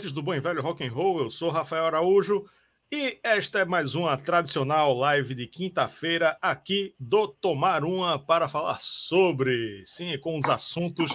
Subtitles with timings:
[0.00, 1.20] amantes do bom e velho rock and roll.
[1.20, 2.46] Eu sou Rafael Araújo
[2.90, 8.78] e esta é mais uma tradicional live de quinta-feira aqui do Tomar Uma para falar
[8.80, 11.12] sobre, sim, com os assuntos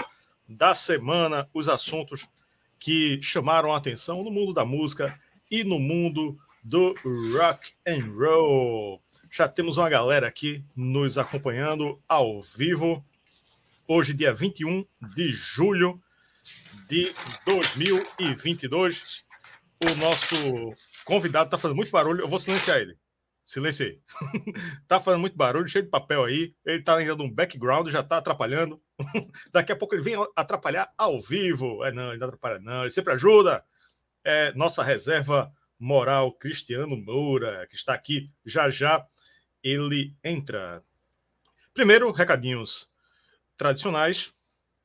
[0.47, 2.29] da semana, os assuntos
[2.77, 6.93] que chamaram a atenção no mundo da música e no mundo do
[7.35, 9.01] rock and roll.
[9.31, 13.03] Já temos uma galera aqui nos acompanhando ao vivo.
[13.87, 15.99] Hoje, dia 21 de julho
[16.87, 17.13] de
[17.45, 19.25] 2022.
[19.83, 20.73] O nosso
[21.03, 22.21] convidado está fazendo muito barulho.
[22.21, 22.97] Eu vou silenciar ele.
[23.43, 24.01] Silenciei.
[24.87, 26.55] tá fazendo muito barulho, cheio de papel aí.
[26.65, 28.81] Ele tá ainda num background, já tá atrapalhando.
[29.51, 31.83] Daqui a pouco ele vem atrapalhar ao vivo.
[31.83, 32.81] É, não, ele não atrapalha, não.
[32.81, 33.63] Ele sempre ajuda.
[34.23, 39.05] É nossa reserva moral, Cristiano Moura, que está aqui já já.
[39.63, 40.81] Ele entra.
[41.73, 42.89] Primeiro, recadinhos
[43.57, 44.33] tradicionais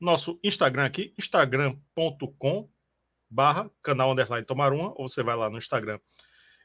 [0.01, 2.69] nosso Instagram aqui, instagram.com
[3.29, 6.01] barra canal underline tomar uma, ou você vai lá no Instagram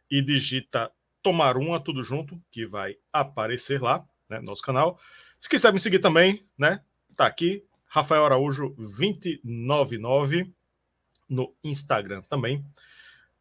[0.09, 0.91] e digita
[1.22, 5.00] tomar uma, tudo junto, que vai aparecer lá, né, nosso canal.
[5.38, 6.81] Se quiser me seguir também, né,
[7.16, 10.53] tá aqui, Rafael Araújo 299
[11.30, 12.63] no Instagram também.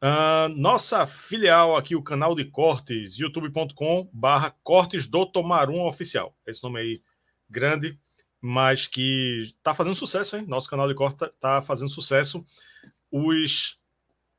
[0.02, 6.36] Uh, nossa filial aqui, o canal de cortes, youtube.com barra cortes do tomar uma oficial.
[6.46, 7.02] Esse nome aí
[7.48, 7.98] grande,
[8.46, 10.44] mas que está fazendo sucesso, hein?
[10.46, 12.44] Nosso canal de corte está fazendo sucesso.
[13.10, 13.80] Os,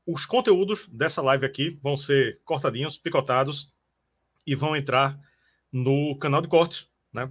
[0.06, 3.68] os conteúdos dessa live aqui vão ser cortadinhos, picotados
[4.46, 5.18] e vão entrar
[5.72, 7.28] no canal de cortes, né?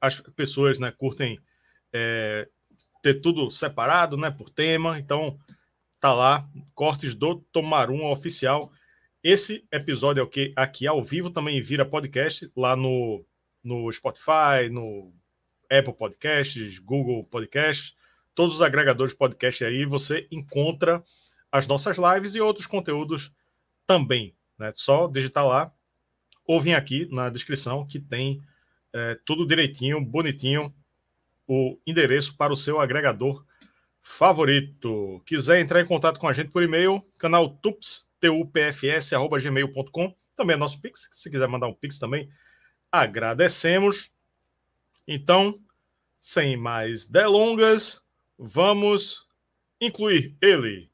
[0.00, 1.38] As pessoas, né, curtem
[1.92, 2.48] é,
[3.00, 4.98] ter tudo separado, né, por tema.
[4.98, 5.38] Então,
[6.00, 8.72] tá lá, cortes do Tomarum oficial.
[9.22, 13.24] Esse episódio é o que aqui ao vivo também vira podcast lá no,
[13.62, 15.12] no Spotify, no
[15.70, 17.94] Apple Podcasts, Google Podcasts,
[18.34, 21.02] todos os agregadores de podcast aí, você encontra
[21.50, 23.32] as nossas lives e outros conteúdos
[23.86, 24.34] também.
[24.58, 24.70] Né?
[24.74, 25.72] Só digitar lá
[26.46, 28.40] ou vir aqui na descrição que tem
[28.92, 30.74] é, tudo direitinho, bonitinho,
[31.46, 33.44] o endereço para o seu agregador
[34.00, 35.22] favorito.
[35.26, 40.54] Quiser entrar em contato com a gente por e-mail, canal tups, tupfs, arroba gmail.com, também
[40.54, 42.30] é nosso Pix, se quiser mandar um Pix também,
[42.90, 44.12] agradecemos.
[45.10, 45.58] Então,
[46.20, 48.06] sem mais delongas,
[48.38, 49.26] vamos
[49.80, 50.92] incluir ele.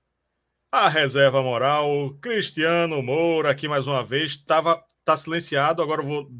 [0.70, 6.30] A reserva moral, Cristiano Moura, aqui mais uma vez, estava tá silenciado, agora eu vou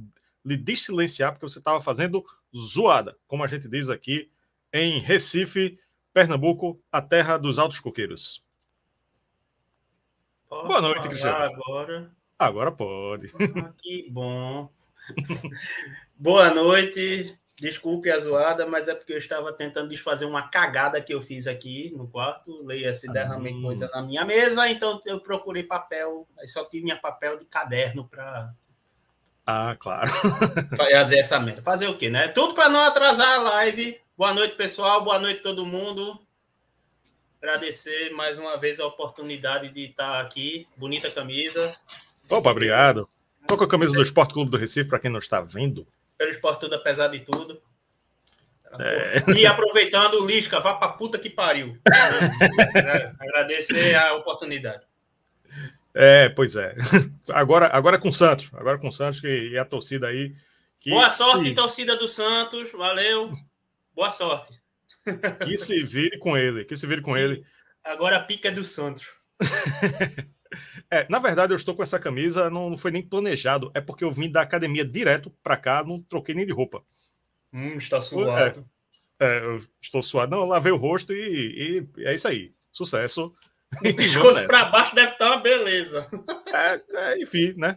[0.44, 2.24] lhe desilenciar porque você estava fazendo
[2.56, 4.30] zoada, como a gente diz aqui
[4.72, 5.76] em Recife,
[6.12, 8.44] Pernambuco, a terra dos altos coqueiros.
[10.48, 11.44] Posso Boa noite, Cristiano.
[11.44, 12.12] Agora?
[12.38, 13.32] Agora pode.
[13.34, 14.70] Ah, que bom.
[16.16, 21.14] Boa noite, Desculpe a zoada, mas é porque eu estava tentando desfazer uma cagada que
[21.14, 22.64] eu fiz aqui no quarto.
[22.64, 26.26] Leia-se, derramei coisa na minha mesa, então eu procurei papel.
[26.36, 28.52] Aí só tinha papel de caderno para.
[29.46, 30.10] Ah, claro.
[30.76, 31.62] fazer essa merda.
[31.62, 32.26] Fazer o quê, né?
[32.28, 34.00] Tudo para não atrasar a live.
[34.16, 35.04] Boa noite, pessoal.
[35.04, 36.20] Boa noite, todo mundo.
[37.40, 40.66] Agradecer mais uma vez a oportunidade de estar aqui.
[40.76, 41.72] Bonita camisa.
[42.28, 43.08] Opa, obrigado.
[43.42, 45.86] Estou com a camisa do Esporte Clube do Recife, para quem não está vendo
[46.24, 47.60] pelo esporte tudo, apesar de tudo.
[48.78, 49.30] É.
[49.36, 51.78] E aproveitando, o Lisca, vá pra puta que pariu.
[53.20, 54.82] Agradecer a oportunidade.
[55.94, 56.74] É, pois é.
[57.28, 58.50] Agora, agora com o Santos.
[58.54, 60.34] Agora com o Santos e a torcida aí.
[60.86, 61.54] Boa sorte, se...
[61.54, 62.72] torcida do Santos.
[62.72, 63.32] Valeu.
[63.94, 64.60] Boa sorte.
[65.44, 66.64] Que se vire com ele.
[66.64, 67.44] Que se vire com ele.
[67.84, 69.06] Agora a pica é do Santos.
[70.90, 74.04] É, na verdade, eu estou com essa camisa, não, não, foi nem planejado, é porque
[74.04, 76.82] eu vim da academia direto para cá, não troquei nem de roupa.
[77.52, 78.68] Hum, está suado.
[79.20, 80.30] É, é, eu estou suado.
[80.30, 82.52] Não, eu lavei o rosto e, e é isso aí.
[82.72, 83.34] Sucesso.
[83.74, 86.08] O pescoço para baixo deve estar uma beleza.
[86.46, 87.76] É, é enfim, né?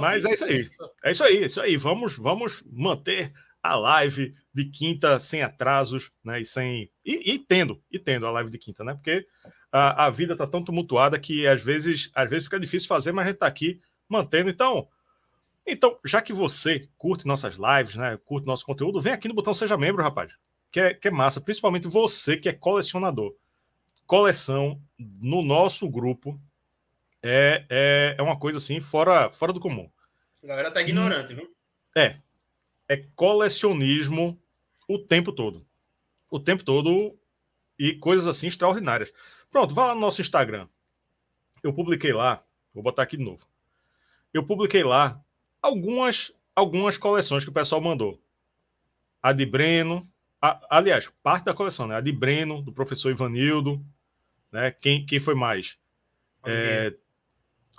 [0.00, 0.70] Mas é isso aí.
[1.02, 1.76] É isso aí, é isso aí.
[1.76, 3.32] Vamos, vamos manter
[3.62, 6.40] a live de quinta sem atrasos, né?
[6.40, 6.90] E sem.
[7.04, 8.94] E, e tendo, e tendo a live de quinta, né?
[8.94, 9.26] Porque
[9.72, 13.24] a, a vida está tão tumultuada que às vezes, às vezes fica difícil fazer, mas
[13.24, 14.50] a gente está aqui mantendo.
[14.50, 14.86] Então,
[15.66, 19.54] então, já que você curte nossas lives, né, curte nosso conteúdo, vem aqui no botão
[19.54, 20.32] Seja Membro, rapaz.
[20.70, 23.34] que é, que é massa, principalmente você que é colecionador.
[24.06, 26.38] Coleção no nosso grupo
[27.22, 29.88] é, é, é uma coisa assim fora, fora do comum.
[30.42, 31.48] A galera tá ignorante, viu?
[31.96, 32.16] É.
[32.88, 34.38] É colecionismo
[34.88, 35.64] o tempo todo.
[36.28, 37.16] O tempo todo
[37.78, 39.12] e coisas assim extraordinárias.
[39.52, 40.66] Pronto, vá lá no nosso Instagram.
[41.62, 43.46] Eu publiquei lá, vou botar aqui de novo.
[44.32, 45.22] Eu publiquei lá
[45.60, 48.18] algumas algumas coleções que o pessoal mandou.
[49.22, 50.06] A de Breno,
[50.40, 51.94] a, aliás, parte da coleção, né?
[51.94, 53.84] A de Breno, do professor Ivanildo,
[54.50, 54.70] né?
[54.70, 55.78] Quem, quem foi mais?
[56.42, 56.92] Olivier.
[56.92, 56.96] É,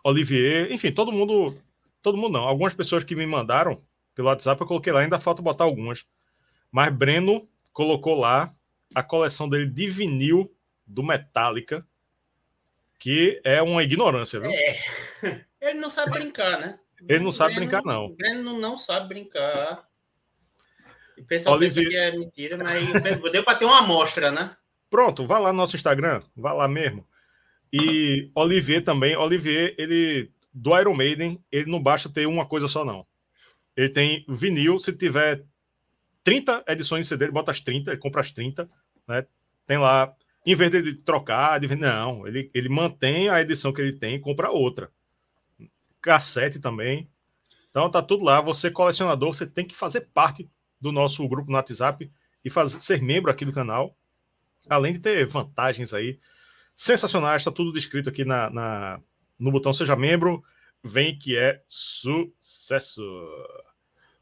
[0.03, 1.59] Olivier, enfim, todo mundo,
[2.01, 2.43] todo mundo não.
[2.43, 3.81] Algumas pessoas que me mandaram
[4.13, 6.05] pelo WhatsApp eu coloquei lá, ainda falta botar algumas.
[6.71, 8.53] Mas Breno colocou lá
[8.93, 11.85] a coleção dele de vinil do Metallica,
[12.99, 14.51] que é uma ignorância, viu?
[14.51, 14.77] É.
[15.61, 16.79] Ele não sabe brincar, né?
[17.07, 18.05] Ele não sabe Breno, brincar, não.
[18.05, 19.87] O Breno não sabe brincar.
[21.17, 22.83] O pessoal pensa que é mentira, mas
[23.31, 24.55] deu para ter uma amostra, né?
[24.89, 27.07] Pronto, vá lá no nosso Instagram, vá lá mesmo.
[27.71, 32.85] E Olivier também, Olivier, ele do Iron Maiden, ele não basta ter uma coisa só,
[32.85, 33.05] não.
[33.75, 35.43] Ele tem vinil, se tiver
[36.23, 38.69] 30 edições de CD, ele bota as 30, ele compra as 30,
[39.07, 39.25] né?
[39.65, 40.13] Tem lá,
[40.45, 41.73] em vez de trocar, de...
[41.75, 44.91] não, ele, ele mantém a edição que ele tem e compra outra.
[46.01, 47.09] Cassete também.
[47.69, 48.41] Então tá tudo lá.
[48.41, 50.49] Você, colecionador, você tem que fazer parte
[50.79, 52.11] do nosso grupo no WhatsApp
[52.43, 53.95] e fazer, ser membro aqui do canal.
[54.69, 56.19] Além de ter vantagens aí
[56.75, 58.99] sensacionais, está tudo descrito aqui na, na,
[59.39, 60.43] no botão Seja Membro.
[60.83, 63.01] Vem que é sucesso.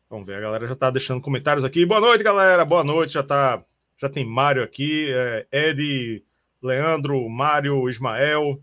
[0.10, 1.86] Vamos ver, a galera já está deixando comentários aqui.
[1.86, 2.64] Boa noite, galera.
[2.64, 3.14] Boa noite.
[3.14, 3.64] Já tá,
[4.02, 6.26] já tem Mário aqui, é, Ed,
[6.62, 8.60] Leandro, Mário, Ismael,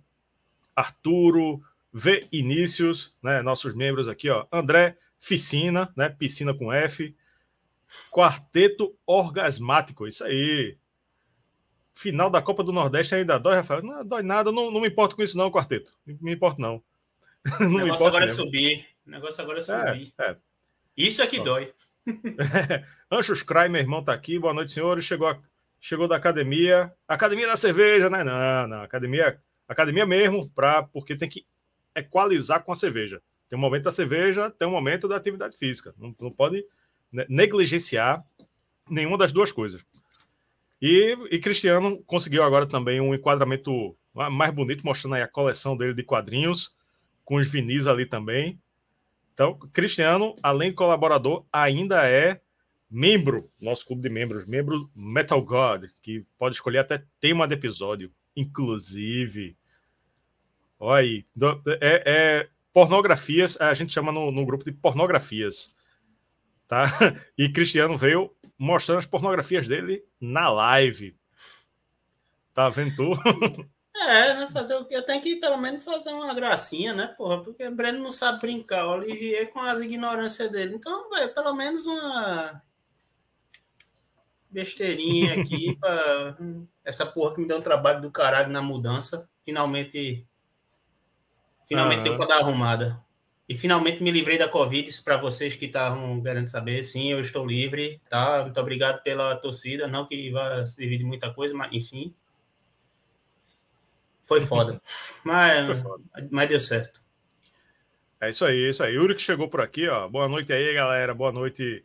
[0.74, 1.62] Arturo,
[1.92, 3.40] V Inícios, né?
[3.40, 4.46] Nossos membros aqui, ó.
[4.52, 6.08] André Ficina, né?
[6.08, 7.14] Piscina com F.
[8.10, 10.76] Quarteto Orgasmático, isso aí.
[11.94, 13.82] Final da Copa do Nordeste ainda dói, Rafael?
[13.82, 15.94] Não dói nada, não, não me importo com isso, não, quarteto.
[16.04, 16.82] Não me importa, não.
[17.60, 18.42] não o negócio agora mesmo.
[18.42, 18.86] é subir.
[19.06, 20.12] O negócio agora é, é subir.
[20.18, 20.36] É, é.
[20.96, 21.72] Isso é que dói.
[23.10, 24.38] Anjos Cry, meu irmão, tá aqui.
[24.38, 25.04] Boa noite, senhores.
[25.04, 25.38] Chegou, a...
[25.80, 26.92] Chegou da academia.
[27.06, 28.24] Academia da cerveja, né?
[28.24, 28.82] Não, não.
[28.82, 30.82] Academia, academia mesmo, pra...
[30.82, 31.46] porque tem que
[31.94, 33.20] equalizar com a cerveja.
[33.48, 35.94] Tem um momento da cerveja, tem um momento da atividade física.
[35.98, 36.64] Não, não pode
[37.28, 38.24] negligenciar
[38.88, 39.84] nenhuma das duas coisas.
[40.80, 43.96] E, e Cristiano conseguiu agora também um enquadramento
[44.30, 46.76] mais bonito, mostrando aí a coleção dele de quadrinhos,
[47.24, 48.58] com os vinis ali também.
[49.38, 52.40] Então, Cristiano, além de colaborador, ainda é
[52.90, 58.12] membro, nosso clube de membros, membro Metal God, que pode escolher até tema de episódio,
[58.34, 59.56] inclusive.
[60.76, 61.26] Olha aí,
[61.80, 65.72] é, é pornografias, a gente chama no, no grupo de pornografias,
[66.66, 66.86] tá?
[67.38, 71.16] E Cristiano veio mostrando as pornografias dele na live.
[72.52, 73.10] Tá vendo tu?
[74.08, 74.48] É, né?
[74.52, 74.94] Fazer o que?
[74.94, 77.42] Eu tenho que pelo menos fazer uma gracinha, né, porra?
[77.42, 80.74] Porque o Breno não sabe brincar, o Olivier com as ignorâncias dele.
[80.74, 82.62] Então, velho, pelo menos uma
[84.50, 86.36] besteirinha aqui pra
[86.84, 89.28] essa porra que me deu um trabalho do caralho na mudança.
[89.44, 90.26] Finalmente.
[91.66, 92.98] Finalmente deu pra dar arrumada.
[93.48, 96.82] E finalmente me livrei da Covid, para vocês que estavam querendo saber.
[96.82, 98.42] Sim, eu estou livre, tá?
[98.42, 99.86] Muito obrigado pela torcida.
[99.86, 102.14] Não que vá servir de muita coisa, mas enfim.
[104.28, 104.78] Foi foda.
[105.24, 106.04] mas, Foi foda.
[106.30, 107.00] mas deu certo.
[108.20, 108.94] É isso aí, é isso aí.
[108.94, 110.06] Yuri que chegou por aqui, ó.
[110.06, 111.14] Boa noite aí, galera.
[111.14, 111.82] Boa noite.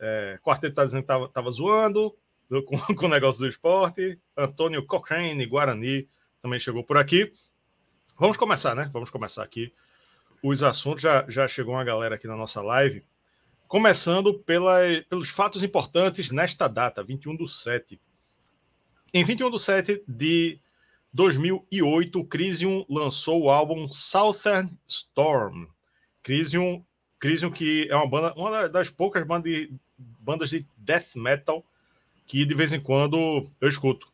[0.00, 2.16] É, quarteto tá dizendo que tava, tava zoando
[2.66, 4.18] com, com o negócio do esporte.
[4.34, 6.08] Antônio Cochrane, Guarani,
[6.40, 7.30] também chegou por aqui.
[8.18, 8.88] Vamos começar, né?
[8.90, 9.70] Vamos começar aqui
[10.42, 11.02] os assuntos.
[11.02, 13.04] Já, já chegou uma galera aqui na nossa live.
[13.68, 14.78] Começando pela,
[15.10, 18.00] pelos fatos importantes nesta data, 21 do 7.
[19.12, 20.58] Em 21 do 7 de
[21.16, 25.66] 2008, Crisium lançou o álbum Southern Storm.
[26.22, 26.84] Crisium,
[27.18, 31.64] Crisium que é uma banda, uma das poucas bandas de, bandas de death metal
[32.26, 34.12] que de vez em quando eu escuto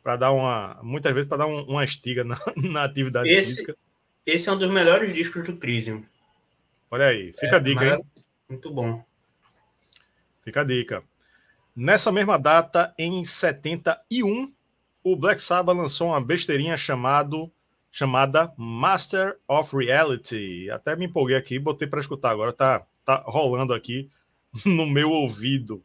[0.00, 3.76] para dar uma, muitas vezes para dar um, uma estiga na, na atividade esse, física.
[4.24, 6.04] Esse é um dos melhores discos do Crisium.
[6.88, 8.04] Olha aí, fica é, a dica, hein?
[8.48, 9.04] Muito bom.
[10.44, 11.02] Fica a dica.
[11.74, 14.54] Nessa mesma data, em 71,
[15.02, 17.50] o Black Sabbath lançou uma besteirinha chamado,
[17.90, 20.70] chamada Master of Reality.
[20.70, 24.10] Até me empolguei aqui, botei para escutar agora, tá, tá rolando aqui
[24.64, 25.84] no meu ouvido.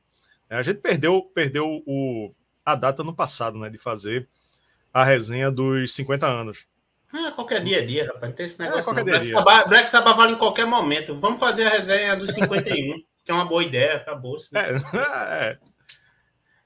[0.49, 2.31] A gente perdeu, perdeu o,
[2.63, 4.29] a data no passado, né, de fazer
[4.93, 6.67] a resenha dos 50 anos.
[7.11, 8.23] Ah, qualquer dia é dia, rapaz.
[8.23, 8.97] Não tem esse é, negócio.
[8.97, 9.37] É, Black, dia.
[9.37, 11.19] Sabbath, Black Sabbath vale em qualquer momento.
[11.19, 13.97] Vamos fazer a resenha dos 51, que é uma boa ideia.
[13.97, 14.37] Acabou.
[14.53, 15.59] É, é.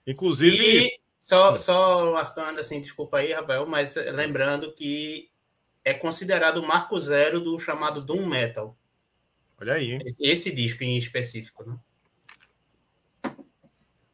[0.05, 0.85] Inclusive.
[0.85, 5.29] E só, só marcando assim, desculpa aí, Rafael, mas lembrando que
[5.83, 8.77] é considerado o marco zero do chamado Doom Metal.
[9.59, 9.99] Olha aí.
[10.21, 11.77] Esse disco em específico, né?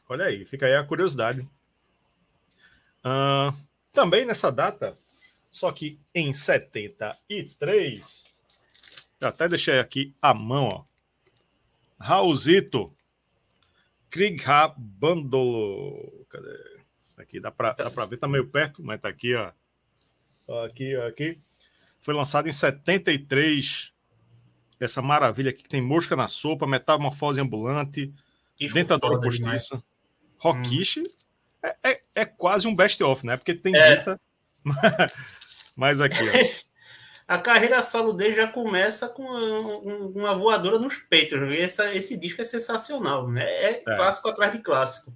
[0.10, 1.48] Olha aí, fica aí a curiosidade.
[3.06, 3.56] Uh,
[3.92, 4.98] também nessa data,
[5.52, 8.24] só que em 73,
[9.22, 10.84] eu até deixei aqui a mão, ó.
[12.00, 12.92] Raulzito,
[14.10, 16.26] Kriegha Bandolo.
[16.28, 16.73] Cadê?
[17.18, 17.74] Aqui dá para
[18.10, 19.52] ver, tá meio perto, mas tá aqui, ó.
[20.66, 21.40] Aqui, aqui.
[22.02, 23.94] Foi lançado em 73.
[24.80, 28.12] Essa maravilha aqui que tem mosca na sopa, metamorfose ambulante,
[28.60, 29.42] Disco dentadura postiça.
[29.42, 29.70] Demais.
[30.38, 31.04] Rockish hum.
[31.64, 33.38] é, é, é, quase um best-of, né?
[33.38, 34.04] Porque tem é.
[35.76, 36.64] Mas aqui, ó.
[37.26, 41.40] A carreira solo dele já começa com uma voadora nos peitos.
[41.58, 43.46] Essa, esse disco é sensacional, né?
[43.46, 45.16] É, é, clássico atrás de clássico.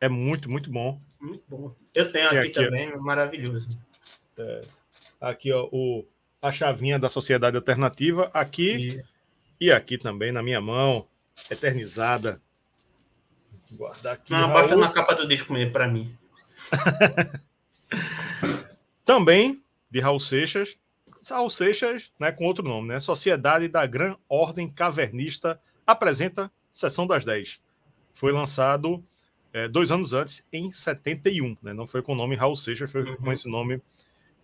[0.00, 1.00] É muito, muito bom.
[1.20, 1.74] Muito bom.
[1.94, 3.78] Eu tenho aqui, aqui, também, ó, maravilhoso.
[4.38, 4.62] É,
[5.20, 6.04] aqui, ó, o,
[6.40, 9.02] a chavinha da Sociedade Alternativa, aqui
[9.60, 9.66] e...
[9.66, 11.06] e aqui também na minha mão,
[11.50, 12.40] eternizada.
[13.72, 14.32] Guardar aqui.
[14.32, 16.16] Não, basta na capa do disco mesmo para mim.
[19.04, 20.76] Também de Raul Seixas,
[21.30, 23.00] Raul Seixas, né, com outro nome, né?
[23.00, 27.60] Sociedade da Gran Ordem Cavernista apresenta Sessão das 10.
[28.12, 29.02] Foi lançado
[29.56, 31.72] é, dois anos antes, em 71, né?
[31.72, 33.16] Não foi com o nome Raul Seixas, foi uhum.
[33.16, 33.80] com esse nome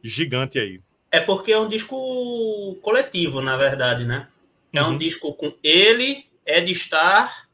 [0.03, 0.81] gigante aí.
[1.11, 4.29] É porque é um disco coletivo, na verdade, né?
[4.73, 4.91] É uhum.
[4.91, 7.47] um disco com ele, Ed Star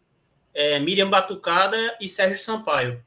[0.55, 3.05] é, Miriam Batucada e Sérgio Sampaio.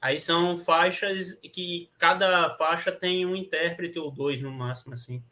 [0.00, 5.22] Aí são faixas que cada faixa tem um intérprete ou dois no máximo, assim.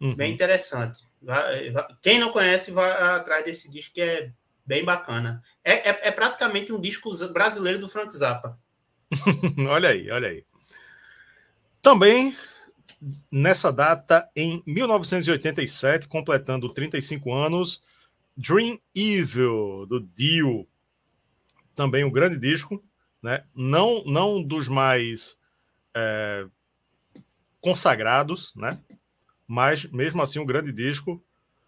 [0.00, 0.14] Uhum.
[0.14, 1.02] Bem interessante.
[2.02, 4.32] Quem não conhece, vai atrás desse disco que é
[4.66, 5.42] bem bacana.
[5.62, 8.58] É, é, é praticamente um disco brasileiro do Frank Zappa.
[9.68, 10.44] olha aí, olha aí.
[11.82, 12.34] Também
[13.30, 17.82] nessa data, em 1987, completando 35 anos,
[18.36, 20.66] Dream Evil, do Dio.
[21.74, 22.82] Também um grande disco,
[23.22, 23.44] né?
[23.54, 25.38] não, não dos mais
[25.94, 26.46] é,
[27.60, 28.78] consagrados, né?
[29.46, 31.22] mas mesmo assim um grande disco,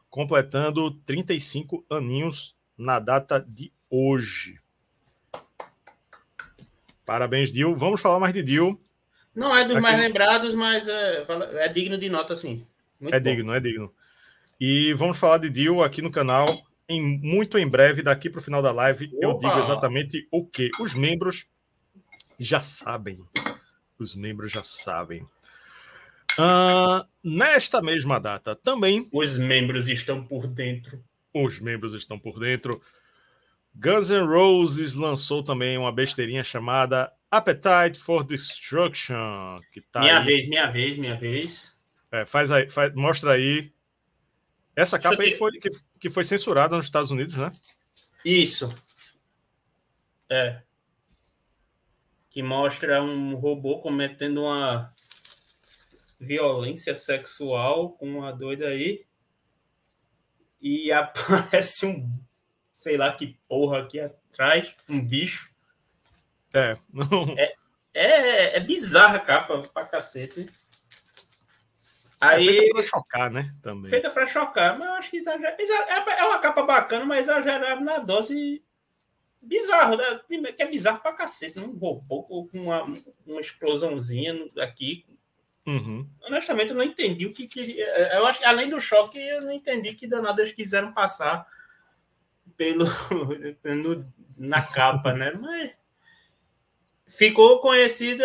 [0.08, 4.60] completando 35 aninhos na data de hoje.
[7.04, 7.76] Parabéns, Dio.
[7.76, 8.80] Vamos falar mais de Dio.
[9.34, 9.82] Não é dos Aqui...
[9.82, 12.66] mais lembrados, mas é, é digno de nota, sim.
[13.00, 13.30] Muito é bom.
[13.30, 13.94] digno, é digno.
[14.58, 18.42] E vamos falar de Dio aqui no canal em, muito em breve, daqui para o
[18.42, 19.16] final da live, Opa.
[19.20, 20.70] eu digo exatamente o que.
[20.80, 21.46] Os membros
[22.38, 23.24] já sabem.
[23.98, 25.22] Os membros já sabem.
[26.38, 29.08] Uh, nesta mesma data também.
[29.12, 31.02] Os membros estão por dentro.
[31.44, 32.80] Os membros estão por dentro.
[33.74, 39.60] Guns N' Roses lançou também uma besteirinha chamada Appetite for Destruction.
[39.72, 40.24] Que tá minha aí.
[40.24, 41.76] vez, minha vez, minha vez.
[42.10, 43.72] É, faz aí, faz, mostra aí
[44.76, 47.50] essa capa aí foi, que, que foi censurada nos Estados Unidos, né?
[48.22, 48.68] Isso.
[50.28, 50.60] É.
[52.28, 54.92] Que mostra um robô cometendo uma
[56.20, 59.05] violência sexual com uma doida aí.
[60.68, 62.10] E aparece um,
[62.74, 65.48] sei lá que porra aqui atrás, um bicho.
[66.52, 66.76] É,
[67.36, 67.54] é,
[67.94, 70.50] é, é bizarra a capa pra cacete.
[72.20, 73.52] É Aí, é feita para chocar, né?
[73.62, 73.90] Também.
[73.90, 75.54] Feita para chocar, mas eu acho que exager...
[75.56, 78.60] é uma capa bacana, mas exagerado na dose
[79.40, 80.20] bizarro, né?
[80.52, 82.82] que é bizarro pra cacete, um robô com uma,
[83.24, 85.06] uma explosãozinha aqui.
[85.66, 86.08] Uhum.
[86.22, 87.80] Honestamente, eu não entendi o que, que.
[87.80, 91.44] Eu acho, além do choque, eu não entendi que danado eles quiseram passar
[92.56, 92.86] pelo,
[93.62, 94.06] pelo
[94.36, 95.32] na capa, né?
[95.32, 95.74] Mas
[97.06, 98.24] ficou conhecida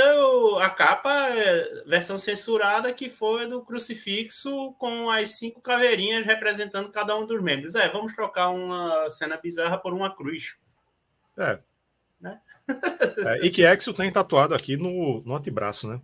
[0.59, 7.17] a capa, é, versão censurada, que foi do crucifixo com as cinco caveirinhas representando cada
[7.17, 7.73] um dos membros.
[7.73, 10.55] É, vamos trocar uma cena bizarra por uma cruz.
[11.37, 11.59] É.
[12.19, 12.39] Né?
[13.25, 15.99] é e que Exo tem tatuado aqui no, no antebraço, né?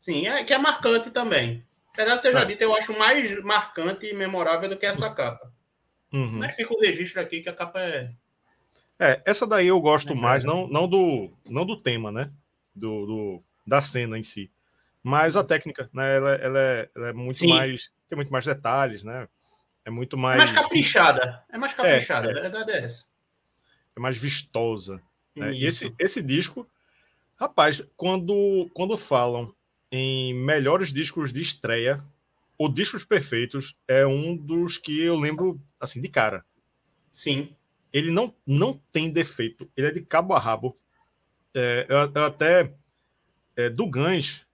[0.00, 1.64] Sim, é, que é marcante também.
[1.92, 2.44] Apesar de ser já é.
[2.44, 5.52] dito, eu acho mais marcante e memorável do que essa capa.
[6.12, 6.38] Uhum.
[6.38, 8.10] Mas fica o registro aqui que a capa é
[9.00, 12.30] é, essa daí eu gosto é mais, não, não, do, não do tema, né?
[12.74, 14.52] Do, do, da cena em si.
[15.02, 16.16] Mas a técnica, né?
[16.16, 17.48] Ela, ela, é, ela é muito Sim.
[17.48, 17.94] mais.
[18.06, 19.26] Tem muito mais detalhes, né?
[19.86, 20.34] É muito mais.
[20.34, 21.42] É mais caprichada.
[21.48, 22.38] É mais caprichada, é, é.
[22.38, 23.06] a verdade é essa.
[23.96, 25.00] É mais vistosa.
[25.34, 25.54] Né?
[25.54, 26.68] E esse, esse disco,
[27.38, 29.50] rapaz, quando, quando falam
[29.90, 32.04] em melhores discos de estreia,
[32.58, 36.44] o Discos Perfeitos é um dos que eu lembro, assim, de cara.
[37.10, 37.56] Sim.
[37.92, 39.68] ele não, não tem defeito.
[39.76, 40.76] Ele é de cabo a rabo.
[41.54, 42.72] É, eu, eu até.
[43.56, 44.46] É, do Gans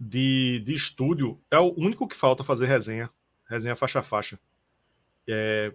[0.00, 3.10] de, de estúdio, é o único que falta fazer resenha.
[3.48, 4.40] Resenha faixa a faixa.
[5.28, 5.72] É,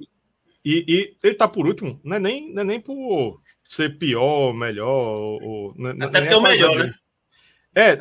[0.64, 4.52] e, e, ele tá por último, não é nem, não é nem por ser pior,
[4.52, 5.16] melhor.
[5.20, 6.94] Ou, não, Até porque é o melhor, né?
[7.76, 7.98] É.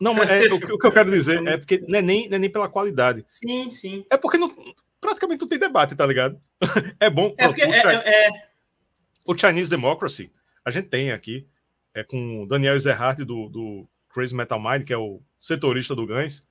[0.00, 2.36] Não, mas é, o, o, que eu quero dizer é porque não é, nem, não
[2.36, 3.26] é nem pela qualidade.
[3.28, 4.06] Sim, sim.
[4.08, 4.54] É porque não,
[5.00, 6.40] praticamente não tem debate, tá ligado?
[7.00, 7.34] É bom.
[7.36, 8.48] É porque, o, é, é,
[9.24, 10.32] o Chinese Democracy,
[10.64, 11.46] a gente tem aqui,
[11.94, 16.46] é com Daniel Zerhardt do, do Crazy Metal Mind, que é o setorista do Gans.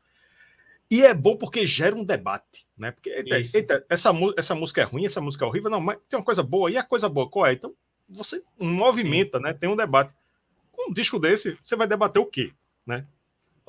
[0.90, 2.92] E é bom porque gera um debate, né?
[2.92, 6.18] Porque eita, eita, essa, essa música é ruim, essa música é horrível, não, mas tem
[6.18, 7.54] uma coisa boa, e a coisa boa qual é?
[7.54, 7.74] Então
[8.08, 9.44] você movimenta, Sim.
[9.44, 9.54] né?
[9.54, 10.14] Tem um debate.
[10.72, 12.54] Com um disco desse, você vai debater o quê,
[12.86, 13.06] né?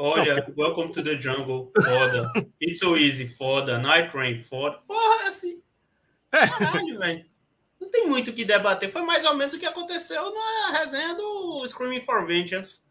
[0.01, 0.61] Olha, não, porque...
[0.61, 2.33] Welcome to the Jungle, foda.
[2.63, 3.79] It's so easy, foda.
[3.79, 4.79] Night Rain, foda.
[4.87, 5.61] Porra, assim.
[6.33, 6.47] É.
[6.47, 7.25] Caralho, velho.
[7.81, 8.93] Não tem muito o que debater.
[8.93, 12.83] Foi mais ou menos o que aconteceu na resenha do Screaming for Vengeance.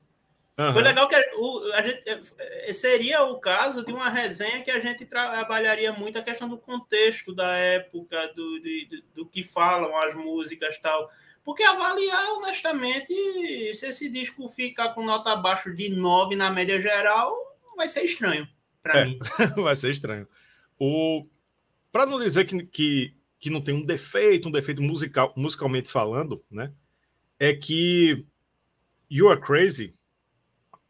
[0.57, 0.73] Uhum.
[0.73, 2.03] Foi legal que a, o, a gente,
[2.39, 6.57] é, seria o caso de uma resenha que a gente trabalharia muito a questão do
[6.57, 11.09] contexto da época, do, do, do que falam as músicas tal.
[11.47, 13.07] Porque avaliar, honestamente,
[13.73, 17.31] se esse disco ficar com nota abaixo de 9 na média geral,
[17.77, 18.45] vai ser estranho
[18.83, 19.17] para é, mim.
[19.55, 20.27] vai ser estranho.
[20.77, 21.25] O...
[21.89, 26.43] Para não dizer que, que, que não tem um defeito, um defeito musical, musicalmente falando,
[26.51, 26.73] né?
[27.39, 28.27] É que
[29.09, 29.93] You Are Crazy,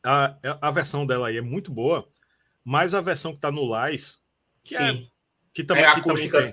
[0.03, 2.09] a, a versão dela aí é muito boa,
[2.65, 4.23] mas a versão que tá no Lies,
[4.63, 5.03] que, é Sim.
[5.03, 5.07] é,
[5.53, 6.47] que também, é, que também tem,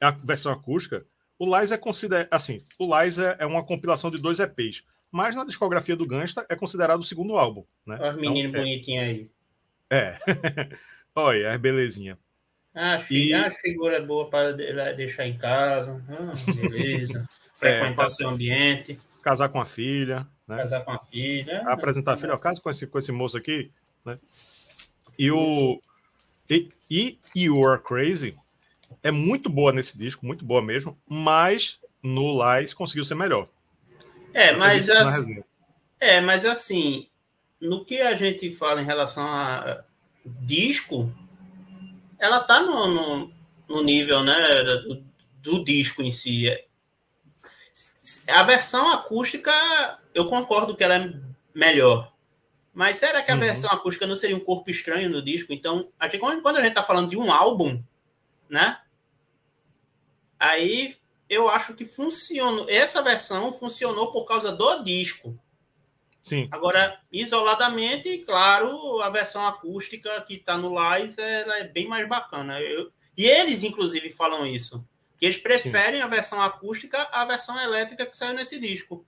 [0.00, 1.06] é a versão acústica,
[1.38, 2.28] o Lies é considerado.
[2.30, 4.84] Assim, o Lies é, é, uma compilação de dois EPs.
[5.10, 7.64] Mas na discografia do Gangsta é considerado o segundo álbum.
[7.86, 7.96] Né?
[8.00, 8.64] Olha os meninos então, é...
[8.64, 9.30] bonitinhos aí.
[9.90, 10.18] É.
[11.14, 12.18] Olha, é belezinha.
[12.74, 13.32] Ah, e...
[13.32, 14.52] ah, figura boa para
[14.92, 16.04] deixar em casa.
[16.08, 17.26] Ah, beleza.
[17.56, 18.98] Frequentar é, seu ambiente.
[19.22, 20.26] Casar com a filha.
[20.46, 20.56] Né?
[20.58, 21.62] Casar com a filha.
[21.66, 22.32] Apresentar a filha.
[22.32, 23.70] ao caso com esse, com esse moço aqui.
[24.04, 24.18] Né?
[25.18, 25.80] E o.
[26.50, 28.36] E, e You Are Crazy
[29.06, 33.48] é muito boa nesse disco, muito boa mesmo, mas no Lies conseguiu ser melhor.
[34.34, 35.42] É, mas assim,
[36.00, 37.06] é, mas assim,
[37.62, 39.84] no que a gente fala em relação a
[40.24, 41.12] disco,
[42.18, 43.32] ela tá no, no,
[43.68, 45.04] no nível, né, do,
[45.40, 46.46] do, disco em si.
[48.28, 49.52] A versão acústica,
[50.12, 51.14] eu concordo que ela é
[51.54, 52.12] melhor.
[52.74, 53.40] Mas será que a uhum.
[53.40, 55.52] versão acústica não seria um corpo estranho no disco?
[55.52, 57.80] Então, a gente, quando a gente tá falando de um álbum,
[58.50, 58.80] né?
[60.38, 60.96] Aí
[61.28, 62.68] eu acho que funcionou.
[62.68, 65.38] Essa versão funcionou por causa do disco.
[66.22, 66.48] Sim.
[66.50, 72.60] Agora, isoladamente, claro, a versão acústica que está no Lies é bem mais bacana.
[72.60, 74.84] Eu, e eles, inclusive, falam isso.
[75.18, 76.02] Que eles preferem Sim.
[76.04, 79.06] a versão acústica à versão elétrica que saiu nesse disco.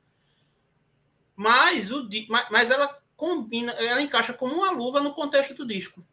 [1.34, 2.08] Mas, o,
[2.50, 6.04] mas ela combina, ela encaixa como uma luva no contexto do disco.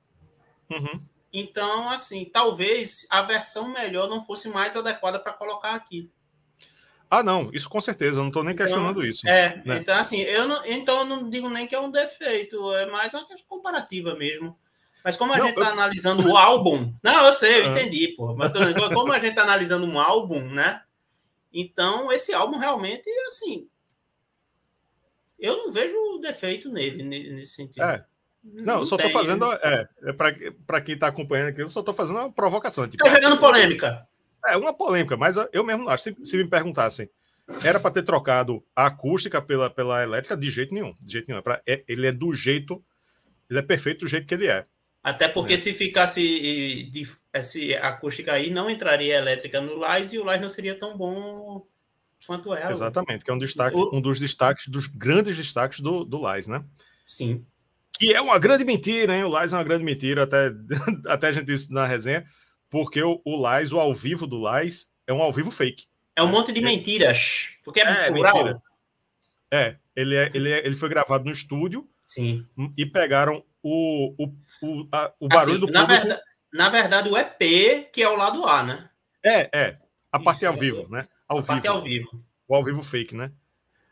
[0.70, 1.02] Uhum.
[1.38, 6.10] Então, assim, talvez a versão melhor não fosse mais adequada para colocar aqui.
[7.10, 9.28] Ah, não, isso com certeza, eu não estou nem então, questionando isso.
[9.28, 9.80] É, né?
[9.80, 13.14] então assim, eu não, então eu não digo nem que é um defeito, é mais
[13.14, 14.58] uma questão comparativa mesmo.
[15.04, 15.74] Mas como a não, gente está eu...
[15.74, 18.34] analisando o álbum, não, eu sei, eu entendi, pô.
[18.34, 18.54] Mas
[18.94, 20.84] como a gente está analisando um álbum, né?
[21.52, 23.68] Então, esse álbum realmente, assim,
[25.38, 27.84] eu não vejo defeito nele, nesse sentido.
[27.84, 28.06] É,
[28.54, 29.52] não, eu só estou fazendo.
[29.54, 32.88] É, é para quem está acompanhando aqui, eu só estou fazendo uma provocação.
[32.88, 34.08] Tipo, jogando polêmica.
[34.46, 36.04] É, uma polêmica, mas eu mesmo acho.
[36.04, 37.10] Se, se me perguntassem,
[37.64, 40.94] era para ter trocado a acústica pela, pela elétrica, de jeito nenhum.
[41.02, 41.40] De jeito nenhum.
[41.40, 42.84] É pra, é, ele é do jeito.
[43.50, 44.66] Ele é perfeito do jeito que ele é.
[45.04, 45.58] Até porque é.
[45.58, 46.22] se ficasse
[46.92, 50.98] de, esse acústica aí, não entraria elétrica no Lais e o Lais não seria tão
[50.98, 51.66] bom
[52.26, 52.72] quanto ela.
[52.72, 53.96] Exatamente, que é um, destaque, o...
[53.96, 56.64] um dos destaques, dos grandes destaques do, do Lais, né?
[57.06, 57.46] Sim
[57.98, 59.24] que é uma grande mentira, hein?
[59.24, 60.52] O Lais é uma grande mentira, até,
[61.08, 62.26] até a gente disse na resenha,
[62.70, 65.88] porque o, o Lais, o ao vivo do Lais, é um ao vivo fake.
[66.16, 68.62] É um monte de mentiras, porque é, é plural.
[69.52, 72.46] É, ele, é, ele, é, ele foi gravado no estúdio Sim.
[72.78, 76.22] e pegaram o, o, o, a, o barulho assim, do na Verdade,
[76.54, 78.90] na verdade, o EP, que é o lado A, né?
[79.24, 79.78] É, é.
[80.12, 81.08] A parte Isso, ao vivo, né?
[81.28, 81.48] Ao a vivo.
[81.48, 82.24] parte ao vivo.
[82.48, 83.32] O ao vivo fake, né?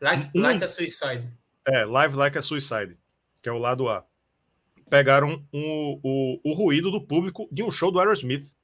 [0.00, 1.28] Like, um, like a Suicide.
[1.66, 2.96] É, Live Like a Suicide
[3.44, 4.02] que é o lado A.
[4.88, 8.54] Pegaram um, o, o ruído do público de um show do Aerosmith.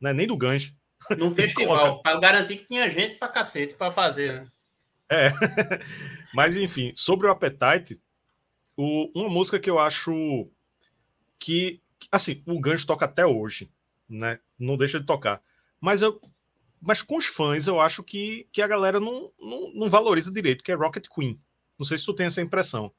[0.00, 0.72] Não é nem do Ganj.
[1.18, 4.46] Num festival, para garantir que tinha gente para cacete para fazer, né?
[5.10, 5.30] É.
[6.32, 8.00] Mas, enfim, sobre o Appetite,
[8.76, 10.48] o, uma música que eu acho
[11.40, 13.68] que, assim, o Ganj toca até hoje,
[14.08, 14.38] né?
[14.56, 15.42] Não deixa de tocar.
[15.80, 16.20] Mas eu,
[16.80, 20.62] mas com os fãs eu acho que, que a galera não, não, não valoriza direito,
[20.62, 21.40] que é Rocket Queen.
[21.76, 22.92] Não sei se tu tem essa impressão.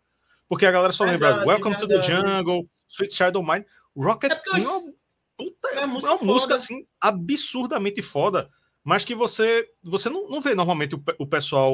[0.54, 1.96] Porque a galera só verdade, lembra Welcome verdade.
[1.96, 3.66] to the Jungle, Sweet Child of Mine.
[3.98, 8.48] Rocket é Queen é uma, é uma música, música assim, absurdamente foda,
[8.84, 11.74] mas que você, você não, não vê normalmente o, o pessoal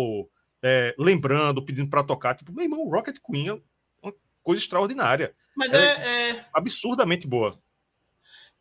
[0.63, 2.35] é, lembrando, pedindo para tocar.
[2.35, 3.61] Tipo, meu irmão, Rocket Queen é
[4.01, 5.35] uma coisa extraordinária.
[5.57, 6.45] Mas é, é, é...
[6.53, 7.61] absurdamente boa.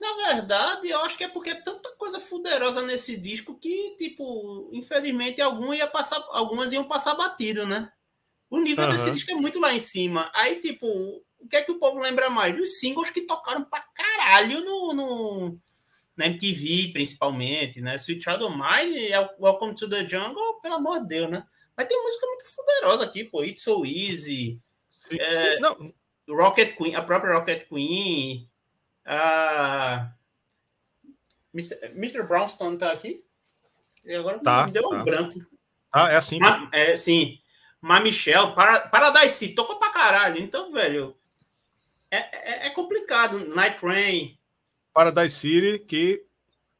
[0.00, 4.68] Na verdade, eu acho que é porque é tanta coisa fuderosa nesse disco que, tipo,
[4.72, 7.92] infelizmente, algumas, ia passar, algumas iam passar batido, né?
[8.50, 9.12] O nível uhum.
[9.12, 10.30] disco é muito lá em cima.
[10.34, 10.86] Aí, tipo,
[11.38, 12.56] o que é que o povo lembra mais?
[12.56, 15.58] Dos singles que tocaram pra caralho no, no
[16.16, 17.94] na MTV, principalmente, né?
[17.94, 21.46] Sweet Child of Mine, Welcome to the Jungle, pelo amor de Deus, né?
[21.76, 23.44] Mas tem música muito fuderosa aqui, pô.
[23.44, 24.60] It's So Easy.
[24.90, 25.94] Sim, é, sim, não.
[26.28, 28.48] Rocket Queen, a própria Rocket Queen.
[29.04, 30.10] A...
[31.54, 31.78] Mr.
[31.94, 32.24] Mr.
[32.24, 33.24] Brownstone tá aqui?
[34.04, 34.96] E agora tá, me deu tá.
[34.96, 35.38] um branco.
[35.92, 36.38] Ah, é assim.
[36.40, 37.38] Ma, é, sim.
[37.80, 40.40] Mas Michelle, para, Paradise tocou pra caralho.
[40.40, 41.16] Então, velho,
[42.10, 43.38] é, é, é complicado.
[43.54, 44.38] Night Rain.
[44.92, 46.24] Paradise City, que,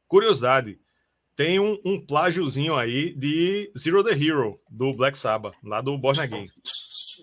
[0.07, 0.79] curiosidade,
[1.35, 6.19] tem um, um plágiozinho aí de Zero the Hero, do Black Sabbath, lá do Born
[6.19, 6.47] Again.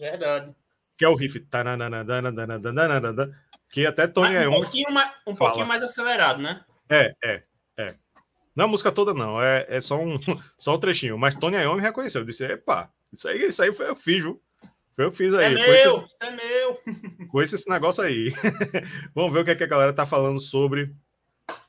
[0.00, 0.54] Verdade.
[0.96, 1.46] Que é o riff.
[3.70, 6.64] Que até Tony Um, pouquinho mais, um pouquinho mais acelerado, né?
[6.88, 7.42] É, é,
[7.76, 7.94] é.
[8.54, 9.42] Não é a música toda, não.
[9.42, 10.18] É, é só, um,
[10.58, 11.18] só um trechinho.
[11.18, 12.24] Mas Tony Iommi reconheceu.
[12.24, 14.40] Disse, epa, isso aí, isso aí foi eu fiz, viu?
[14.94, 15.54] Foi eu fiz aí.
[15.54, 16.80] É meu, é meu.
[17.28, 18.32] Com esse negócio aí.
[19.14, 20.94] Vamos ver o que, é que a galera tá falando sobre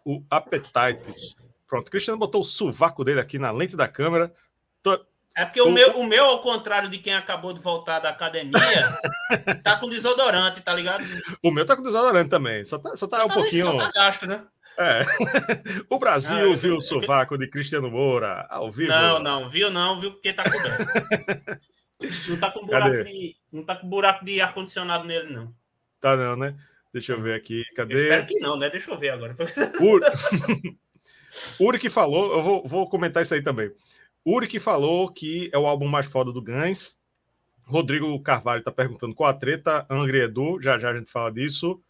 [0.05, 1.35] o Appetite.
[1.67, 4.33] Pronto, o Cristiano botou o sovaco dele aqui na lente da câmera.
[4.81, 5.05] Tô...
[5.37, 8.57] É porque o, meu, o meu, ao contrário de quem acabou de voltar da academia,
[9.63, 11.05] tá com desodorante, tá ligado?
[11.43, 12.65] O meu tá com desodorante também.
[12.65, 13.65] Só tá, só tá só um tá, pouquinho.
[13.67, 14.43] Só tá gasto, né?
[14.79, 15.05] É.
[15.91, 18.89] O Brasil ah, viu o sovaco de Cristiano Moura ao vivo.
[18.89, 20.85] Não, não, viu não, viu porque tá coberto.
[22.29, 25.53] não tá com buraco de, não tá com buraco de ar-condicionado nele, não.
[26.01, 26.55] Tá não, né?
[26.91, 27.63] Deixa eu ver aqui.
[27.75, 27.93] Cadê?
[27.93, 28.71] Eu espero que não, né?
[28.71, 29.35] Deixa eu ver agora.
[29.77, 30.01] Por...
[31.59, 33.71] Uri que falou, eu vou, vou comentar isso aí também.
[34.29, 36.97] Uri que falou que é o álbum mais foda do Guns.
[37.63, 39.85] Rodrigo Carvalho está perguntando qual a treta.
[39.89, 41.81] Angry Edu, já já a gente fala disso.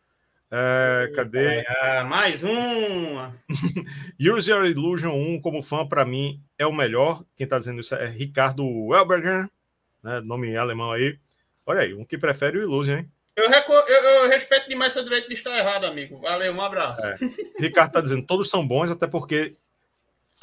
[0.52, 1.65] É, cadê?
[1.67, 3.32] É, mais um!
[4.19, 7.23] Use Your Illusion 1, como fã, para mim, é o melhor.
[7.36, 9.50] Quem está dizendo isso é Ricardo Welberger,
[10.04, 11.17] né, nome alemão aí.
[11.65, 13.12] Olha aí, um que prefere o Illusion, hein?
[13.36, 16.19] Eu, eu, eu, respeito demais seu direito de estar errado, amigo.
[16.21, 17.06] Valeu, um abraço.
[17.06, 17.15] É.
[17.60, 19.56] Ricardo está dizendo, todos são bons, até porque.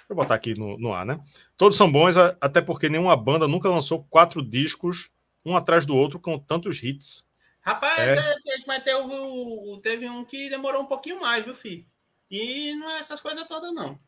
[0.08, 1.20] Vou botar aqui no, no ar, né?
[1.56, 5.10] Todos são bons, até porque nenhuma banda nunca lançou quatro discos,
[5.44, 7.28] um atrás do outro, com tantos hits.
[7.60, 8.18] Rapaz, é.
[8.18, 8.36] É,
[8.66, 11.86] mas teve, teve um que demorou um pouquinho mais, viu, filho?
[12.30, 13.98] E não é essas coisas todas, não.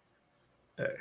[0.77, 0.99] É.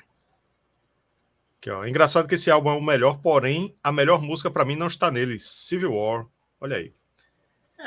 [1.57, 1.85] Aqui, ó.
[1.85, 5.11] Engraçado que esse álbum é o melhor, porém, a melhor música para mim não está
[5.11, 5.39] nele.
[5.39, 6.27] Civil War.
[6.61, 6.93] Olha aí.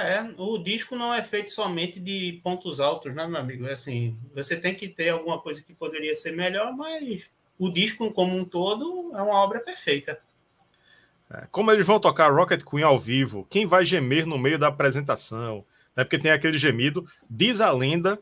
[0.00, 3.66] É, o disco não é feito somente de pontos altos, né, meu amigo?
[3.66, 8.12] É assim, você tem que ter alguma coisa que poderia ser melhor, mas o disco
[8.12, 10.20] como um todo é uma obra perfeita.
[11.28, 13.44] É, como eles vão tocar Rocket Queen ao vivo?
[13.50, 15.64] Quem vai gemer no meio da apresentação?
[15.96, 17.04] É porque tem aquele gemido.
[17.28, 18.20] Diz a lenda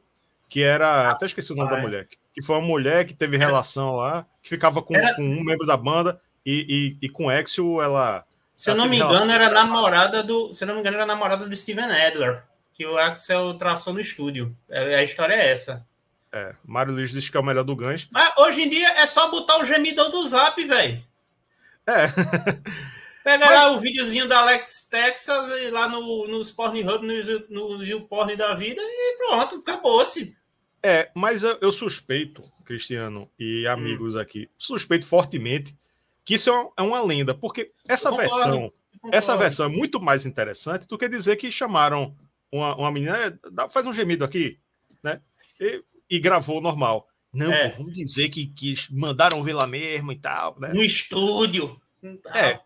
[0.49, 1.11] que era.
[1.11, 2.09] Até esqueci o nome da mulher.
[2.33, 5.15] Que foi uma mulher que teve relação lá, que ficava com, era...
[5.15, 8.26] com um membro da banda e, e, e com o Exio ela
[8.57, 10.51] se eu não me engano, era namorada do.
[10.55, 12.43] Se eu não me engano, era namorada do Steven Adler,
[12.73, 14.57] que o Axel traçou no estúdio.
[14.67, 15.87] É, a história é essa.
[16.33, 18.09] É, Mário Luiz diz que é o melhor do Guns.
[18.11, 21.05] Mas hoje em dia é só botar o gemidão do zap, velho.
[21.87, 22.07] É.
[23.23, 23.55] Pega Mas...
[23.55, 28.55] lá o videozinho da Alex Texas e lá no, nos Pornhub, no, no YouPorn da
[28.55, 30.35] vida e pronto, acabou-se.
[30.83, 34.21] É, mas eu, eu, suspeito, Cristiano e amigos hum.
[34.21, 35.77] aqui, suspeito fortemente
[36.27, 38.73] que isso é, é uma lenda, porque essa versão,
[39.13, 42.17] essa versão é muito mais interessante do que dizer que chamaram
[42.51, 44.59] uma, uma menina, é, faz um gemido aqui,
[45.05, 45.21] né?
[45.61, 47.09] E, e gravou normal.
[47.33, 47.69] Não, é.
[47.69, 50.73] pô, vamos dizer que, que mandaram ver lá mesmo e tal, né?
[50.73, 51.81] No estúdio.
[52.35, 52.51] É.
[52.51, 52.61] é.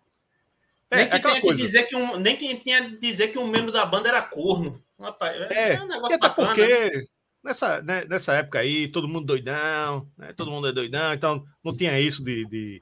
[0.91, 3.71] Nem que tenha que dizer que um, nem que tenha que dizer que um membro
[3.71, 4.83] da banda era corno.
[4.99, 7.05] Rapaz, é, é um negócio até bacana, porque né?
[7.45, 10.33] nessa, né, nessa época aí, todo mundo doidão, né?
[10.33, 12.81] todo mundo é doidão, então não tinha isso de, de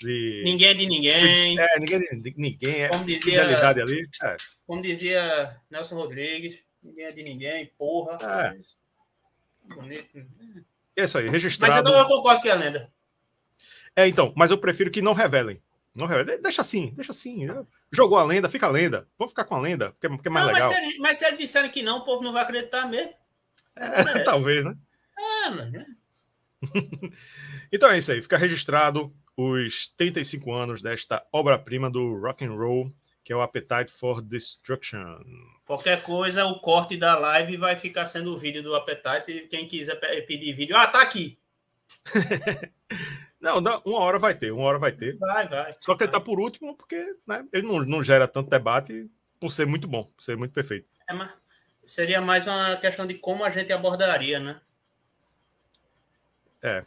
[0.00, 0.42] de...
[0.44, 1.58] Ninguém é de ninguém.
[1.58, 2.82] É, ninguém é de ninguém.
[2.82, 4.08] É como dizia, ali.
[4.22, 4.36] É.
[4.66, 8.18] Como dizia Nelson Rodrigues, ninguém é de ninguém, porra.
[8.22, 9.74] É.
[9.74, 10.26] Bonito.
[10.96, 11.72] É isso aí, registrado.
[11.72, 12.90] Mas então eu concordo que é a lenda.
[13.94, 15.62] É, então, mas eu prefiro que não revelem.
[15.94, 16.40] Não revelem.
[16.40, 17.46] Deixa assim, deixa assim.
[17.46, 17.64] Né?
[17.92, 19.06] Jogou a lenda, fica a lenda.
[19.18, 20.70] Vamos ficar com a lenda, porque, porque é mais não, legal.
[20.70, 23.12] Mas se, mas se eles disserem que não, o povo não vai acreditar mesmo.
[23.76, 24.76] É, talvez, né?
[25.18, 25.72] É, mas.
[25.72, 25.86] Né?
[27.72, 32.92] então é isso aí, fica registrado os 35 anos desta obra-prima do rock and roll,
[33.24, 35.20] que é o Appetite for Destruction.
[35.64, 39.46] Qualquer coisa, o corte da live vai ficar sendo o vídeo do Appetite.
[39.48, 41.38] Quem quiser pedir vídeo, ah, tá aqui.
[43.40, 45.16] não, uma hora vai ter, uma hora vai ter.
[45.16, 45.72] Vai, vai.
[45.80, 46.06] Só que vai.
[46.06, 49.88] ele tá por último, porque né, ele não, não gera tanto debate por ser muito
[49.88, 50.86] bom, por ser muito perfeito.
[51.08, 51.32] É, mas
[51.86, 54.60] seria mais uma questão de como a gente abordaria, né?
[56.62, 56.84] É.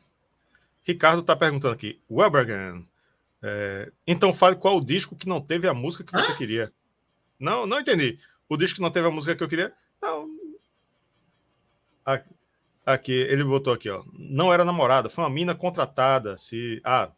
[0.84, 2.02] Ricardo está perguntando aqui.
[2.10, 2.86] Webergan.
[3.42, 6.36] É, então fale qual o disco que não teve a música que você ah?
[6.36, 6.74] queria.
[7.40, 8.18] Não, não entendi.
[8.48, 9.74] O disco que não teve a música que eu queria.
[10.02, 10.30] Não.
[12.06, 12.30] Aqui,
[12.86, 14.04] aqui ele botou aqui, ó.
[14.14, 16.38] Não era namorada, foi uma mina contratada.
[16.38, 16.82] Se.
[16.84, 17.12] Ah.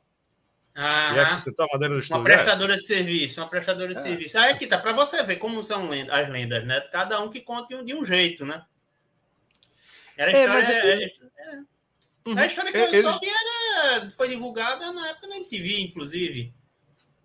[0.78, 2.19] Ah, e é que sentou a madeira do estúdio.
[2.19, 2.78] Uma prestadora é.
[2.78, 4.01] de serviço, uma prestadora de é.
[4.01, 4.38] serviço.
[4.38, 6.82] Aí aqui tá, para você ver como são as lendas, né?
[6.91, 8.62] Cada um que conta de um jeito, né?
[10.17, 10.73] Era a história.
[10.73, 11.60] É, é, é,
[12.26, 12.38] Uhum.
[12.38, 16.54] A história que eu soube era, foi divulgada na época da MTV, inclusive.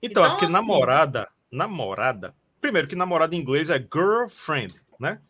[0.03, 0.55] Então, então é porque assim...
[0.55, 2.35] namorada, namorada.
[2.61, 5.21] Primeiro que namorada em inglês é girlfriend, né?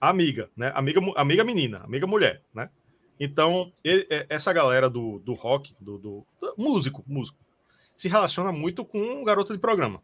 [0.00, 0.70] Amiga, né?
[0.74, 2.70] Amiga, amiga menina, amiga mulher, né?
[3.18, 7.38] Então, ele, essa galera do, do rock, do, do, do, músico, músico,
[7.96, 10.02] se relaciona muito com garota de programa.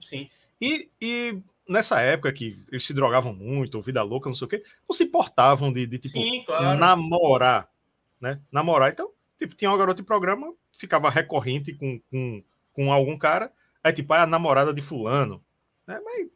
[0.00, 0.28] Sim.
[0.60, 4.62] E, e nessa época que eles se drogavam muito, vida louca, não sei o quê,
[4.88, 6.78] não se importavam de, de tipo, Sim, claro.
[6.78, 7.68] namorar
[8.22, 8.40] né?
[8.52, 8.92] Namorar.
[8.92, 13.92] Então, tipo, tinha uma garota de programa, ficava recorrente com, com, com algum cara, aí
[13.92, 15.44] tipo, a namorada de fulano,
[15.86, 16.00] né?
[16.02, 16.28] Mas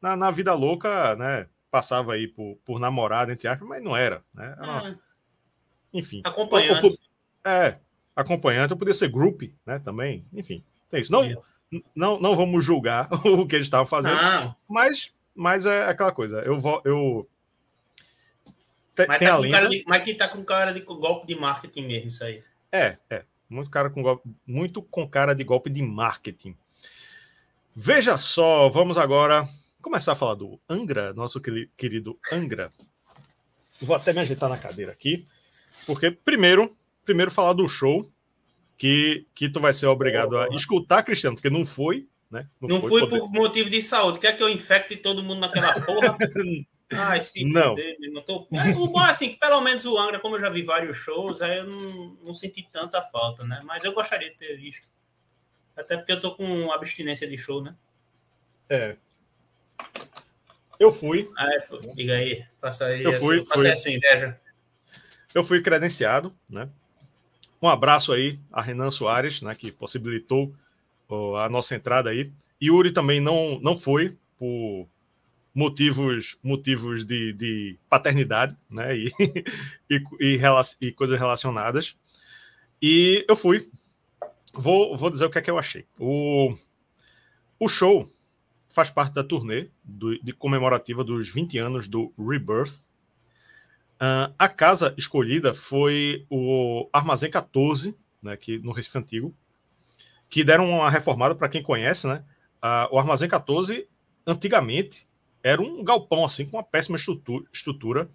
[0.00, 1.46] na, na vida louca, né?
[1.70, 4.56] Passava aí por, por namorada, entre aspas, mas não era, né?
[4.58, 5.00] Era uma...
[5.92, 6.22] Enfim.
[6.24, 6.98] Acompanhante.
[7.44, 7.76] É,
[8.16, 9.78] acompanhante, eu podia ser group, né?
[9.78, 10.64] Também, enfim.
[10.88, 11.12] Tem isso.
[11.12, 11.44] Não,
[11.94, 14.56] não, não vamos julgar o que eles estavam fazendo, não.
[14.66, 16.40] mas, mas é aquela coisa.
[16.40, 17.28] Eu vou, eu
[18.94, 19.68] tem, mas, tem tá lenda...
[19.68, 22.42] de, mas que tá com cara de golpe de marketing mesmo, isso aí.
[22.70, 23.24] É, é.
[23.48, 26.56] Muito, cara com golpe, muito com cara de golpe de marketing.
[27.74, 29.48] Veja só, vamos agora
[29.82, 31.40] começar a falar do Angra, nosso
[31.76, 32.72] querido Angra.
[33.80, 35.26] Vou até me ajeitar na cadeira aqui,
[35.86, 38.08] porque primeiro, primeiro falar do show
[38.78, 42.48] que, que tu vai ser obrigado a escutar, Cristiano, porque não foi, né?
[42.60, 44.18] Não, não foi, por motivo de saúde.
[44.18, 46.16] Quer que eu infecte todo mundo naquela porra?
[46.92, 47.74] Ai, sim, não.
[48.12, 48.46] não tô...
[48.52, 50.96] É, o bom é assim, que pelo menos o Angra, como eu já vi vários
[50.96, 53.60] shows, aí eu não, não senti tanta falta, né?
[53.64, 54.86] Mas eu gostaria de ter visto.
[55.76, 57.74] Até porque eu tô com abstinência de show, né?
[58.68, 58.96] É.
[60.78, 61.30] Eu fui.
[61.36, 61.58] Ah, é,
[61.94, 64.38] diga aí, faça aí, eu fui, faça essa inveja.
[65.34, 66.68] Eu fui credenciado, né?
[67.60, 70.54] Um abraço aí a Renan Soares, né, que possibilitou
[71.38, 72.30] a nossa entrada aí.
[72.62, 74.86] Yuri também não, não foi por
[75.54, 78.96] motivos motivos de, de paternidade, né?
[78.96, 79.12] E,
[79.88, 80.40] e, e,
[80.80, 81.96] e, coisas relacionadas.
[82.82, 83.70] E eu fui.
[84.52, 85.86] Vou, vou dizer o que é que eu achei.
[85.98, 86.54] O,
[87.58, 88.08] o show
[88.68, 92.84] faz parte da turnê do, de comemorativa dos 20 anos do Rebirth.
[93.94, 99.34] Uh, a casa escolhida foi o Armazém 14, né, aqui no Recife Antigo,
[100.28, 102.24] que deram uma reformada para quem conhece, né?
[102.62, 103.86] Uh, o Armazém 14,
[104.26, 105.06] antigamente,
[105.44, 108.10] era um galpão assim com uma péssima estrutura, estrutura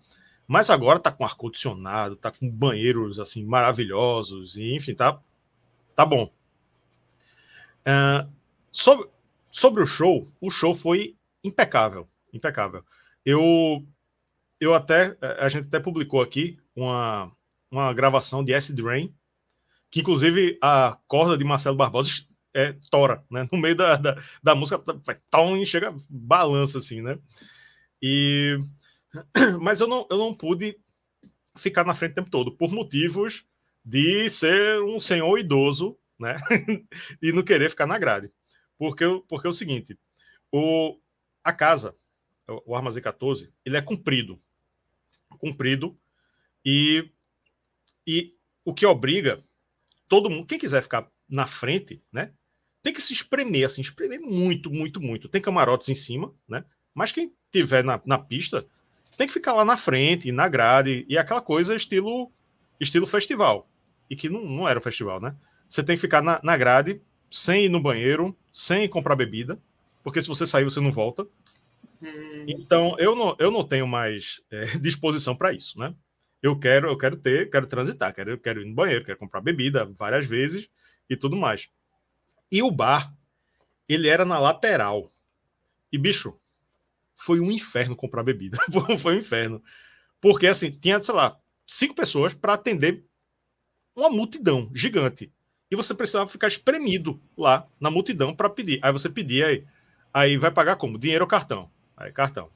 [0.50, 5.22] mas agora está com ar condicionado, está com banheiros assim maravilhosos e enfim tá
[5.96, 6.34] tá bom.
[7.82, 8.28] Uh,
[8.72, 9.08] sobre,
[9.52, 12.84] sobre o show, o show foi impecável, impecável.
[13.24, 13.86] Eu
[14.60, 17.32] eu até a gente até publicou aqui uma
[17.70, 19.14] uma gravação de Acid Rain,
[19.92, 22.10] que inclusive a corda de Marcelo Barbosa
[22.54, 23.48] é, tora, né?
[23.52, 27.18] No meio da, da, da música, vai tom e chega, balança assim, né?
[28.02, 28.58] E...
[29.62, 30.80] Mas eu não, eu não pude
[31.58, 33.46] ficar na frente o tempo todo, por motivos
[33.84, 36.36] de ser um senhor idoso, né?
[37.22, 38.32] e não querer ficar na grade.
[38.78, 39.98] Porque, porque é o seguinte,
[40.52, 41.00] o,
[41.44, 41.96] a casa,
[42.66, 44.42] o Armazém 14, ele é comprido.
[45.38, 45.98] Comprido.
[46.66, 47.12] E,
[48.06, 49.44] e o que obriga
[50.08, 52.34] todo mundo, quem quiser ficar na frente, né?
[52.90, 55.30] Tem que se espremer, assim, espremer muito, muito, muito.
[55.30, 56.66] Tem camarotes em cima, né?
[56.94, 58.66] Mas quem tiver na, na pista
[59.16, 62.32] tem que ficar lá na frente, na grade, e aquela coisa estilo
[62.80, 63.70] estilo festival.
[64.10, 65.36] E que não, não era o festival, né?
[65.68, 67.00] Você tem que ficar na, na grade,
[67.30, 69.60] sem ir no banheiro, sem comprar bebida,
[70.04, 71.28] porque se você sair, você não volta.
[72.02, 72.46] Hum.
[72.48, 75.94] Então, eu não, eu não tenho mais é, disposição para isso, né?
[76.42, 79.86] Eu quero, eu quero ter, quero transitar, quero, quero ir no banheiro, quero comprar bebida
[79.86, 80.68] várias vezes
[81.08, 81.70] e tudo mais.
[82.52, 83.14] E o bar,
[83.88, 85.12] ele era na lateral.
[85.92, 86.38] E, bicho,
[87.16, 88.58] foi um inferno comprar bebida.
[89.00, 89.64] foi um inferno.
[90.22, 93.06] Porque, assim, tinha, sei lá, cinco pessoas para atender
[93.96, 95.32] uma multidão gigante.
[95.72, 98.80] E você precisava ficar espremido lá na multidão para pedir.
[98.82, 99.66] Aí você pedia aí.
[100.14, 100.98] Aí vai pagar como?
[100.98, 101.70] Dinheiro ou cartão?
[101.96, 102.50] Aí cartão.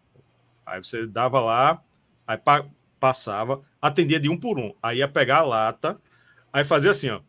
[0.65, 1.84] Aí você dava lá,
[2.25, 2.65] aí pa
[2.99, 4.73] passava, atendia de um por um.
[4.82, 5.99] Aí ia pegar a lata,
[6.53, 7.19] aí fazia assim, ó.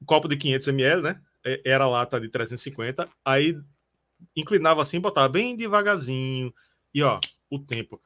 [0.00, 1.20] Um copo de 500 ml, né?
[1.64, 3.08] Era a lata de 350.
[3.24, 3.58] Aí
[4.36, 6.52] inclinava assim, botava bem devagarzinho.
[6.94, 8.00] E ó, o tempo.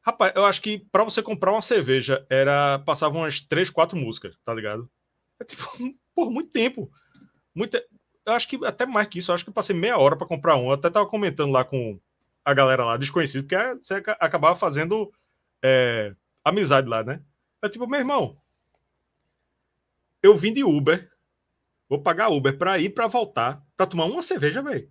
[0.00, 4.36] Rapaz, eu acho que para você comprar uma cerveja, era passava umas três, quatro músicas,
[4.44, 4.90] tá ligado?
[5.38, 5.64] É tipo,
[6.14, 6.90] por muito tempo.
[7.54, 7.84] Muita,
[8.24, 10.26] eu acho que até mais que isso, eu acho que eu passei meia hora para
[10.26, 10.70] comprar um.
[10.70, 12.00] Até tava comentando lá com
[12.44, 15.12] a galera lá, desconhecido, porque você acabava fazendo
[15.62, 17.22] é, amizade lá, né?
[17.62, 18.36] É tipo, meu irmão,
[20.22, 21.10] eu vim de Uber,
[21.88, 24.90] vou pagar Uber para ir para voltar, para tomar uma cerveja, velho.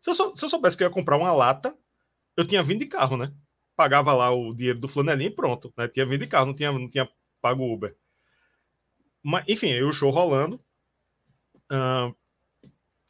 [0.00, 1.76] Se, se, eu soubesse que eu ia comprar uma lata,
[2.36, 3.32] eu tinha vindo de carro, né?
[3.76, 5.88] Pagava lá o dinheiro do flanelinho e pronto, né?
[5.88, 7.08] Tinha vindo de carro, não tinha, não tinha
[7.40, 7.96] pago Uber.
[9.22, 10.60] Mas, enfim, aí o show rolando.
[11.70, 12.14] Uh,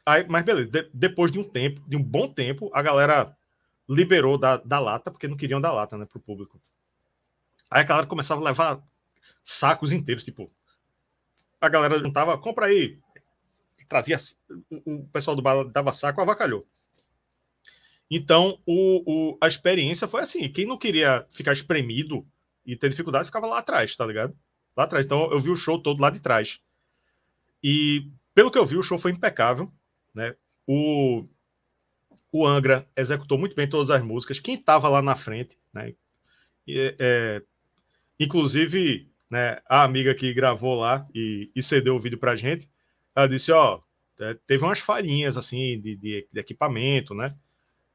[0.07, 3.37] aí, mas beleza, de, depois de um tempo, de um bom tempo, a galera
[3.89, 6.61] liberou da, da lata, porque não queriam dar lata, né, pro público.
[7.71, 8.83] Aí a galera começava a levar
[9.43, 10.51] sacos inteiros, tipo,
[11.61, 12.99] a galera juntava, compra aí,
[13.89, 14.17] trazia,
[14.71, 16.67] o, pessoal do bar dava saco, avacalhou.
[18.11, 22.27] Então, o, o, a experiência foi assim, quem não queria ficar espremido
[22.65, 24.37] e ter dificuldade, ficava lá atrás, tá ligado?
[24.79, 25.05] lá atrás.
[25.05, 26.61] Então eu vi o show todo lá de trás.
[27.63, 29.71] E pelo que eu vi, o show foi impecável,
[30.15, 30.37] né?
[30.65, 31.27] O,
[32.31, 34.39] o Angra executou muito bem todas as músicas.
[34.39, 35.95] Quem estava lá na frente, né?
[36.65, 37.43] E, é,
[38.21, 42.71] inclusive, né, a amiga que gravou lá e, e cedeu o vídeo pra gente,
[43.19, 43.81] ela disse, ó,
[44.21, 47.35] é, teve umas falhinhas assim de, de, de, equipamento, né?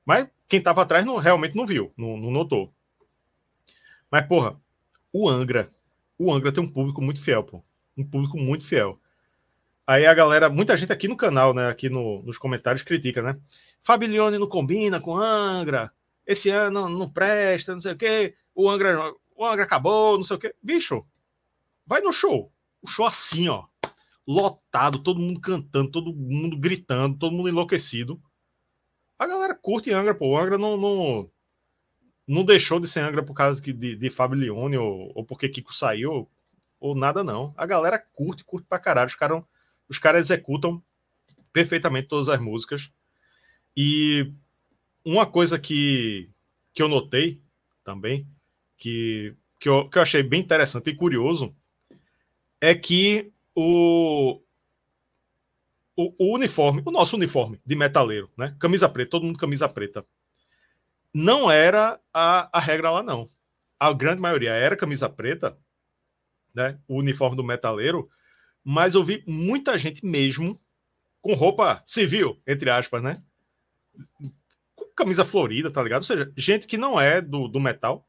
[0.05, 2.73] Mas quem estava atrás não, realmente não viu, não, não notou.
[4.11, 4.59] Mas, porra,
[5.11, 5.69] o Angra
[6.17, 7.63] o Angra tem um público muito fiel, pô.
[7.97, 8.99] Um público muito fiel.
[9.85, 13.37] Aí a galera, muita gente aqui no canal, né, aqui no, nos comentários critica, né?
[13.81, 15.91] Fabilione não combina com Angra.
[16.25, 18.35] Esse ano não presta, não sei o quê.
[18.55, 20.55] O Angra, o Angra acabou, não sei o quê.
[20.61, 21.05] Bicho,
[21.85, 22.51] vai no show.
[22.81, 23.65] O show assim, ó,
[24.27, 28.21] lotado, todo mundo cantando, todo mundo gritando, todo mundo enlouquecido.
[29.19, 30.29] A galera curte Angra, pô.
[30.29, 31.31] O Angra não, não,
[32.27, 35.73] não deixou de ser Angra por causa de, de Fábio Leone ou, ou porque Kiko
[35.73, 36.29] saiu,
[36.79, 37.53] ou nada, não.
[37.57, 39.07] A galera curte, curte pra caralho.
[39.07, 39.43] Os caras
[39.89, 40.83] os cara executam
[41.51, 42.91] perfeitamente todas as músicas.
[43.75, 44.31] E
[45.05, 46.29] uma coisa que,
[46.73, 47.41] que eu notei
[47.83, 48.27] também,
[48.77, 51.55] que, que, eu, que eu achei bem interessante e curioso,
[52.61, 54.41] é que o,
[55.95, 58.55] o, o uniforme, o nosso uniforme de metaleiro, né?
[58.59, 60.05] Camisa preta, todo mundo camisa preta
[61.13, 63.29] não era a, a regra lá, não.
[63.79, 65.57] A grande maioria era camisa preta,
[66.55, 66.79] né?
[66.87, 68.09] O uniforme do metaleiro,
[68.63, 70.59] mas eu vi muita gente mesmo
[71.21, 73.21] com roupa civil, entre aspas, né?
[74.75, 76.01] Com camisa florida, tá ligado?
[76.01, 78.07] Ou seja, gente que não é do, do metal,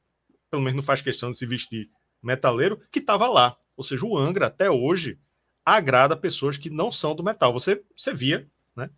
[0.50, 1.90] pelo menos não faz questão de se vestir
[2.22, 3.56] metaleiro, que tava lá.
[3.76, 5.18] Ou seja, o Angra até hoje
[5.64, 7.52] agrada pessoas que não são do metal.
[7.52, 8.46] Você, você via,
[8.76, 8.90] né?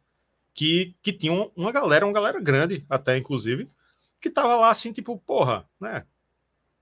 [0.54, 3.70] Que, que tinha uma galera, uma galera grande, até inclusive,
[4.20, 6.04] que tava lá assim, tipo, porra, né?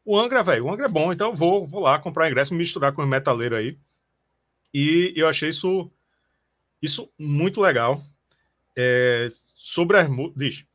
[0.05, 2.59] O Angra, velho, o Angra é bom, então eu vou, vou lá comprar ingresso, me
[2.59, 3.79] misturar com os metaleiros aí.
[4.73, 5.91] E eu achei isso,
[6.83, 8.03] isso muito legal.
[8.77, 10.09] É, sobre as.
[10.37, 10.67] Diz.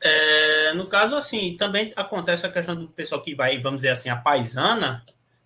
[0.00, 4.08] É, no caso, assim, também acontece a questão do pessoal que vai, vamos dizer assim,
[4.08, 5.04] a paisana.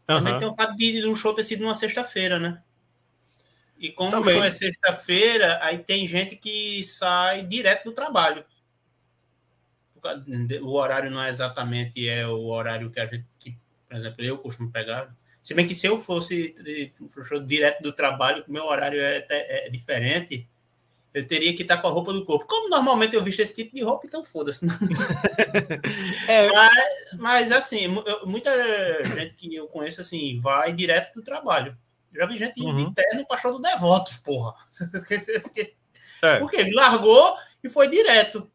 [0.09, 0.17] Uhum.
[0.17, 2.63] Também tem o fato de, um show ter sido numa sexta-feira, né?
[3.79, 4.41] E como Também.
[4.43, 8.45] é sexta-feira, aí tem gente que sai direto do trabalho.
[10.63, 13.57] O horário não é exatamente é o horário que a gente, que,
[13.89, 15.15] por exemplo, eu costumo pegar.
[15.43, 16.55] Se bem que se eu fosse
[17.45, 20.49] direto do trabalho, meu horário é, é, diferente,
[21.15, 22.47] eu teria que estar com a roupa do corpo.
[22.47, 24.65] Como normalmente eu visto esse tipo de roupa, então foda-se.
[26.29, 26.49] é.
[26.51, 26.73] mas,
[27.19, 27.87] mas, assim,
[28.25, 28.51] muita
[29.05, 31.77] gente que eu conheço assim vai direto do trabalho.
[32.15, 32.89] Já vi gente uhum.
[32.89, 34.55] de terno para show do Devotos, porra.
[36.25, 36.39] É.
[36.39, 37.35] Porque ele largou
[37.65, 38.49] e foi direto.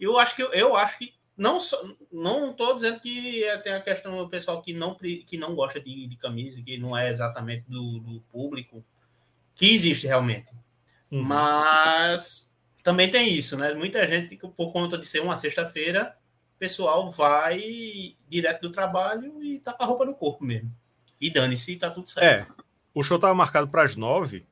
[0.00, 1.78] Eu acho que eu acho que não só,
[2.10, 5.78] não estou dizendo que é, tem a questão do pessoal que não que não gosta
[5.78, 8.82] de, de camisa, que não é exatamente do, do público,
[9.54, 10.50] que existe realmente.
[11.10, 11.22] Uhum.
[11.22, 13.74] Mas também tem isso, né?
[13.74, 16.16] Muita gente por conta de ser uma sexta-feira,
[16.56, 20.72] o pessoal vai direto do trabalho e tá com a roupa no corpo mesmo.
[21.20, 22.50] E dane-se, tá tudo certo.
[22.50, 22.64] É.
[22.94, 24.46] O show estava marcado para as nove.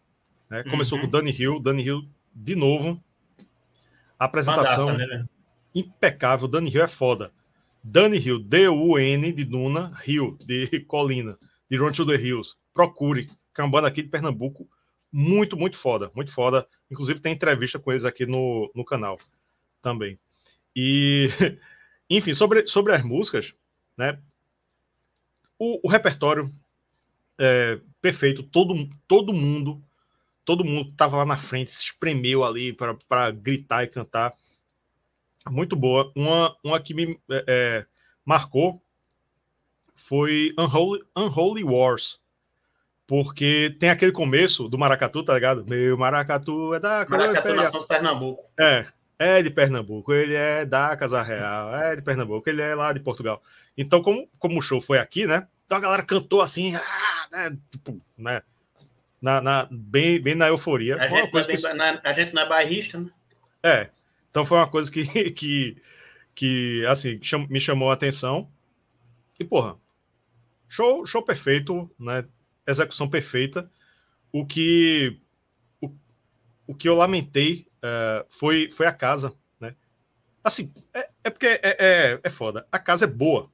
[0.51, 0.63] Né?
[0.65, 1.05] Começou uhum.
[1.05, 1.61] com o Danny Hill.
[1.61, 3.03] Danny Hill de novo.
[4.19, 5.27] A apresentação Mandaça, né?
[5.75, 6.49] impecável.
[6.49, 7.33] Danny Hill é foda.
[7.83, 11.39] Dani Hill, D-U-N de Duna, Hill, de Colina,
[11.71, 12.57] de Run to the Hills.
[12.73, 13.31] Procure,
[13.71, 14.67] banda aqui de Pernambuco,
[15.17, 16.67] muito, muito foda, muito foda.
[16.91, 19.17] Inclusive tem entrevista com eles aqui no, no canal
[19.81, 20.19] também.
[20.75, 21.29] E,
[22.11, 23.55] enfim, sobre, sobre as músicas,
[23.97, 24.21] né?
[25.57, 26.53] O, o repertório
[27.39, 28.75] é perfeito, todo,
[29.07, 29.81] todo mundo,
[30.45, 34.37] todo mundo tava lá na frente, se espremeu ali para gritar e cantar
[35.49, 36.13] muito boa.
[36.17, 37.87] Uma, uma que me é, é,
[38.25, 38.83] marcou
[39.93, 42.21] foi Unholy, Unholy Wars.
[43.07, 45.65] Porque tem aquele começo do Maracatu, tá ligado?
[45.69, 47.07] Meu Maracatu é da.
[47.09, 48.43] Maracatu nação de Pernambuco.
[48.59, 48.87] É,
[49.19, 50.13] é de Pernambuco.
[50.13, 52.49] Ele é da Casa Real, é de Pernambuco.
[52.49, 53.43] Ele é lá de Portugal.
[53.77, 55.47] Então, como, como o show foi aqui, né?
[55.67, 58.43] Então a galera cantou assim, ah, né, tipo, né?
[59.21, 60.97] Na, na, bem, bem na euforia.
[60.97, 61.73] A gente, é que...
[61.75, 63.11] na, a gente não é bairrista, né?
[63.63, 63.91] É,
[64.31, 65.77] então foi uma coisa que, que,
[66.35, 68.49] que assim, me chamou a atenção.
[69.41, 69.77] E, porra,
[70.69, 72.25] show, show perfeito, né?
[72.67, 73.71] Execução perfeita.
[74.33, 75.21] O que,
[75.81, 75.91] o,
[76.67, 79.75] o que eu lamentei uh, foi, foi a casa, né?
[80.43, 82.67] Assim, é, é porque é, é, é foda.
[82.71, 83.51] A casa é boa.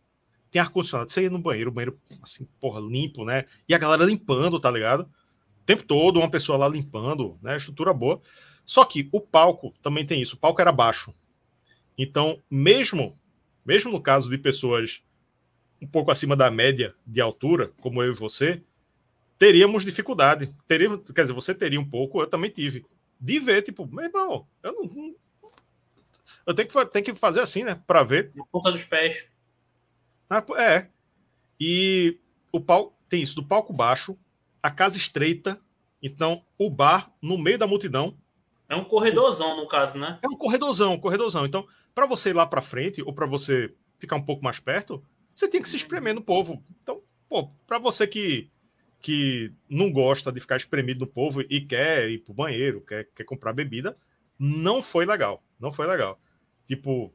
[0.50, 1.10] Tem ar-condicionado.
[1.10, 3.44] Você ia no banheiro, o banheiro, assim, porra, limpo, né?
[3.68, 5.02] E a galera limpando, tá ligado?
[5.02, 7.56] O tempo todo, uma pessoa lá limpando, né?
[7.56, 8.20] Estrutura boa.
[8.64, 10.36] Só que o palco também tem isso.
[10.36, 11.14] O palco era baixo.
[11.96, 13.18] Então, mesmo,
[13.64, 15.02] mesmo no caso de pessoas
[15.82, 18.62] um pouco acima da média de altura, como eu e você,
[19.40, 20.54] teríamos dificuldade.
[20.68, 22.84] Teríamos, quer dizer, você teria um pouco, eu também tive.
[23.18, 25.14] De ver, tipo, meu irmão, eu não.
[26.46, 27.80] Eu tenho que, tenho que fazer assim, né?
[27.86, 28.30] Para ver.
[28.34, 29.24] Na ponta dos pés.
[30.28, 30.88] Ah, é.
[31.58, 32.18] E
[32.52, 34.16] o palco tem isso, do palco baixo,
[34.62, 35.60] a casa estreita,
[36.02, 38.16] então o bar no meio da multidão,
[38.70, 40.20] é um corredorzão, no caso, né?
[40.22, 41.44] É um corredorzão, um corredorzão.
[41.44, 45.02] Então, para você ir lá para frente, ou para você ficar um pouco mais perto,
[45.34, 46.62] você tem que se espremer no povo.
[46.80, 48.48] Então, pô, para você que,
[49.00, 53.24] que não gosta de ficar espremido no povo e quer ir pro banheiro, quer, quer
[53.24, 53.96] comprar bebida,
[54.38, 55.42] não foi legal.
[55.58, 56.18] Não foi legal.
[56.66, 57.12] Tipo,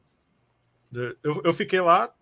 [1.22, 2.12] eu, eu fiquei lá.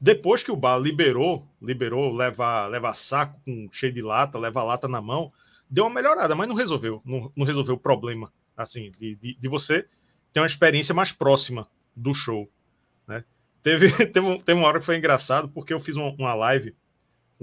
[0.00, 4.88] Depois que o bar liberou, liberou levar, levar saco com cheio de lata, levar lata
[4.88, 5.32] na mão,
[5.68, 9.48] deu uma melhorada, mas não resolveu, não, não resolveu o problema, assim, de, de, de,
[9.48, 9.86] você
[10.32, 12.48] ter uma experiência mais próxima do show,
[13.06, 13.24] né?
[13.62, 16.74] Teve, teve, teve uma hora que foi engraçado, porque eu fiz uma, uma live,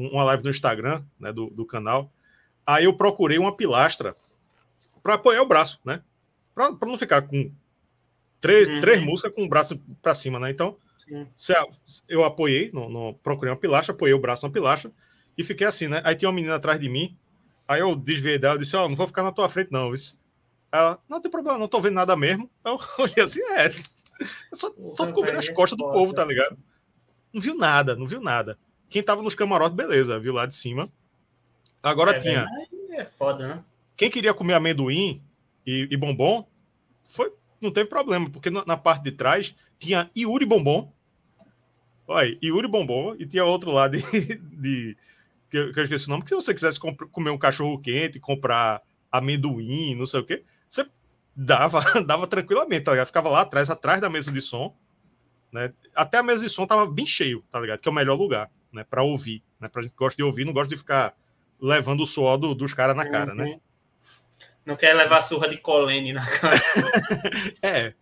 [0.09, 2.11] uma live no Instagram, né, do, do canal,
[2.65, 4.15] aí eu procurei uma pilastra
[5.03, 6.01] para apoiar o braço, né?
[6.53, 7.51] Para não ficar com
[8.39, 8.79] três, uhum.
[8.79, 10.51] três músicas com o braço para cima, né?
[10.51, 10.75] Então,
[11.35, 11.53] se
[12.07, 14.91] eu apoiei, no, no, procurei uma pilastra, apoiei o braço na pilastra
[15.37, 16.01] e fiquei assim, né?
[16.03, 17.17] Aí tinha uma menina atrás de mim,
[17.71, 19.93] Aí eu desviei dela e disse: Ó, oh, não vou ficar na tua frente, não.
[19.93, 20.19] Isso.
[20.69, 22.49] Ela, não tem problema, não tô vendo nada mesmo.
[22.65, 23.73] Eu olhei assim: é.
[24.53, 26.59] Só, só ficou vendo as costas do povo, tá ligado?
[27.31, 28.59] Não viu nada, não viu nada.
[28.91, 30.91] Quem tava nos camarotes, beleza, viu lá de cima.
[31.81, 32.45] Agora é, tinha.
[32.91, 33.63] É foda, né?
[33.95, 35.23] Quem queria comer amendoim
[35.65, 36.45] e, e bombom,
[37.01, 40.91] foi, não teve problema, porque na, na, parte de trás tinha Yuri Bombom.
[42.05, 43.99] Olha, Yuri Bombom, e tinha outro lá de,
[44.59, 44.97] de
[45.49, 48.19] que eu, que eu esqueci o nome, que se você quisesse comer um cachorro quente,
[48.19, 50.85] comprar amendoim, não sei o quê, você
[51.33, 53.07] dava, dava tranquilamente, tá ligado?
[53.07, 54.75] Ficava lá atrás, atrás da mesa de som,
[55.51, 55.73] né?
[55.95, 57.79] Até a mesa de som tava bem cheio, tá ligado?
[57.79, 58.83] Que é o melhor lugar, né?
[58.83, 59.67] Para ouvir, né?
[59.67, 61.15] Pra gente que gosta de ouvir, não gosta de ficar
[61.59, 63.43] levando o suor do, dos caras na cara, né?
[63.43, 63.49] uhum.
[63.51, 63.59] né?
[64.65, 66.59] Não quer levar surra de colene na cara.
[67.61, 67.93] é.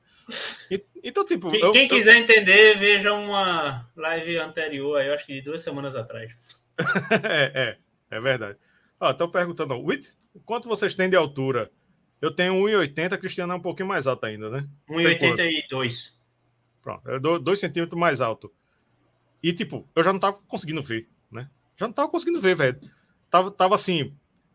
[1.04, 1.48] Então, tipo.
[1.48, 2.20] Quem, eu, quem quiser eu...
[2.20, 6.32] entender, veja uma live anterior, eu acho que de duas semanas atrás.
[7.24, 7.78] é,
[8.12, 8.58] é, é verdade.
[9.02, 10.10] Estão perguntando, Wit,
[10.46, 11.72] quanto vocês têm de altura?
[12.22, 14.68] Eu tenho 1,80, a Cristiano é um pouquinho mais alto ainda, né?
[14.90, 16.14] 1,82.
[16.82, 18.52] Pronto, é 2 centímetros mais alto.
[19.42, 21.50] E, tipo, eu já não tava conseguindo ver, né?
[21.78, 22.80] Já não tava conseguindo ver, velho.
[23.30, 24.14] Tava, tava assim,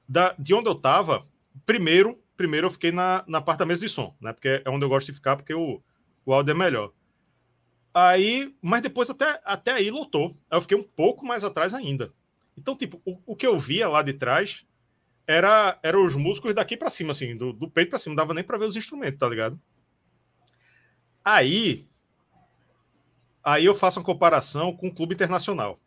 [0.08, 1.26] da, de onde eu tava,
[1.64, 4.32] primeiro, primeiro eu fiquei na, na parte da mesa de som, né?
[4.32, 5.82] Porque é onde eu gosto de ficar, porque o,
[6.24, 6.92] o áudio é melhor.
[7.92, 10.36] Aí, mas depois até, até aí lotou.
[10.50, 12.12] Aí eu fiquei um pouco mais atrás ainda.
[12.56, 14.66] Então, tipo, o, o que eu via lá de trás
[15.26, 18.10] era, era os músicos daqui para cima, assim, do, do peito para cima.
[18.10, 19.60] Não dava nem para ver os instrumentos, tá ligado?
[21.24, 21.86] Aí,
[23.44, 25.78] aí eu faço uma comparação com o clube internacional.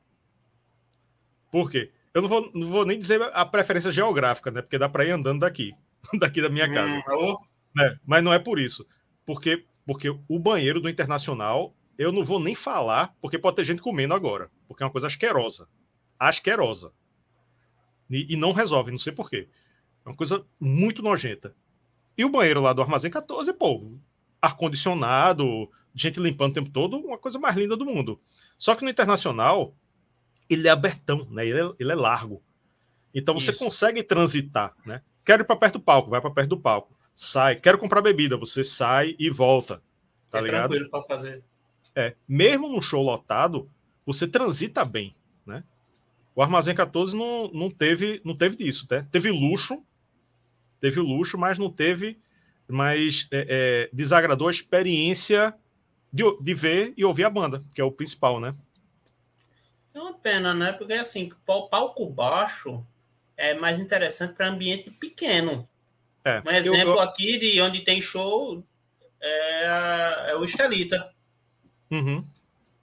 [1.51, 1.91] Por quê?
[2.13, 4.61] Eu não vou, não vou nem dizer a preferência geográfica, né?
[4.61, 5.73] Porque dá para ir andando daqui,
[6.19, 6.97] daqui da minha casa.
[6.97, 7.35] Hum,
[7.75, 7.97] né?
[8.05, 8.85] Mas não é por isso.
[9.25, 13.81] Porque, porque o banheiro do Internacional eu não vou nem falar, porque pode ter gente
[13.81, 15.67] comendo agora, porque é uma coisa asquerosa.
[16.19, 16.93] Asquerosa.
[18.09, 19.49] E, e não resolve, não sei porquê.
[20.05, 21.55] É uma coisa muito nojenta.
[22.17, 23.97] E o banheiro lá do Armazém 14, pô,
[24.41, 28.19] ar-condicionado, gente limpando o tempo todo, uma coisa mais linda do mundo.
[28.57, 29.73] Só que no internacional,
[30.49, 31.45] ele é abertão, né?
[31.45, 32.41] Ele é, ele é largo.
[33.13, 33.59] Então você Isso.
[33.59, 35.01] consegue transitar, né?
[35.25, 36.95] Quero ir para perto do palco, vai para perto do palco.
[37.15, 39.81] Sai, quero comprar bebida, você sai e volta.
[40.29, 40.69] Tá é ligado?
[40.69, 41.43] tranquilo para fazer.
[41.95, 43.69] É, mesmo num show lotado,
[44.05, 45.63] você transita bem, né?
[46.35, 49.05] O Armazém 14 não, não teve não teve disso, né?
[49.11, 49.83] Teve luxo,
[50.79, 52.19] teve luxo, mas não teve,
[52.67, 55.55] mas é, é, desagradou a experiência
[56.11, 58.53] de, de ver e ouvir a banda, que é o principal, né?
[59.93, 60.71] É uma pena, né?
[60.71, 62.85] Porque assim, palco baixo
[63.35, 65.67] é mais interessante para ambiente pequeno.
[66.23, 66.99] É, um exemplo eu, eu...
[66.99, 68.63] aqui de onde tem show
[69.21, 71.11] é, é o Estelita.
[71.89, 72.25] Uhum.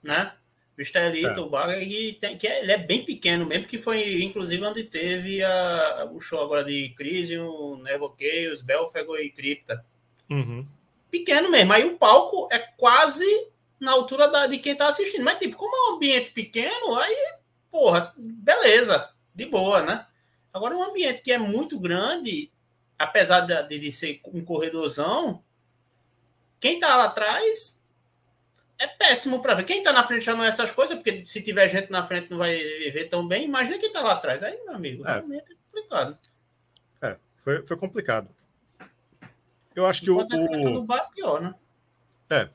[0.01, 0.33] Né?
[0.77, 1.39] O Estelita, é.
[1.39, 4.83] o bar, que, tem, que é, ele é bem pequeno mesmo, que foi inclusive onde
[4.83, 9.85] teve a, o show agora de Crisium, Nevo Chaos, Belfego e Cripta.
[10.29, 10.65] Uhum.
[11.15, 11.71] Pequeno mesmo.
[11.71, 13.25] Aí o palco é quase
[13.79, 15.23] na altura da, de quem tá assistindo.
[15.23, 17.33] Mas, tipo, como é um ambiente pequeno, aí,
[17.71, 20.05] porra, beleza, de boa, né?
[20.53, 22.51] Agora, um ambiente que é muito grande,
[22.99, 25.41] apesar de, de ser um corredorzão,
[26.59, 27.81] quem tá lá atrás
[28.77, 29.63] é péssimo para ver.
[29.63, 32.29] Quem tá na frente já não é essas coisas, porque se tiver gente na frente
[32.29, 33.45] não vai ver tão bem.
[33.45, 34.43] Imagina quem tá lá atrás.
[34.43, 35.13] Aí, meu amigo, é.
[35.13, 36.19] realmente é complicado.
[37.01, 38.34] É, foi, foi complicado.
[39.75, 40.17] Eu acho que o.
[40.19, 40.83] o...
[40.83, 41.53] Bar, pior, né?
[42.29, 42.49] É.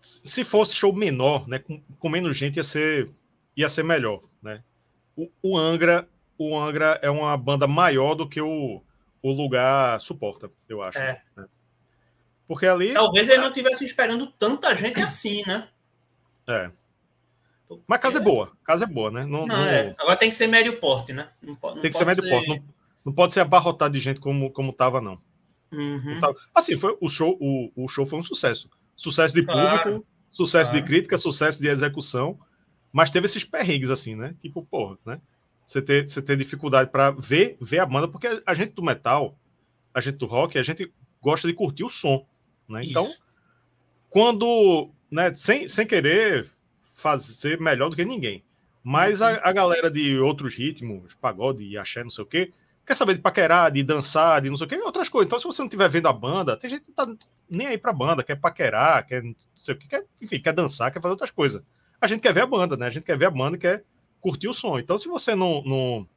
[0.00, 3.08] Se fosse show menor, né, com, com, menos gente, ia ser,
[3.56, 4.62] ia ser melhor, né?
[5.16, 8.82] O, o, Angra, o Angra é uma banda maior do que o,
[9.22, 10.98] o lugar suporta, eu acho.
[10.98, 11.22] É.
[11.36, 11.46] Né?
[12.48, 12.92] Porque ali.
[12.92, 15.68] Talvez ele não estivesse esperando tanta gente assim, né?
[16.48, 16.70] É.
[17.86, 18.52] Mas a casa é boa.
[18.62, 19.24] A casa é boa, né?
[19.24, 19.64] Não, não, não...
[19.64, 19.94] É.
[19.98, 21.28] Agora tem que ser médio porte, né?
[21.40, 22.30] Não, não tem que ser médio ser...
[22.30, 22.48] porte.
[22.48, 22.62] Não,
[23.06, 25.18] não pode ser abarrotado de gente como, como tava, não.
[25.72, 26.20] Uhum.
[26.54, 28.68] Assim, foi, o, show, o, o show foi um sucesso.
[28.94, 29.82] Sucesso de claro.
[29.82, 30.84] público, sucesso claro.
[30.84, 32.38] de crítica, sucesso de execução.
[32.92, 34.34] Mas teve esses perrengues, assim, né?
[34.40, 35.20] Tipo, porra, né?
[35.64, 39.38] Você ter, você ter dificuldade para ver, ver a banda, porque a gente do metal,
[39.94, 42.26] a gente do rock, a gente gosta de curtir o som.
[42.68, 42.82] Né?
[42.84, 43.08] Então,
[44.10, 46.50] quando, né, sem, sem querer
[46.94, 48.44] fazer melhor do que ninguém,
[48.82, 52.52] mas a, a galera de outros ritmos, pagode, axé, não sei o quê,
[52.86, 55.26] quer saber de paquerar, de dançar, de não sei o quê, outras coisas.
[55.26, 57.78] Então, se você não estiver vendo a banda, tem gente que não tá nem aí
[57.78, 61.12] pra banda, quer paquerar, quer não sei o quê, quer, enfim, quer dançar, quer fazer
[61.12, 61.62] outras coisas.
[62.00, 62.86] A gente quer ver a banda, né?
[62.86, 63.84] A gente quer ver a banda e quer
[64.20, 64.78] curtir o som.
[64.78, 66.08] Então, se você não, não,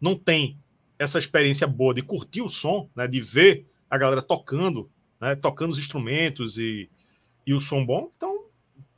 [0.00, 0.58] não tem
[0.98, 3.08] essa experiência boa de curtir o som, né?
[3.08, 4.90] De ver a galera tocando
[5.22, 6.90] né, tocando os instrumentos e,
[7.46, 8.10] e o som bom.
[8.16, 8.46] Então,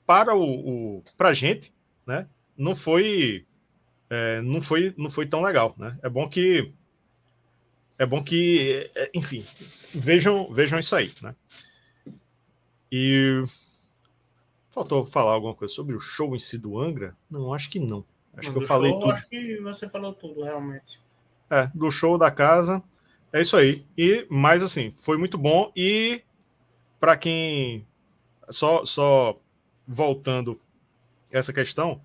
[0.06, 1.70] para o, o para a gente,
[2.06, 2.26] né,
[2.56, 3.44] não foi
[4.10, 5.98] é, não foi não foi tão legal, né?
[6.02, 6.72] É bom que
[7.98, 9.44] é bom que, é, enfim,
[9.94, 11.34] vejam vejam isso aí, né?
[12.90, 13.44] E
[14.70, 17.16] faltou falar alguma coisa sobre o show em si do Angra?
[17.30, 18.04] Não, acho que não.
[18.36, 19.12] Acho que eu falei show, tudo.
[19.12, 21.00] Acho que você falou tudo realmente.
[21.48, 22.82] É, do show da casa.
[23.32, 23.84] É isso aí.
[23.96, 25.72] E mais assim, foi muito bom.
[25.76, 26.22] E
[26.98, 27.86] para quem
[28.50, 29.38] só só
[29.86, 30.60] voltando
[31.30, 32.00] essa questão,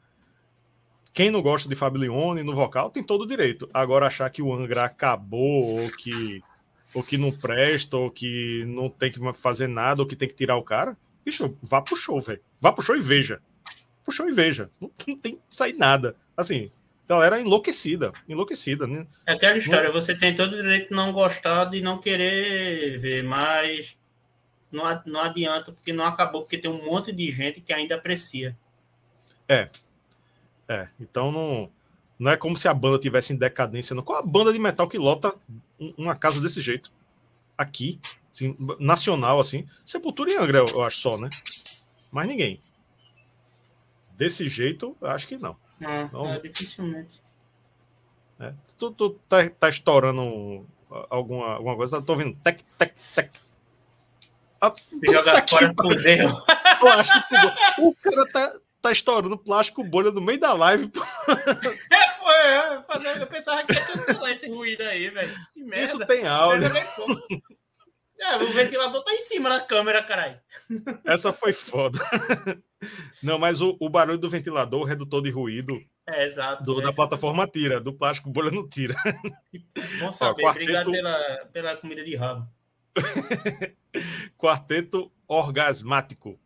[1.14, 3.70] quem não gosta de Fábio Leone no vocal tem todo o direito.
[3.74, 6.42] Agora achar que o Angra acabou ou que
[6.94, 10.34] ou que não presta ou que não tem que fazer nada ou que tem que
[10.34, 12.42] tirar o cara, bicho, vá pro show, velho.
[12.60, 13.42] Vá pro show e veja.
[14.04, 14.70] Pro show e veja.
[14.82, 16.16] Não, não tem que sair nada.
[16.36, 16.72] Assim,
[17.08, 19.06] galera enlouquecida, enlouquecida, né?
[19.26, 23.24] É aquela história, você tem todo o direito de não gostar de não querer ver,
[23.24, 23.98] mas
[24.72, 28.56] não, não adianta, porque não acabou, porque tem um monte de gente que ainda aprecia.
[29.48, 29.70] É.
[30.70, 31.70] É, então não,
[32.20, 33.96] não é como se a banda tivesse em decadência.
[33.96, 34.04] Não.
[34.04, 35.34] Qual a banda de metal que lota
[35.98, 36.92] uma casa desse jeito?
[37.58, 38.00] Aqui,
[38.32, 39.68] assim, nacional, assim.
[39.84, 41.30] Sepultura e Angra, eu acho só, né?
[42.12, 42.62] Mais ninguém.
[44.16, 45.58] Desse jeito, acho que não.
[46.12, 47.22] Não, é, dificilmente.
[48.40, 48.54] É.
[48.78, 50.66] Tu, tu tá, tá estourando
[51.10, 52.02] alguma, alguma coisa?
[52.02, 53.32] Tô ouvindo tec, tec, tec.
[54.62, 54.74] Ah,
[55.06, 56.44] Joga fora por dentro.
[56.80, 57.36] Plástico.
[57.80, 60.92] o cara tá, tá estourando plástico bolha no meio da live.
[61.92, 62.36] É, foi.
[62.36, 65.34] É, fazer, eu pensava que ia cancelar esse ruído aí, velho.
[65.76, 66.70] Isso tem áudio.
[68.20, 70.38] É, o ventilador tá em cima da câmera, caralho.
[71.06, 71.98] Essa foi foda.
[73.24, 76.84] Não, mas o, o, barulho do ventilador, o redutor de ruído é, exato, do, é,
[76.84, 78.96] da plataforma tira, do plástico bolha não tira.
[80.00, 80.64] Bom saber, Ó, quarteto...
[80.64, 82.48] obrigado pela, pela comida de rabo.
[84.38, 86.40] quarteto orgasmático.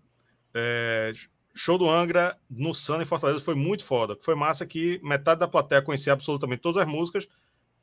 [0.54, 1.12] É,
[1.54, 4.18] show do Angra no Sun em Fortaleza foi muito foda.
[4.22, 7.28] Foi massa que metade da plateia conhecia absolutamente todas as músicas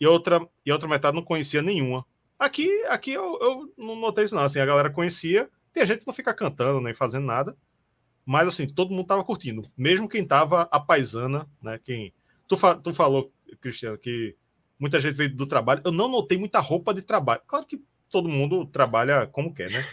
[0.01, 2.05] e outra, e outra metade não conhecia nenhuma.
[2.39, 4.43] Aqui, aqui eu, eu não notei isso, não.
[4.43, 7.57] Assim, a galera conhecia Tem gente que não fica cantando nem fazendo nada,
[8.25, 11.79] mas assim, todo mundo tava curtindo, mesmo quem tava a paisana, né?
[11.83, 12.13] Quem
[12.49, 12.75] tu, fa...
[12.75, 14.37] tu falou, Cristiano, que
[14.79, 15.83] muita gente veio do trabalho.
[15.85, 17.43] Eu não notei muita roupa de trabalho.
[17.47, 19.85] Claro que todo mundo trabalha como quer, né?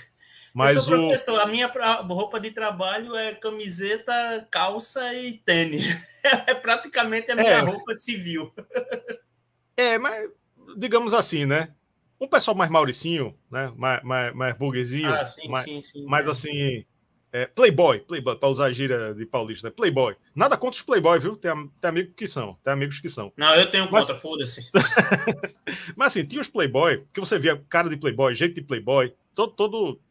[0.58, 1.08] Mas eu sou o...
[1.08, 1.72] professor, a minha
[2.08, 5.86] roupa de trabalho é camiseta, calça e tênis.
[6.45, 7.60] É praticamente a minha é.
[7.62, 8.53] roupa civil.
[9.78, 10.30] É, mas
[10.76, 11.70] digamos assim, né?
[12.20, 13.72] Um pessoal mais mauricinho, né?
[13.78, 15.08] Mais, mais, mais burguesinho.
[15.08, 16.05] Ah, sim, mais, sim, sim.
[16.05, 16.32] Mais é.
[16.32, 16.86] assim.
[17.32, 19.74] É, playboy, playboy, para usar a gíria de paulista, né?
[19.74, 20.18] Playboy.
[20.36, 21.38] Nada contra os playboy, viu?
[21.38, 23.32] Tem, tem amigos que são, tem amigos que são.
[23.38, 24.70] Não, eu tenho contra, foda-se.
[25.95, 29.53] Mas assim, tinha os playboy, que você via cara de playboy, jeito de playboy, todo,
[29.53, 30.01] todo,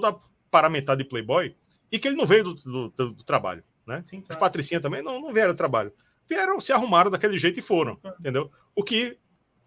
[0.00, 0.18] toda
[0.50, 1.54] paramentada de playboy,
[1.90, 4.02] e que ele não veio do, do, do, do trabalho, né?
[4.04, 4.32] Sim, claro.
[4.32, 5.92] Os patricinha também não, não vieram do trabalho.
[6.28, 8.50] Vieram, se arrumaram daquele jeito e foram, entendeu?
[8.74, 9.16] O que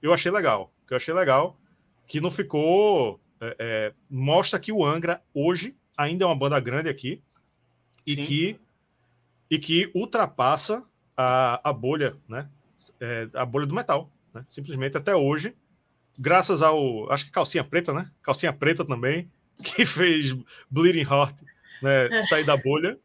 [0.01, 1.57] eu achei legal, que eu achei legal,
[2.05, 3.19] que não ficou...
[3.39, 7.21] É, é, mostra que o Angra hoje ainda é uma banda grande aqui
[8.05, 8.59] e que
[9.49, 10.84] e que ultrapassa
[11.15, 12.49] a, a bolha, né?
[12.99, 14.43] É, a bolha do metal, né?
[14.45, 15.55] Simplesmente até hoje,
[16.17, 18.09] graças ao acho que calcinha preta, né?
[18.23, 19.32] Calcinha preta também
[19.63, 20.35] que fez
[20.69, 21.35] Bleeding Heart,
[21.81, 22.07] né?
[22.07, 22.23] É.
[22.23, 22.97] Sair da bolha.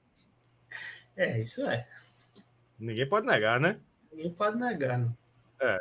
[1.17, 1.87] É isso é.
[2.79, 3.79] Ninguém pode negar, né?
[4.11, 5.17] Ninguém pode negar, não.
[5.61, 5.79] É.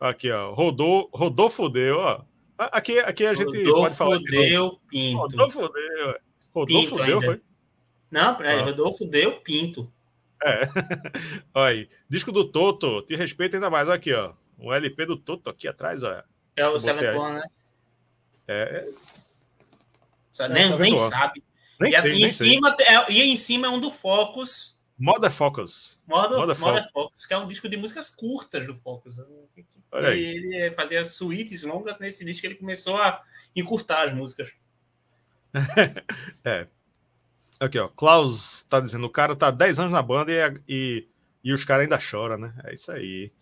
[0.00, 0.52] Aqui, ó.
[0.52, 2.24] Rodou, rodou, fodeu, ó.
[2.56, 4.16] Aqui, aqui a gente Rodolfo pode falar.
[4.16, 5.18] Rodolfo Pinto.
[5.18, 6.16] Rodolfo deu.
[6.54, 7.40] Rodolfo Pinto deu, foi?
[8.10, 8.64] Não, peraí, ah.
[8.64, 9.92] Rodolfo deu Pinto.
[10.42, 10.60] É.
[11.54, 11.88] Olha aí.
[12.08, 13.88] Disco do Toto, te respeito ainda mais.
[13.88, 14.34] Aqui, ó.
[14.58, 16.22] O LP do Toto aqui atrás, ó.
[16.56, 17.42] É o Seven One, né?
[18.46, 18.88] É.
[20.40, 21.44] é nem, é, nem sabe.
[21.80, 24.74] Nem e, sei, e, nem em cima, é, e em cima é um do Focus
[24.98, 26.00] Mother Focus.
[26.06, 27.26] Mother, Mother Focus.
[27.26, 29.16] que é um disco de músicas curtas do Focus.
[29.90, 30.24] Olha aí.
[30.24, 33.20] Ele fazia suítes longas nesse disco ele começou a
[33.56, 34.52] encurtar as músicas.
[36.44, 36.66] é.
[37.58, 37.88] Aqui, ó.
[37.88, 41.08] Klaus tá dizendo: o cara tá 10 anos na banda e, e,
[41.42, 42.54] e os caras ainda choram, né?
[42.64, 43.32] É isso aí.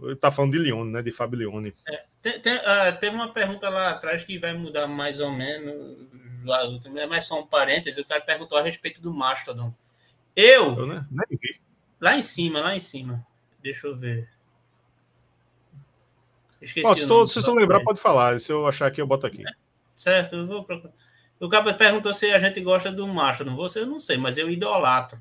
[0.00, 1.02] Ele tá falando de Leone, né?
[1.02, 1.74] De Fábio Leone.
[1.88, 5.98] É, tem, tem, uh, teve uma pergunta lá atrás que vai mudar mais ou menos.
[7.08, 7.98] Mas só um parênteses.
[7.98, 9.74] O cara perguntou a respeito do Mastodon.
[10.34, 10.78] Eu.
[10.78, 11.04] eu né?
[12.00, 13.26] Lá em cima, lá em cima.
[13.60, 14.28] Deixa eu ver.
[16.60, 18.40] Esqueci Ó, se, tu, se tu lembrar, pode falar.
[18.40, 19.42] Se eu achar aqui, eu boto aqui.
[19.46, 19.52] É,
[19.96, 20.94] certo, eu vou procurar.
[21.40, 23.04] O cara perguntou se a gente gosta do.
[23.04, 25.20] Não você eu não sei, mas eu idolatro.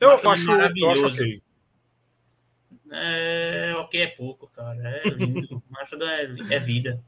[0.00, 1.42] Eu macho acho, eu acho ok.
[2.90, 4.80] É, ok é pouco, cara.
[5.04, 5.62] É lindo.
[5.68, 7.02] macho é, é vida.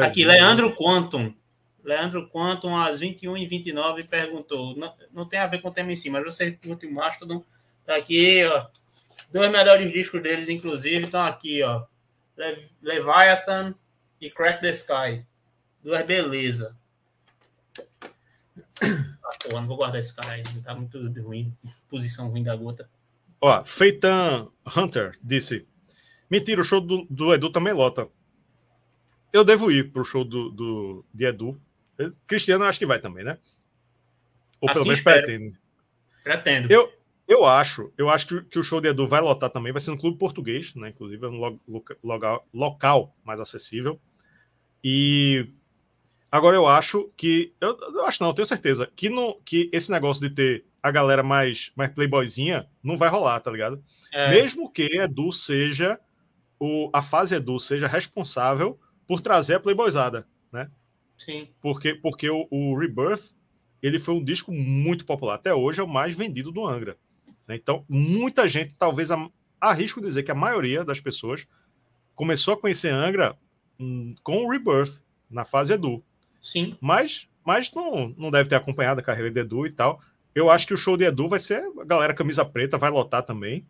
[0.00, 0.32] É Aqui, vida.
[0.32, 1.32] Leandro Quantum.
[1.84, 4.76] Leandro Quantum, às 21 e 29 perguntou.
[4.76, 7.44] Não, não tem a ver com o tema em si, mas você curte o Mastodon.
[7.84, 8.66] Tá aqui, ó.
[9.32, 11.84] Dois melhores discos deles, inclusive, estão aqui, ó.
[12.82, 13.74] Leviathan
[14.20, 15.24] e Crack the Sky.
[15.82, 16.76] Duas beleza.
[18.82, 20.42] Ah, porra, não vou guardar esse cara aí.
[20.64, 21.56] Tá muito ruim.
[21.88, 22.88] Posição ruim da gota.
[23.40, 25.66] Ó, Feitan Hunter disse:
[26.30, 28.08] Mentira, o show do, do Edu também lota.
[29.32, 31.60] Eu devo ir pro show do, do, de Edu.
[32.26, 33.38] Cristiano acho que vai também, né?
[34.60, 35.58] Ou pelo assim menos pretende.
[36.24, 36.72] Pretendo.
[36.72, 36.92] Eu,
[37.28, 39.90] eu acho, eu acho que, que, o show de Edu vai lotar também, vai ser
[39.90, 40.90] no clube português, né?
[40.90, 44.00] Inclusive, é um lo, lo, local mais acessível.
[44.82, 45.48] E
[46.30, 47.52] agora eu acho que.
[47.60, 50.90] Eu, eu, acho não, eu tenho certeza que, no, que esse negócio de ter a
[50.92, 53.82] galera mais, mais playboyzinha não vai rolar, tá ligado?
[54.12, 54.30] É.
[54.30, 55.98] Mesmo que Edu seja.
[56.58, 60.70] O, a fase Edu seja responsável por trazer a playboyzada, né?
[61.16, 61.48] Sim.
[61.60, 63.34] Porque, porque o, o, Rebirth
[63.82, 65.34] ele foi um disco muito popular.
[65.34, 66.96] Até hoje é o mais vendido do Angra.
[67.46, 67.56] Né?
[67.56, 69.10] Então, muita gente, talvez
[69.60, 71.46] arrisco dizer que a maioria das pessoas
[72.14, 73.36] começou a conhecer Angra
[73.78, 76.02] hum, com o Rebirth, na fase Edu.
[76.40, 76.76] Sim.
[76.80, 80.00] Mas, mas não, não deve ter acompanhado a carreira de Edu e tal.
[80.36, 83.22] Eu acho que o show de Edu vai ser a galera camisa preta, vai lotar
[83.22, 83.66] também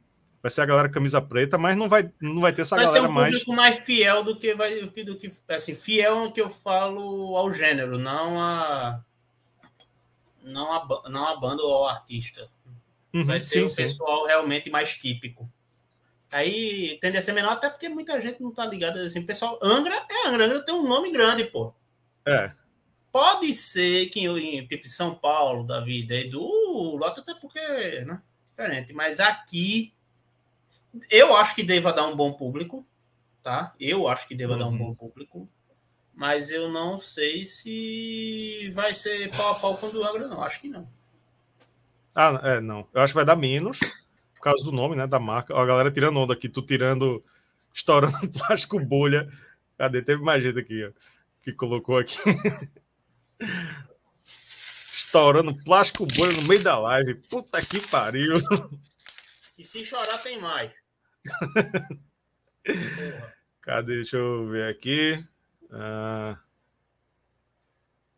[0.47, 3.09] vai ser a galera camisa preta, mas não vai, não vai ter essa vai galera
[3.09, 3.15] mais.
[3.15, 3.75] Vai ser um público mais...
[3.75, 7.53] mais fiel do que vai do que, do que assim, fiel que eu falo ao
[7.53, 9.01] gênero, não a
[10.45, 12.49] não a, não a banda ou ao artista.
[13.13, 15.51] Uhum, vai ser o pessoal realmente mais típico.
[16.31, 19.23] Aí tende a ser menor, até porque muita gente não tá ligada assim.
[19.23, 21.75] Pessoal, Angra é Angra, Angra tem um nome grande, pô.
[22.25, 22.53] É.
[23.17, 26.47] Pode ser que em tipo São Paulo da vida, Edu,
[26.99, 27.59] Lota até porque,
[28.05, 28.21] né?
[28.51, 29.95] Diferente, mas aqui
[31.09, 32.87] eu acho que deva dar um bom público,
[33.43, 33.75] tá?
[33.81, 34.59] Eu acho que deva uhum.
[34.59, 34.77] dar um uhum.
[34.77, 35.49] bom público,
[36.13, 40.43] mas eu não sei se vai ser pau a pau com o do Angra, não.
[40.43, 40.87] Acho que não.
[42.15, 42.87] Ah, é, não.
[42.93, 43.81] Eu acho que vai dar menos,
[44.35, 45.55] por causa do nome, né, da marca.
[45.55, 47.25] Ó, a galera tirando onda aqui, tu tirando,
[47.73, 49.27] estourando plástico bolha.
[49.79, 50.03] Cadê?
[50.03, 50.91] Teve mais gente aqui, ó,
[51.41, 52.19] que colocou aqui.
[54.27, 57.15] Estourando plástico bolha no meio da live.
[57.31, 58.35] Puta que pariu.
[59.59, 60.71] E se chorar, tem mais.
[63.63, 63.97] Cadê?
[63.97, 65.25] Deixa eu ver aqui.
[65.71, 66.39] Ah,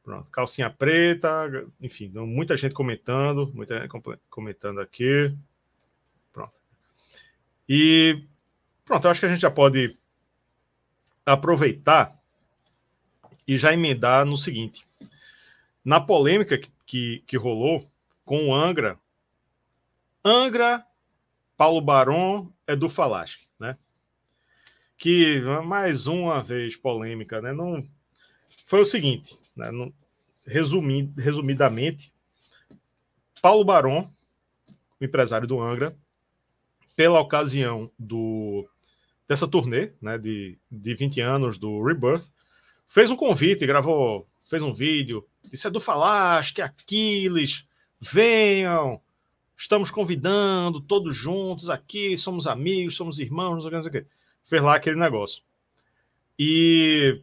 [0.02, 1.48] pronto, calcinha preta,
[1.80, 3.90] enfim, muita gente comentando, muita gente
[4.30, 5.36] comentando aqui.
[6.32, 6.54] Pronto.
[7.68, 8.24] E
[8.84, 9.98] pronto, eu acho que a gente já pode
[11.26, 12.18] aproveitar
[13.46, 14.87] e já emendar no seguinte.
[15.88, 17.90] Na polêmica que, que, que rolou
[18.22, 19.00] com o Angra,
[20.22, 20.84] Angra,
[21.56, 23.74] Paulo Baron, Edu Falaschi, né?
[24.98, 27.54] Que, mais uma vez, polêmica, né?
[27.54, 27.80] Não,
[28.66, 29.70] foi o seguinte, né?
[29.70, 29.90] Não,
[30.46, 32.12] resumi, resumidamente,
[33.40, 34.06] Paulo Baron,
[35.00, 35.96] o empresário do Angra,
[36.96, 38.68] pela ocasião do
[39.26, 42.30] dessa turnê, né, de, de 20 anos do Rebirth,
[42.86, 47.66] fez um convite, gravou, fez um vídeo, disse é do Falasque, Aquiles,
[48.00, 49.00] venham,
[49.56, 54.06] estamos convidando todos juntos aqui, somos amigos, somos irmãos, não sei o que.
[54.44, 55.42] Fez lá aquele negócio.
[56.38, 57.22] E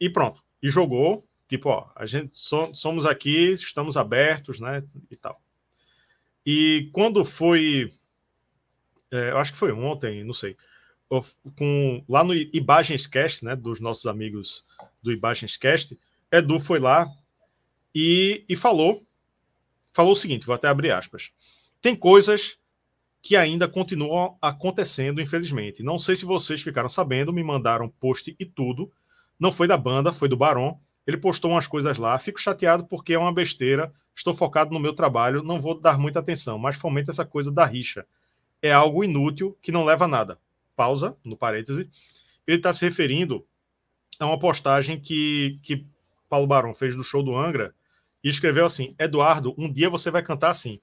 [0.00, 0.42] e pronto.
[0.62, 5.40] E jogou, tipo, ó, a gente so, somos aqui, estamos abertos, né, e tal.
[6.44, 7.92] E quando foi
[9.10, 10.56] é, eu acho que foi ontem, não sei,
[11.56, 14.64] com, lá no Ibagenscast, né, dos nossos amigos
[15.02, 15.98] do Ibagenscast,
[16.30, 17.08] Edu foi lá
[17.94, 19.04] e, e falou,
[19.92, 21.32] falou o seguinte, vou até abrir aspas,
[21.80, 22.58] tem coisas
[23.22, 25.82] que ainda continuam acontecendo, infelizmente.
[25.82, 28.90] Não sei se vocês ficaram sabendo, me mandaram post e tudo.
[29.38, 30.80] Não foi da banda, foi do Barão.
[31.06, 32.18] Ele postou umas coisas lá.
[32.18, 33.92] Fico chateado porque é uma besteira.
[34.14, 37.64] Estou focado no meu trabalho, não vou dar muita atenção, mas fomenta essa coisa da
[37.64, 38.06] rixa
[38.62, 40.38] é algo inútil que não leva a nada.
[40.76, 41.88] Pausa, no parêntese.
[42.46, 43.46] Ele está se referindo
[44.18, 45.86] a uma postagem que, que
[46.30, 47.74] Paulo Barão fez do show do Angra
[48.22, 50.80] e escreveu assim: Eduardo, um dia você vai cantar assim.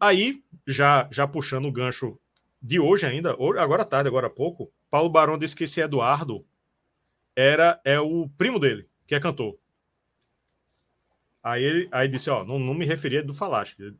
[0.00, 2.18] Aí, já, já puxando o gancho
[2.60, 6.44] de hoje ainda, agora tarde, agora há pouco, Paulo Barão disse que esse Eduardo
[7.36, 9.58] era é o primo dele, que é cantor.
[11.42, 13.94] Aí ele aí disse, ó, não, não me referia do Falasque.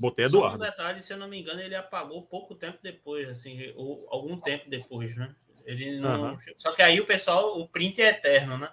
[0.00, 0.58] Botei Eduardo.
[0.58, 4.06] Só um detalhe, se eu não me engano, ele apagou pouco tempo depois, assim, ou
[4.10, 5.34] algum tempo depois, né?
[5.64, 6.32] Ele não.
[6.32, 6.38] Uhum.
[6.56, 8.72] Só que aí o pessoal, o print é eterno, né?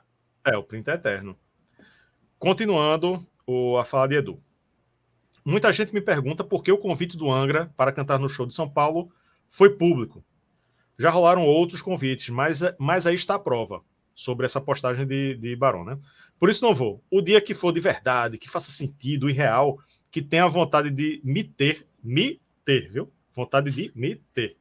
[0.51, 1.37] É, o print é eterno.
[2.37, 4.41] Continuando o, a fala de Edu.
[5.45, 8.55] Muita gente me pergunta por que o convite do Angra para cantar no show de
[8.55, 9.11] São Paulo
[9.47, 10.23] foi público.
[10.97, 13.81] Já rolaram outros convites, mas, mas aí está a prova
[14.13, 15.97] sobre essa postagem de, de Barão, né?
[16.37, 17.01] Por isso não vou.
[17.09, 19.79] O dia que for de verdade, que faça sentido e real,
[20.11, 23.11] que tenha vontade de me ter, me ter, viu?
[23.33, 24.57] Vontade de me ter.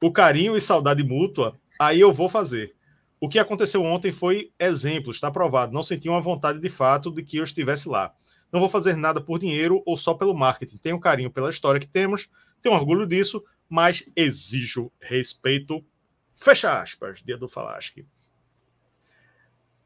[0.00, 2.77] O carinho e saudade mútua, aí eu vou fazer.
[3.20, 5.72] O que aconteceu ontem foi exemplo, está provado.
[5.72, 8.14] Não senti uma vontade de fato de que eu estivesse lá.
[8.52, 10.78] Não vou fazer nada por dinheiro ou só pelo marketing.
[10.78, 12.28] Tenho carinho pela história que temos,
[12.62, 15.84] tenho orgulho disso, mas exijo respeito.
[16.34, 18.06] Fecha aspas, dia do Falasque.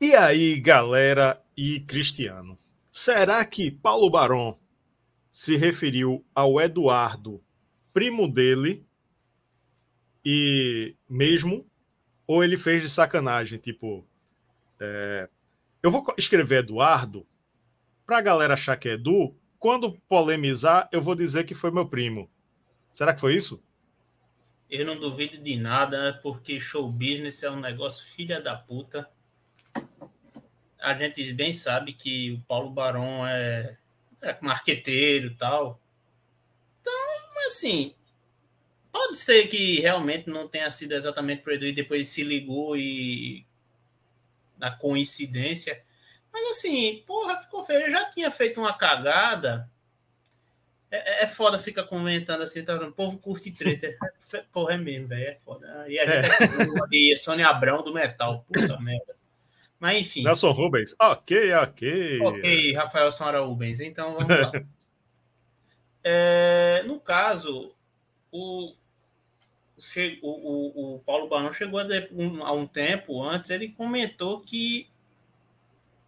[0.01, 2.59] E aí, galera e Cristiano,
[2.91, 4.59] será que Paulo Barão
[5.30, 7.43] se referiu ao Eduardo,
[7.93, 8.85] primo dele,
[10.24, 11.66] e mesmo,
[12.27, 14.07] ou ele fez de sacanagem, tipo,
[14.81, 15.29] é,
[15.83, 17.27] eu vou escrever Eduardo
[18.07, 21.87] para a galera achar que é Edu, quando polemizar, eu vou dizer que foi meu
[21.87, 22.29] primo.
[22.91, 23.62] Será que foi isso?
[24.68, 29.09] Eu não duvido de nada, porque show business é um negócio filha da puta
[30.83, 33.79] a gente bem sabe que o Paulo Barão é,
[34.20, 35.81] é marqueteiro e tal.
[36.81, 36.93] Então,
[37.47, 37.95] assim,
[38.93, 43.47] pode ser que realmente não tenha sido exatamente Edu e depois se ligou e
[44.59, 45.82] na coincidência.
[46.32, 47.80] Mas assim, porra, ficou feio.
[47.86, 49.68] Eu já tinha feito uma cagada.
[50.90, 52.74] É, é, é foda ficar comentando assim, tá?
[52.76, 53.88] O povo curte treta.
[54.53, 55.28] porra, é mesmo, velho.
[55.28, 55.84] É foda.
[55.88, 58.45] E a gente é, é Sônia Abrão do metal.
[58.47, 59.16] Puta merda.
[59.80, 60.22] Mas enfim.
[60.22, 60.95] Nelson Rubens.
[61.01, 62.20] Ok, ok.
[62.20, 63.80] Ok, Rafael Sonara Rubens.
[63.80, 64.53] Então vamos lá.
[66.05, 67.74] é, no caso,
[68.30, 68.72] o,
[70.22, 74.89] o, o, o Paulo Barão chegou a, um, a um tempo antes, ele comentou que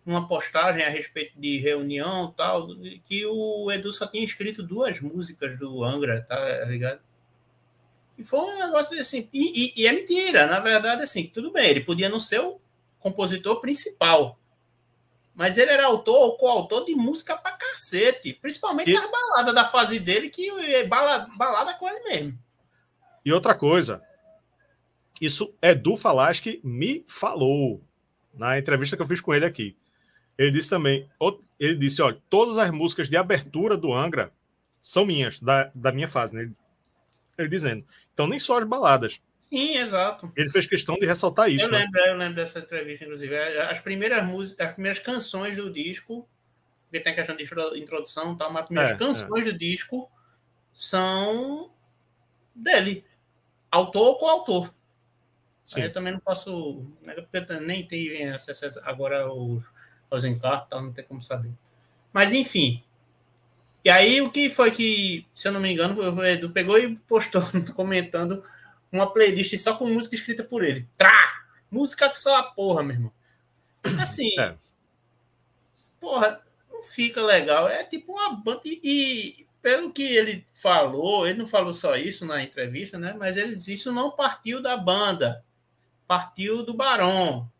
[0.06, 2.68] uma postagem a respeito de reunião tal,
[3.04, 7.00] que o Edu só tinha escrito duas músicas do Angra, tá ligado?
[8.16, 11.70] E foi um negócio assim, e, e, e é mentira, na verdade, assim, tudo bem,
[11.70, 12.60] ele podia não ser o
[13.00, 14.38] compositor principal.
[15.34, 18.32] Mas ele era autor ou coautor de música pra cacete.
[18.34, 18.94] Principalmente e...
[18.94, 22.38] das baladas da fase dele, que é balada, balada com ele mesmo.
[23.24, 24.02] E outra coisa,
[25.20, 27.82] isso Edu Falaschi me falou.
[28.34, 29.76] na entrevista que eu fiz com ele aqui.
[30.36, 31.08] Ele disse também,
[31.60, 34.32] ele disse, olha, todas as músicas de abertura do Angra
[34.80, 36.42] são minhas, da, da minha fase, né?
[36.42, 36.52] Ele,
[37.38, 37.84] ele dizendo.
[38.12, 39.20] Então, nem só as baladas.
[39.38, 40.32] Sim, exato.
[40.36, 41.66] Ele fez questão de ressaltar isso.
[41.66, 41.78] Eu né?
[41.78, 43.36] lembro, eu lembro dessa entrevista, inclusive.
[43.36, 46.28] As primeiras músicas, as primeiras canções do disco,
[46.84, 47.44] porque tem a questão de
[47.78, 49.52] introdução e tal, mas as primeiras é, canções é.
[49.52, 50.10] do disco
[50.72, 51.72] são
[52.54, 53.04] dele.
[53.74, 54.74] Autor ou coautor.
[55.64, 55.80] Sim.
[55.80, 56.80] Aí eu também não posso.
[57.02, 59.64] Né, porque nem tem acesso agora aos,
[60.08, 61.50] aos encartos, tal, não tem como saber.
[62.12, 62.84] Mas enfim.
[63.84, 66.96] E aí o que foi que, se eu não me engano, o Edu pegou e
[67.00, 67.42] postou
[67.74, 68.44] comentando
[68.92, 70.88] uma playlist só com música escrita por ele.
[70.96, 71.44] Trá!
[71.68, 73.12] Música que só a porra, meu irmão.
[74.00, 74.38] Assim.
[74.38, 74.54] É.
[75.98, 77.66] Porra, não fica legal.
[77.66, 78.60] É tipo uma banda.
[78.64, 83.16] E, e, pelo que ele falou, ele não falou só isso na entrevista, né?
[83.18, 85.42] Mas ele disse, isso não partiu da banda
[86.06, 87.50] partiu do Barão.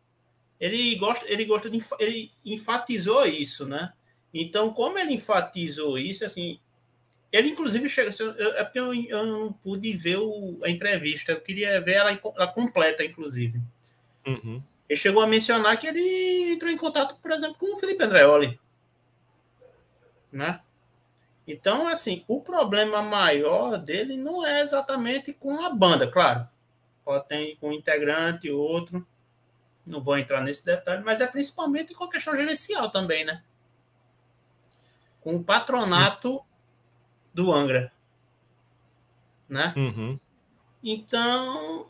[0.59, 3.93] Ele gosta, ele gosta de, ele enfatizou isso, né?
[4.33, 6.59] Então, como ele enfatizou isso, assim,
[7.31, 8.11] ele inclusive chega,
[8.55, 12.47] é porque eu, eu não pude ver o, a entrevista, eu queria ver ela, ela
[12.47, 13.59] completa, inclusive.
[14.25, 14.61] Uhum.
[14.87, 18.59] Ele chegou a mencionar que ele entrou em contato, por exemplo, com o Felipe Andreoli,
[20.31, 20.61] né?
[21.47, 26.47] Então, assim, o problema maior dele não é exatamente com a banda, claro
[27.05, 29.05] pode ter com um integrante, outro.
[29.85, 33.43] Não vou entrar nesse detalhe, mas é principalmente com a questão gerencial também, né?
[35.21, 36.43] Com o patronato
[37.31, 37.93] do Angra.
[39.47, 39.73] Né?
[39.77, 40.19] Uhum.
[40.83, 41.87] Então,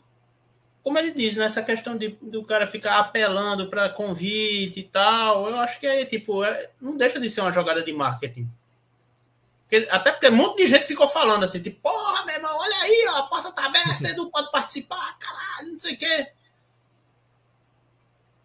[0.82, 5.48] como ele diz, nessa né, questão de, do cara ficar apelando para convite e tal,
[5.48, 8.50] eu acho que é tipo, é, não deixa de ser uma jogada de marketing.
[9.68, 12.76] Porque, até porque um monte de gente ficou falando assim, tipo, porra, meu irmão, olha
[12.76, 16.32] aí, ó, a porta tá aberta, Edu pode participar, caralho, não sei o quê.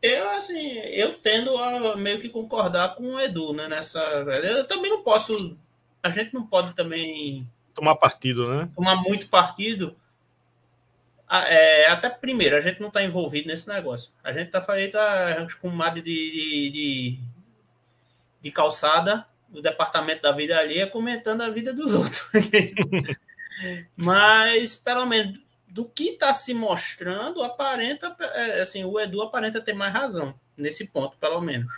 [0.01, 3.99] Eu, assim, eu tendo a meio que concordar com o Edu, né, nessa...
[3.99, 5.55] Eu também não posso...
[6.01, 7.47] A gente não pode também...
[7.75, 8.67] Tomar partido, né?
[8.75, 9.95] Tomar muito partido.
[11.29, 14.11] É, até primeiro, a gente não está envolvido nesse negócio.
[14.23, 17.19] A gente está tá, com uma de, de, de,
[18.41, 22.29] de calçada no departamento da vida alheia comentando a vida dos outros.
[23.95, 29.73] Mas, pelo menos, do que está se mostrando, aparenta, é, assim, o Edu aparenta ter
[29.73, 31.71] mais razão, nesse ponto, pelo menos.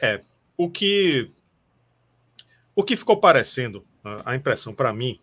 [0.00, 0.20] É,
[0.56, 1.30] o que,
[2.74, 3.84] o que ficou parecendo,
[4.24, 5.20] a impressão para mim,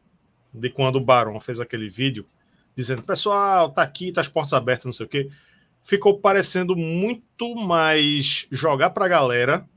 [0.53, 2.27] de quando o Barão fez aquele vídeo,
[2.75, 5.29] dizendo, pessoal, tá aqui, tá as portas abertas, não sei o quê,
[5.81, 9.67] ficou parecendo muito mais jogar para a galera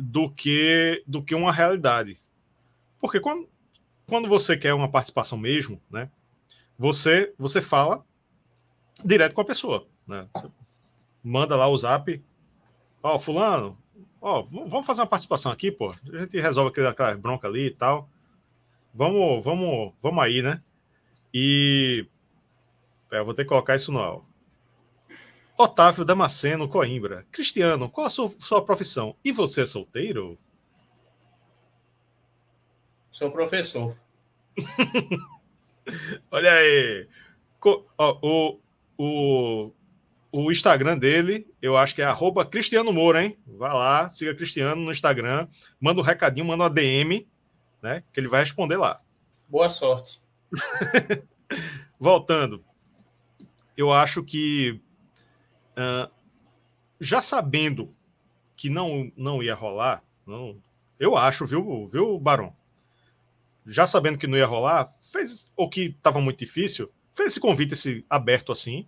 [0.00, 2.18] do que do que uma realidade.
[3.00, 3.48] Porque quando,
[4.06, 6.10] quando você quer uma participação mesmo, né,
[6.78, 8.04] você você fala
[9.04, 10.28] direto com a pessoa, né?
[10.34, 10.48] Você
[11.22, 12.22] manda lá o zap,
[13.02, 13.78] ó, oh, fulano,
[14.20, 15.90] ó, oh, vamos fazer uma participação aqui, pô.
[15.90, 18.08] A gente resolve aquela, aquela bronca ali e tal.
[18.94, 20.62] Vamos, vamos, vamos aí, né?
[21.32, 22.06] E
[23.10, 24.24] é, eu vou ter que colocar isso no
[25.60, 27.26] Otávio Damasceno Coimbra.
[27.30, 29.14] Cristiano, qual a sua, sua profissão?
[29.22, 30.38] E você é solteiro?
[33.10, 33.94] Sou professor.
[36.30, 37.06] Olha aí.
[37.62, 38.58] O,
[38.96, 39.70] o,
[40.32, 43.38] o Instagram dele, eu acho que é arroba Cristiano Moura, hein?
[43.46, 45.46] Vai lá, siga Cristiano no Instagram,
[45.78, 47.28] manda um recadinho, manda uma DM,
[47.82, 48.02] né?
[48.14, 49.02] Que ele vai responder lá.
[49.46, 50.22] Boa sorte.
[52.00, 52.64] Voltando.
[53.76, 54.80] Eu acho que
[55.72, 56.10] Uh,
[57.00, 57.94] já sabendo
[58.56, 60.56] que não, não ia rolar, não,
[60.98, 62.54] eu acho, viu, viu, Barão?
[63.66, 67.72] Já sabendo que não ia rolar, fez o que estava muito difícil, fez esse convite
[67.72, 68.86] esse aberto assim,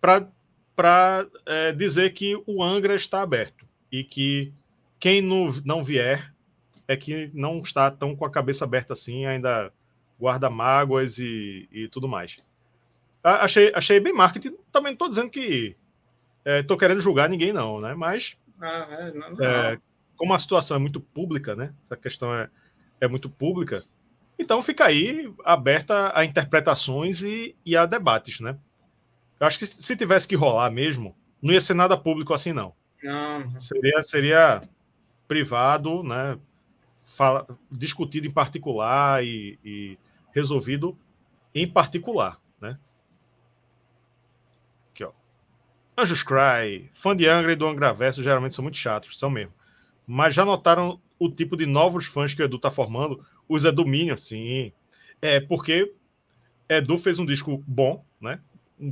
[0.00, 4.52] para é, dizer que o Angra está aberto e que
[5.00, 6.32] quem não, não vier
[6.86, 9.72] é que não está tão com a cabeça aberta assim, ainda
[10.18, 12.38] guarda mágoas e, e tudo mais.
[13.22, 14.56] Achei, achei bem marketing.
[14.70, 15.76] Também não estou dizendo que
[16.44, 17.94] estou é, querendo julgar ninguém, não, né?
[17.94, 19.44] Mas ah, é, não, não.
[19.44, 19.78] É,
[20.16, 21.72] como a situação é muito pública, né?
[21.84, 22.48] Essa questão é,
[23.00, 23.84] é muito pública,
[24.38, 28.56] então fica aí aberta a interpretações e, e a debates, né?
[29.38, 32.72] Eu acho que se tivesse que rolar mesmo, não ia ser nada público assim, não.
[33.02, 33.60] Não.
[33.60, 34.62] Seria, seria
[35.26, 36.38] privado, né?
[37.02, 39.98] Fala, discutido em particular e, e
[40.32, 40.98] resolvido
[41.54, 42.40] em particular.
[45.98, 49.52] Anjos Cry, fã de Angra e do Angraverso geralmente são muito chatos, são mesmo.
[50.06, 53.26] Mas já notaram o tipo de novos fãs que o Edu tá formando?
[53.48, 54.72] Os Edu Minion, sim.
[55.20, 55.92] É porque
[56.68, 58.40] Edu fez um disco bom, né?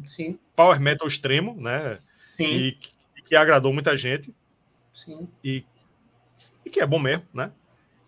[0.05, 0.37] Sim.
[0.57, 2.01] Power metal extremo, né?
[2.27, 2.45] Sim.
[2.45, 2.79] E,
[3.17, 4.35] e que agradou muita gente.
[4.93, 5.29] Sim.
[5.45, 5.65] E,
[6.65, 7.53] e que é bom mesmo, né?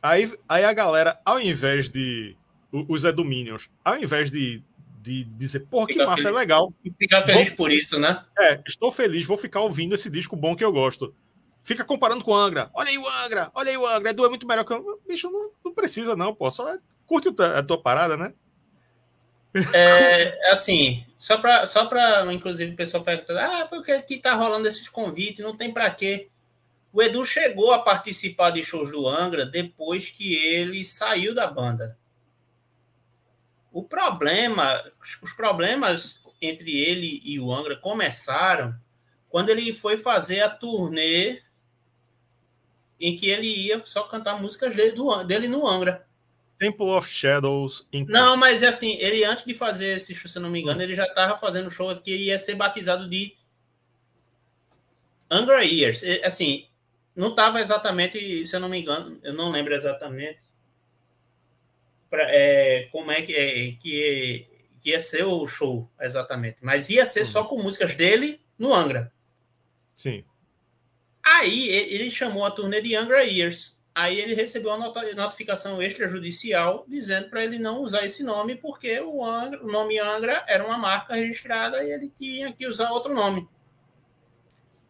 [0.03, 2.37] Aí, aí a galera, ao invés de.
[2.71, 4.63] Os Edominions, ao invés de,
[5.09, 6.37] de dizer, porra, que massa, feliz.
[6.37, 6.73] é legal.
[6.99, 8.23] Ficar feliz Vou- por isso, né?
[8.39, 11.15] É, estou feliz, vou ficar ouvindo esse disco bom que eu gosto.
[11.65, 12.71] Fica comparando com o Angra.
[12.75, 14.11] Olha aí o Angra, olha aí o Angra.
[14.11, 16.51] Edu é muito melhor que o Bicho, não, não precisa, não, pô.
[16.51, 18.33] Só é- curte a tua parada, né?
[19.75, 24.35] É, assim, só para, só pra, inclusive, o pessoal perguntando, ah, por que que tá
[24.35, 25.45] rolando esses convites?
[25.45, 26.29] Não tem para quê?
[26.93, 31.99] O Edu chegou a participar de shows do Angra depois que ele saiu da banda.
[33.79, 34.83] O problema,
[35.23, 38.75] os problemas entre ele e o Angra começaram
[39.29, 41.41] quando ele foi fazer a turnê
[42.99, 46.05] em que ele ia só cantar músicas dele, do- dele no Angra.
[46.59, 47.87] Temple of Shadows.
[48.13, 50.97] Não, mas assim, ele antes de fazer esse show, se eu não me engano, ele
[50.97, 53.37] já estava fazendo show que ia ser batizado de
[55.31, 56.03] Angra Years.
[56.25, 56.67] Assim,
[57.15, 60.41] não estava exatamente, se eu não me engano, eu não lembro exatamente
[62.11, 64.47] pra, é, como é que, é, que,
[64.83, 66.59] que ia ser o show exatamente.
[66.63, 69.13] Mas ia ser só com músicas dele no Angra.
[69.95, 70.25] Sim.
[71.23, 73.77] Aí ele chamou a turnê de Angra Years.
[73.95, 79.25] Aí ele recebeu uma notificação extrajudicial dizendo para ele não usar esse nome porque o,
[79.25, 83.49] Angra- o nome Angra era uma marca registrada e ele tinha que usar outro nome.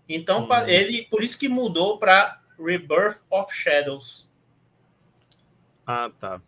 [0.09, 0.67] Então Uhum.
[0.69, 4.31] ele por isso que mudou para Rebirth of Shadows,
[5.87, 6.41] Ah, tá.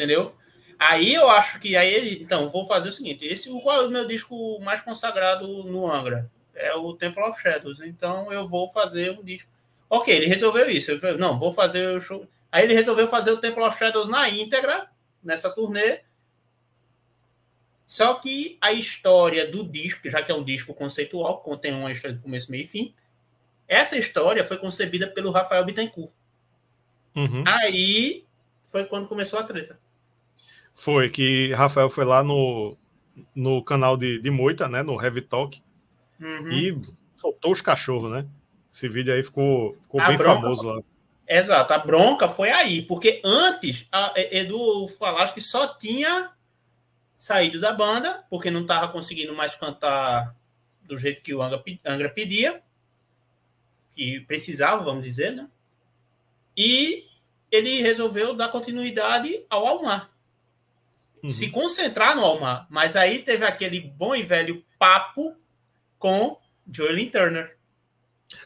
[0.00, 0.34] Entendeu?
[0.78, 3.90] Aí eu acho que aí ele, então, vou fazer o seguinte, esse qual é o
[3.90, 6.30] meu disco mais consagrado no Angra?
[6.54, 7.80] É o Temple of Shadows.
[7.80, 9.50] Então eu vou fazer um disco.
[9.90, 10.90] OK, ele resolveu isso.
[11.18, 12.26] Não, vou fazer o show.
[12.50, 14.88] Aí ele resolveu fazer o Temple of Shadows na íntegra
[15.22, 16.00] nessa turnê.
[17.86, 22.16] Só que a história do disco, já que é um disco conceitual, contém uma história
[22.16, 22.94] de começo, meio e fim,
[23.68, 26.12] essa história foi concebida pelo Rafael Bittencourt.
[27.14, 27.44] Uhum.
[27.46, 28.24] Aí
[28.62, 29.78] foi quando começou a treta.
[30.80, 32.74] Foi que Rafael foi lá no,
[33.34, 34.82] no canal de, de Moita, né?
[34.82, 35.62] No Heavy Talk,
[36.18, 36.50] Uhum.
[36.50, 36.82] e
[37.16, 38.26] soltou os cachorros, né?
[38.72, 40.82] Esse vídeo aí ficou, ficou A bem bronca famoso lá.
[41.28, 46.30] Exato, a bronca foi aí, porque antes a Edu falaste que só tinha
[47.16, 50.34] saído da banda, porque não estava conseguindo mais cantar
[50.82, 52.62] do jeito que o Angra, Angra pedia,
[53.94, 55.48] que precisava, vamos dizer, né?
[56.56, 57.04] E
[57.50, 60.10] ele resolveu dar continuidade ao Almar,
[61.22, 61.30] Uhum.
[61.30, 62.66] se concentrar no Almar.
[62.70, 65.36] Mas aí teve aquele bom e velho papo
[65.98, 66.38] com
[66.72, 67.56] Joelyn Turner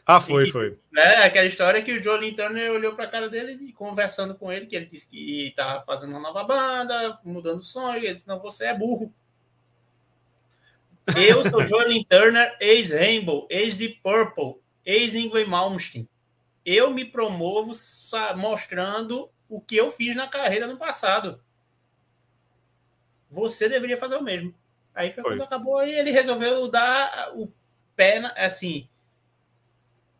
[0.05, 0.79] Ah, foi, E- foi.
[0.91, 1.17] né?
[1.23, 4.65] Aquela história que o Jolin Turner olhou para a cara dele e conversando com ele,
[4.65, 8.39] que ele disse que estava fazendo uma nova banda, mudando o sonho, ele disse, não,
[8.39, 9.13] você é burro.
[11.15, 16.09] Eu sou Jolin Turner, ex-Rainbow, ex-Deep Purple, ex-Ingrid Malmsteen.
[16.65, 17.71] Eu me promovo
[18.35, 21.39] mostrando o que eu fiz na carreira no passado.
[23.29, 24.53] Você deveria fazer o mesmo.
[24.93, 25.33] Aí foi, Foi.
[25.33, 27.51] quando acabou e ele resolveu dar o
[27.95, 28.87] pé, na- assim,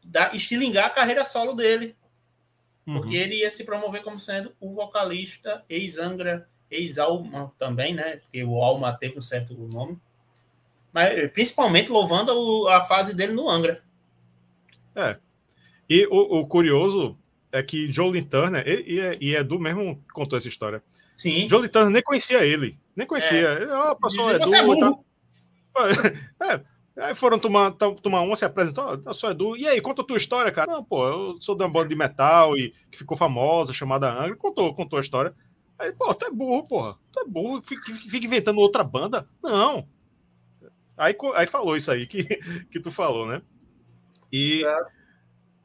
[0.03, 1.95] dar, estilingar a carreira solo dele.
[2.85, 2.95] Uhum.
[2.95, 8.17] Porque ele ia se promover como sendo o vocalista ex-Angra, ex-Alma também, né?
[8.17, 9.97] Porque o Alma teve um certo nome.
[10.93, 13.83] Mas principalmente louvando o- a fase dele no Angra.
[15.89, 17.17] E o, o curioso
[17.51, 20.83] é que Jolin Turner, e, e, é- e Edu mesmo contou essa história.
[21.15, 21.47] Sim.
[21.47, 22.77] Jolin Turner nem conhecia ele.
[22.95, 23.49] Nem conhecia.
[23.53, 24.45] Ele, Ó, passou Dizia, Edu.
[24.47, 25.05] Você é burro.
[25.73, 26.63] tá-
[26.97, 28.83] É, aí foram tomar, to- tomar uma, se apresentou.
[28.85, 29.57] "Ó, Eu sou Edu.
[29.57, 30.71] E aí, conta a tua história, cara.
[30.71, 34.35] Não, pô, eu sou de uma banda de metal e que ficou famosa, chamada Angra.
[34.37, 35.35] Contou, contou a história.
[35.77, 36.95] Aí, pô, tu é burro, porra.
[37.11, 37.61] Tu é burro.
[37.61, 39.27] Fica, fica inventando outra banda.
[39.43, 39.85] Não.
[40.97, 42.23] Aí, aí falou isso aí que,
[42.71, 43.41] que tu falou, né?
[44.31, 44.63] E,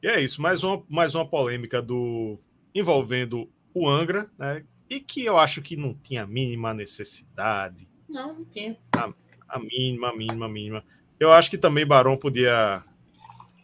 [0.03, 0.41] e é isso.
[0.41, 2.37] Mais uma, mais uma polêmica do
[2.75, 4.65] envolvendo o Angra, né?
[4.91, 8.77] E que eu acho que não tinha a mínima necessidade Não, não tinha.
[9.47, 10.83] a mínima, a mínima, a mínima.
[11.17, 12.83] Eu acho que também Barão podia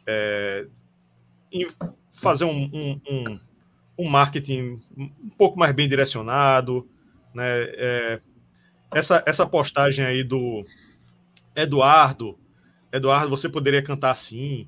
[0.07, 0.65] é,
[2.13, 3.39] fazer um, um, um,
[3.97, 6.87] um marketing um pouco mais bem direcionado,
[7.33, 7.63] né?
[7.73, 8.21] É,
[8.93, 10.65] essa, essa postagem aí do
[11.53, 12.39] Eduardo,
[12.89, 14.65] Eduardo, você poderia cantar assim,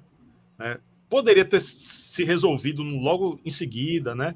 [0.58, 0.78] né?
[1.10, 4.36] Poderia ter se resolvido logo em seguida, né?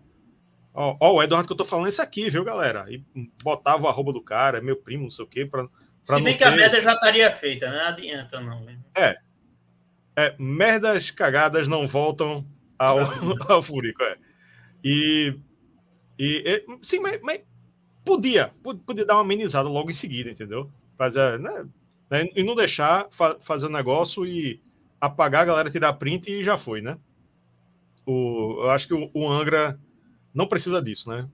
[0.74, 2.86] Ó, ó, o Eduardo que eu tô falando é esse aqui, viu, galera?
[2.90, 3.04] E
[3.44, 5.68] botava o arroba do cara, é meu primo, não sei o quê, pra,
[6.06, 8.60] Pra Se bem não que a ter- merda já estaria feita, não adianta, não.
[8.62, 8.78] né?
[10.16, 12.46] É, merdas cagadas não voltam
[12.78, 13.00] ao,
[13.50, 14.18] ao Furico, é.
[14.84, 15.34] E,
[16.20, 17.42] e, e- sim, mas, mas
[18.04, 20.70] podia, po- podia dar uma amenizada logo em seguida, entendeu?
[20.98, 21.66] Fazer, né,
[22.10, 24.62] né, E não deixar fa- fazer o negócio e
[25.00, 26.98] apagar, a galera tirar print e já foi, né?
[28.06, 29.80] O, eu acho que o, o Angra
[30.34, 31.30] não precisa disso, né?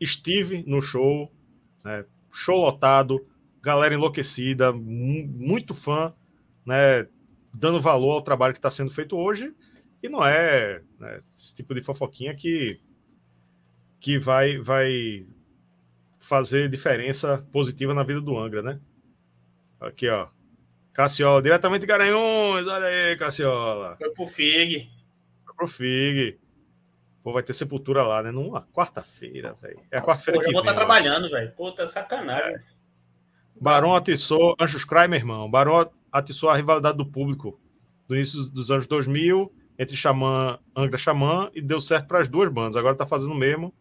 [0.00, 1.30] Estive no show,
[1.84, 2.04] né?
[2.30, 3.26] show lotado,
[3.60, 6.14] galera enlouquecida, muito fã,
[6.64, 7.08] né?
[7.52, 9.52] Dando valor ao trabalho que está sendo feito hoje.
[10.02, 12.80] E não é né, esse tipo de fofoquinha que,
[13.98, 15.26] que vai, vai
[16.18, 18.80] fazer diferença positiva na vida do Angra, né?
[19.80, 20.28] Aqui, ó.
[20.92, 22.66] Cassiola, diretamente de Garanhuns.
[22.66, 23.96] Olha aí, Cassiola.
[23.96, 24.90] Foi pro FIG.
[25.44, 26.38] Foi pro FIG.
[27.26, 28.30] Pô, vai ter sepultura lá, né?
[28.30, 29.80] Numa quarta-feira, velho.
[29.90, 31.50] É a quarta-feira que eu vou estar tá trabalhando, velho.
[31.56, 32.54] Pô, tá sacanagem.
[32.54, 32.62] É.
[33.60, 35.50] Barão atiçou, Anjos Cry, meu irmão.
[35.50, 37.60] Barão atiçou a rivalidade do público
[38.06, 42.48] do início dos anos 2000 entre Xamã, Angra Xamã e deu certo para as duas
[42.48, 42.76] bandas.
[42.76, 43.74] Agora tá fazendo o mesmo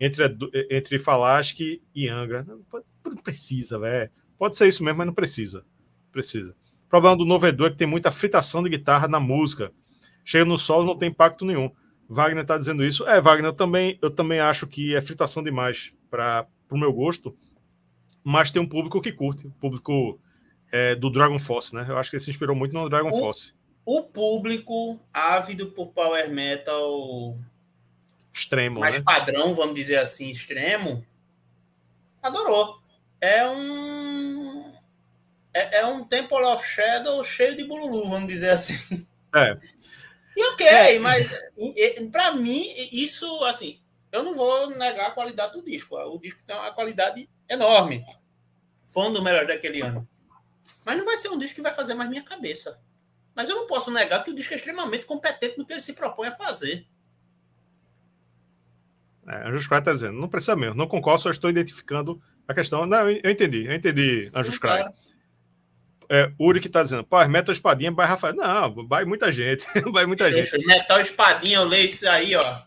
[0.00, 0.24] entre,
[0.68, 2.42] entre Falasque e Angra.
[2.42, 2.60] Não,
[3.06, 4.10] não precisa, velho.
[4.36, 5.64] Pode ser isso mesmo, mas não precisa.
[6.10, 6.56] Precisa.
[6.86, 9.70] O problema do novo Edu é que tem muita fritação de guitarra na música.
[10.24, 11.70] Chega no solo, não tem impacto nenhum.
[12.08, 13.06] Wagner está dizendo isso.
[13.06, 17.36] É, Wagner, eu também, eu também acho que é fritação demais para o meu gosto,
[18.22, 20.18] mas tem um público que curte, o público
[20.72, 21.86] é, do Dragon Force, né?
[21.88, 23.54] Eu acho que ele se inspirou muito no Dragon o, Force.
[23.84, 27.38] O público ávido por power metal
[28.32, 29.02] extremo, mais né?
[29.04, 31.04] padrão, vamos dizer assim, extremo,
[32.22, 32.80] adorou.
[33.20, 34.72] É um
[35.54, 39.06] é, é um Temple of Shadow cheio de bululu, vamos dizer assim.
[39.34, 39.56] É.
[40.36, 40.98] E ok, é.
[40.98, 41.30] mas
[42.10, 43.80] para mim, isso, assim,
[44.10, 45.96] eu não vou negar a qualidade do disco.
[45.96, 48.04] O disco tem uma qualidade enorme.
[48.86, 50.08] Foi um dos melhores daquele ano.
[50.84, 52.80] Mas não vai ser um disco que vai fazer mais minha cabeça.
[53.34, 55.94] Mas eu não posso negar que o disco é extremamente competente no que ele se
[55.94, 56.86] propõe a fazer.
[59.26, 62.86] É, Anjos Cry está dizendo, não precisa mesmo, não concordo, só estou identificando a questão.
[62.86, 64.84] Não, eu entendi, eu entendi, Anjos Cry.
[66.10, 68.34] É, Uri que tá dizendo, pô, Metal Espadinha vai Rafael.
[68.34, 69.66] Não, vai muita gente.
[69.92, 70.66] vai muita gente.
[70.66, 72.62] Metal Espadinha, eu leio isso aí, ó.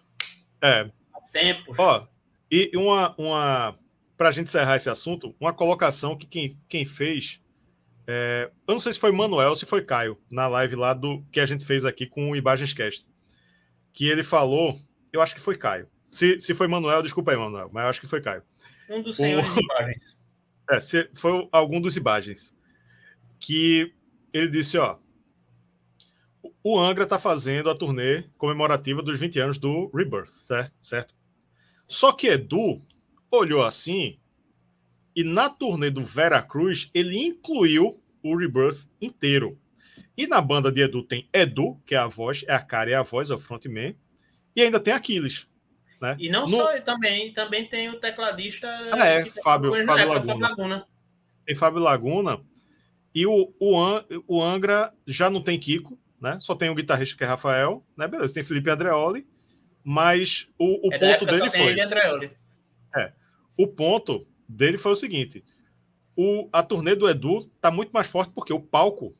[0.61, 0.89] É.
[1.13, 1.73] Há tempo.
[1.77, 2.07] Ó,
[2.51, 3.79] e uma, uma.
[4.17, 7.41] Pra gente encerrar esse assunto, uma colocação que quem, quem fez.
[8.07, 11.21] É, eu não sei se foi Manuel ou se foi Caio, na live lá do
[11.31, 13.05] que a gente fez aqui com o Imagens Cast.
[13.93, 14.79] Que ele falou,
[15.11, 15.87] eu acho que foi Caio.
[16.09, 18.41] Se, se foi Manuel, desculpa aí, Manuel, mas eu acho que foi Caio.
[18.89, 19.59] Um dos senhores o...
[19.59, 20.17] imagens.
[20.69, 22.53] É, se foi algum dos imagens
[23.39, 23.93] que
[24.33, 24.97] ele disse, ó,
[26.63, 30.73] o Angra está fazendo a turnê comemorativa dos 20 anos do Rebirth, certo?
[30.81, 31.15] certo?
[31.87, 32.81] Só que Edu
[33.31, 34.19] olhou assim
[35.15, 39.57] e na turnê do Vera Cruz ele incluiu o Rebirth inteiro.
[40.17, 42.93] E na banda de Edu tem Edu, que é a voz, é a cara e
[42.93, 43.95] a voz, é o frontman,
[44.55, 45.47] e ainda tem Aquiles.
[46.01, 46.15] Né?
[46.19, 46.57] E não no...
[46.57, 48.67] só, também, também tem o tecladista.
[48.91, 50.15] Ah, é, Fábio, Fábio, Laguna.
[50.15, 50.87] Fábio Laguna.
[51.45, 52.41] Tem Fábio Laguna
[53.17, 56.39] e o, o, An, o Angra já não tem Kiko, né?
[56.39, 58.07] Só tem o guitarrista que é Rafael, né?
[58.07, 59.25] Beleza, tem Felipe Andreoli,
[59.83, 61.75] mas o, o é ponto dele foi.
[62.95, 63.13] É.
[63.57, 65.43] O ponto dele foi o seguinte:
[66.15, 69.17] o, a turnê do Edu tá muito mais forte porque o palco,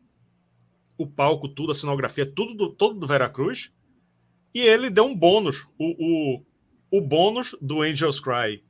[0.95, 3.73] o palco, tudo, a cenografia, tudo do, todo do Veracruz,
[4.53, 5.67] e ele deu um bônus.
[5.75, 6.45] O, o,
[6.99, 8.63] o bônus do Angels Cry,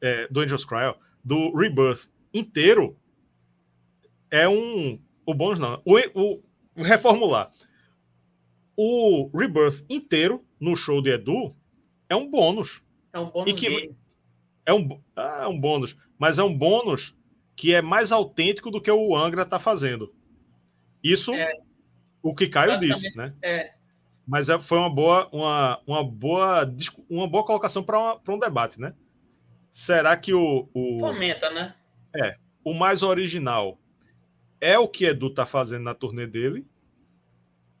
[0.00, 2.96] é, do Angels Cry, ó, do Rebirth inteiro
[4.30, 5.00] é um.
[5.26, 5.82] O bônus não.
[5.84, 6.42] O, o,
[6.76, 7.52] reformular.
[8.76, 11.54] O Rebirth inteiro no show de Edu
[12.08, 12.82] é um bônus.
[13.12, 13.52] É um bônus.
[13.58, 13.94] Que,
[14.64, 15.96] é um, ah, é um bônus.
[16.18, 17.16] Mas é um bônus
[17.56, 20.14] que é mais autêntico do que o Angra está fazendo.
[21.02, 21.52] Isso, é,
[22.22, 23.34] o que Caio disse, né?
[23.42, 23.72] É.
[24.26, 26.76] Mas é, foi uma boa, uma, uma boa,
[27.08, 28.94] uma boa colocação para um debate, né?
[29.70, 30.98] Será que o, o.
[31.00, 31.74] Fomenta, né?
[32.14, 32.36] É.
[32.62, 33.78] O mais original
[34.60, 36.66] é o que Edu tá fazendo na turnê dele,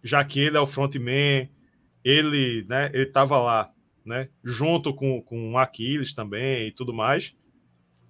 [0.02, 1.48] já que ele é o frontman,
[2.04, 3.72] ele, né, ele tava lá,
[4.04, 7.36] né, junto com, com o Aquiles também e tudo mais.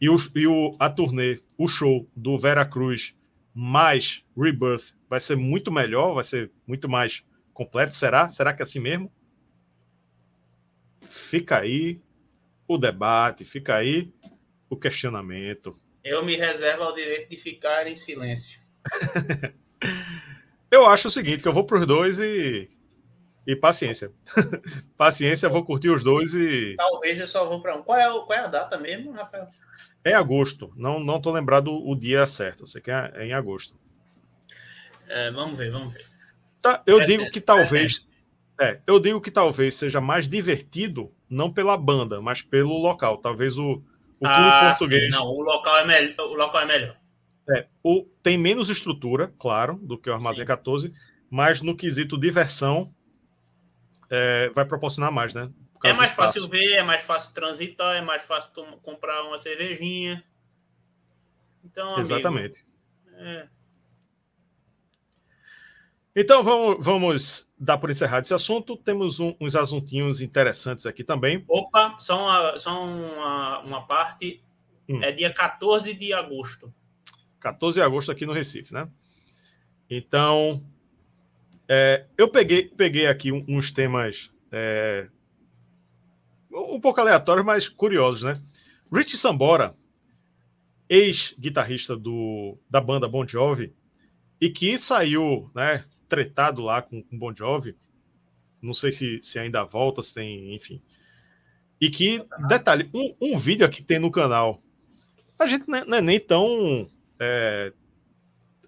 [0.00, 3.16] E, o, e o, a turnê, o show do Vera Cruz
[3.52, 7.94] mais Rebirth vai ser muito melhor, vai ser muito mais completo.
[7.96, 8.28] Será?
[8.28, 9.10] Será que é assim mesmo?
[11.00, 12.00] Fica aí
[12.68, 14.12] o debate, fica aí
[14.70, 15.76] o questionamento.
[16.08, 18.60] Eu me reservo ao direito de ficar em silêncio.
[20.70, 22.70] eu acho o seguinte, que eu vou para os dois e
[23.48, 24.12] e paciência.
[24.94, 26.74] paciência, vou curtir os dois e.
[26.76, 27.82] Talvez eu só vou para um.
[27.82, 29.46] Qual é, o, qual é a data mesmo, Rafael?
[30.04, 30.70] É agosto.
[30.76, 32.66] Não não tô lembrado o dia certo.
[32.66, 33.74] Você quer é em agosto.
[35.08, 36.04] É, vamos ver, vamos ver.
[36.60, 38.06] Tá, eu digo que talvez.
[38.60, 43.16] É, eu digo que talvez seja mais divertido, não pela banda, mas pelo local.
[43.16, 43.82] Talvez o,
[44.20, 45.12] o ah, português.
[45.14, 46.96] Sim, não, o local é, melhor, o local é melhor.
[47.50, 50.46] É, o, tem menos estrutura, claro, do que o Armazém Sim.
[50.46, 50.92] 14,
[51.30, 52.92] mas no quesito diversão
[54.10, 55.50] é, vai proporcionar mais, né?
[55.84, 58.50] É mais fácil ver, é mais fácil transitar, é mais fácil
[58.82, 60.24] comprar uma cervejinha.
[61.64, 62.64] Então, Exatamente.
[63.14, 63.48] é...
[66.20, 68.76] Então vamos, vamos dar por encerrado esse assunto.
[68.76, 71.44] Temos um, uns assuntinhos interessantes aqui também.
[71.46, 74.42] Opa, só uma, só uma, uma parte.
[74.88, 75.00] Hum.
[75.00, 76.74] É dia 14 de agosto.
[77.38, 78.88] 14 de agosto aqui no Recife, né?
[79.88, 80.60] Então,
[81.68, 85.08] é, eu peguei, peguei aqui uns temas é,
[86.50, 88.34] um pouco aleatórios, mas curiosos, né?
[88.92, 89.72] Rich Sambora,
[90.88, 91.94] ex-guitarrista
[92.68, 93.72] da banda Bon Jovi,
[94.40, 97.76] e que saiu, né, tretado lá com, com Bon Jovi,
[98.60, 100.80] não sei se, se ainda volta, se tem, enfim.
[101.80, 104.60] E que, detalhe, um, um vídeo aqui que tem no canal,
[105.38, 106.88] a gente não é, é nem tão,
[107.20, 107.72] é,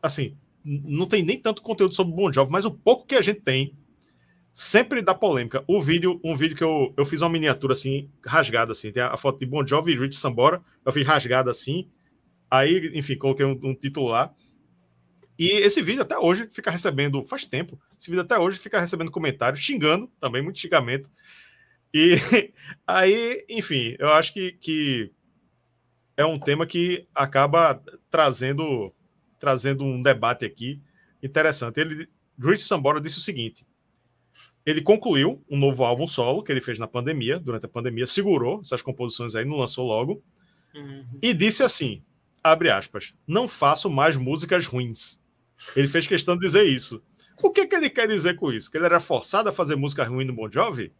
[0.00, 3.40] assim, não tem nem tanto conteúdo sobre Bon Jovi, mas o pouco que a gente
[3.40, 3.74] tem
[4.52, 5.64] sempre dá polêmica.
[5.66, 9.08] O vídeo, um vídeo que eu, eu fiz uma miniatura assim, rasgada assim, tem a,
[9.08, 11.88] a foto de Bon Jovi e Rich Sambora, eu fiz rasgada assim,
[12.50, 14.34] aí, enfim, coloquei um, um, título lá.
[15.40, 19.10] E esse vídeo até hoje fica recebendo, faz tempo, esse vídeo até hoje fica recebendo
[19.10, 21.10] comentários, xingando também, muito xingamento.
[21.94, 22.16] E
[22.86, 25.10] aí, enfim, eu acho que, que
[26.14, 28.92] é um tema que acaba trazendo
[29.38, 30.78] trazendo um debate aqui
[31.22, 31.80] interessante.
[31.80, 32.06] Ele,
[32.38, 33.66] Rich Sambora disse o seguinte:
[34.66, 38.60] ele concluiu um novo álbum solo que ele fez na pandemia, durante a pandemia, segurou
[38.60, 40.22] essas composições aí, não lançou logo,
[40.74, 41.06] uhum.
[41.22, 42.02] e disse assim:
[42.44, 45.18] abre aspas, não faço mais músicas ruins.
[45.76, 47.02] Ele fez questão de dizer isso.
[47.42, 48.70] O que, que ele quer dizer com isso?
[48.70, 50.92] Que ele era forçado a fazer música ruim no Bon Jovi?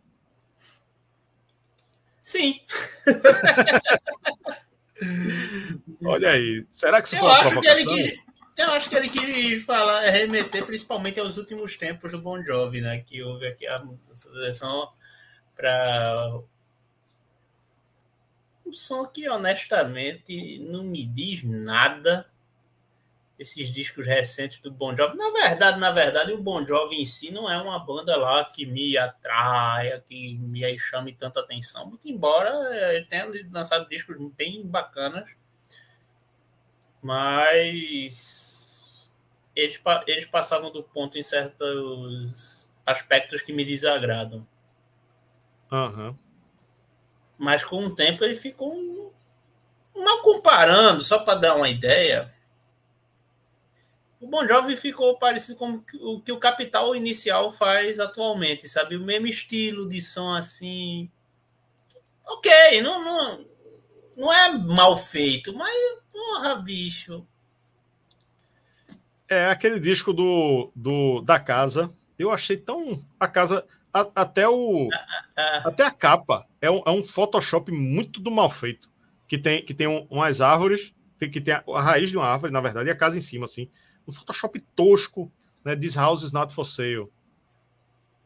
[2.23, 2.61] Sim.
[6.05, 7.95] Olha aí, será que isso Eu foi uma provocação?
[7.95, 8.20] Que
[8.57, 13.01] eu acho que ele quis falar, remeter principalmente aos últimos tempos do Bon Jovi, né?
[13.01, 13.82] Que houve aqui a
[14.12, 14.93] seleção
[15.57, 16.41] para
[18.66, 22.31] um som que honestamente não me diz nada.
[23.40, 27.30] Esses discos recentes do Bon Jovi, na verdade, na verdade, o Bon Jovi em si
[27.30, 32.50] não é uma banda lá que me atraia, que me chame tanta atenção, muito embora
[32.94, 35.34] ele tenha lançado discos bem bacanas,
[37.02, 39.10] mas
[39.56, 44.46] eles, eles passavam do ponto em certos aspectos que me desagradam.
[45.72, 46.14] Uhum.
[47.38, 49.14] Mas com o tempo ele ficou.
[49.94, 52.34] Não comparando, só para dar uma ideia.
[54.20, 58.97] O Bon Jovi ficou parecido com o que o Capital inicial faz atualmente, sabe?
[58.97, 61.10] O mesmo estilo de som assim.
[62.26, 63.47] Ok, não, não,
[64.16, 65.74] não é mal feito, mas,
[66.12, 67.26] porra, bicho.
[69.28, 71.90] É aquele disco do, do da casa.
[72.18, 74.88] Eu achei tão a casa a, até o
[75.64, 78.90] até a capa é um, é um Photoshop muito do mal feito
[79.26, 82.52] que tem que tem um, umas árvores que tem a, a, raiz de uma árvore
[82.52, 83.68] na verdade e a casa em cima assim
[84.11, 85.31] um Photoshop tosco
[85.65, 87.09] né This house is not for sale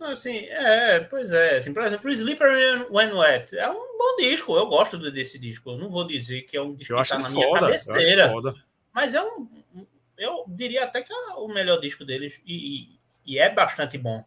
[0.00, 4.56] assim é pois é assim por exemplo o Sleeper When Wet é um bom disco
[4.56, 7.18] eu gosto desse disco eu não vou dizer que é um disco eu que tá
[7.18, 8.32] na foda, minha cabeceira
[8.92, 9.48] mas é um
[10.16, 14.24] eu diria até que é o melhor disco deles e, e, é bastante bom.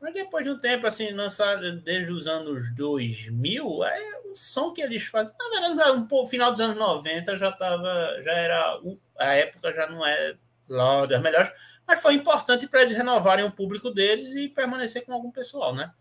[0.00, 4.80] Mas depois de um tempo, assim, lançado desde os anos 2000, é um som que
[4.80, 5.34] eles fazem.
[5.38, 8.80] Na verdade, um pouco, final dos anos 90 já tava, já era.
[9.18, 10.36] A época já não é
[10.68, 11.50] lá das melhores,
[11.86, 15.92] mas foi importante para eles renovarem o público deles e permanecer com algum pessoal, né?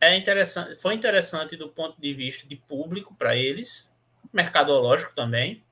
[0.00, 3.88] É interessante, foi interessante do ponto de vista de público para eles,
[4.32, 5.64] mercadológico também.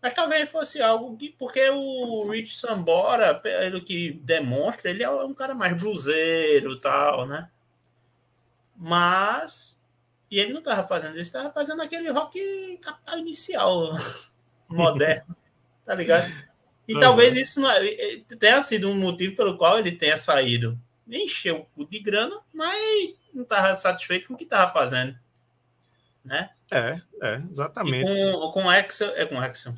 [0.00, 1.30] Mas talvez fosse algo que.
[1.30, 7.50] Porque o Rich Sambora, pelo que demonstra, ele é um cara mais bluseiro tal, né?
[8.76, 9.82] Mas.
[10.30, 13.92] E ele não estava fazendo isso, estava fazendo aquele rock capital inicial,
[14.68, 15.36] moderno,
[15.84, 16.30] tá ligado?
[16.88, 17.00] E uhum.
[17.00, 20.78] talvez isso não, é, tenha sido um motivo pelo qual ele tenha saído.
[21.08, 25.16] Encheu o cu de grana, mas não estava satisfeito com o que estava fazendo.
[26.24, 26.50] Né?
[26.70, 28.10] É, é, exatamente.
[28.10, 29.74] E com, com Axel, é com Axel.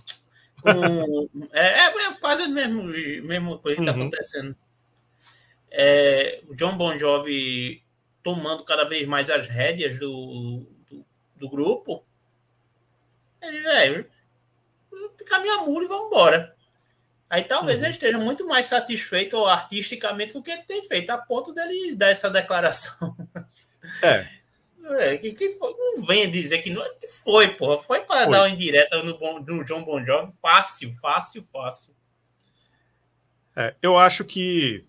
[0.63, 4.03] Com, é, é, é, quase a mesma, mesma coisa que está uhum.
[4.03, 4.57] acontecendo.
[5.71, 7.83] É, o John Bon Jovi
[8.29, 12.05] tomando cada vez mais as rédeas do, do, do grupo.
[13.41, 14.11] Ele, velho,
[15.27, 16.55] caminha muro e vamos embora.
[17.31, 17.87] Aí talvez uhum.
[17.87, 21.95] ele esteja muito mais satisfeito artisticamente com o que ele tem feito, a ponto dele
[21.95, 23.17] dar essa declaração.
[24.03, 24.27] É.
[24.91, 25.75] É, que, que foi?
[25.77, 26.83] Não venha dizer que não
[27.23, 27.77] foi, porra.
[27.83, 30.33] Foi para dar uma indireta no, no John Bon Jovi.
[30.41, 31.95] Fácil, fácil, fácil.
[33.55, 34.88] É, eu acho que.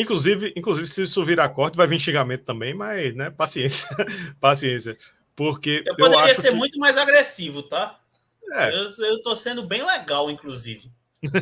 [0.00, 3.88] Inclusive, inclusive, se isso virar corte, vai vir xingamento também, mas, né, paciência.
[4.40, 4.96] paciência.
[5.36, 5.82] Porque.
[5.86, 6.56] Eu poderia eu ser que...
[6.56, 7.98] muito mais agressivo, tá?
[8.52, 8.74] É.
[8.74, 10.90] Eu, eu tô sendo bem legal, inclusive.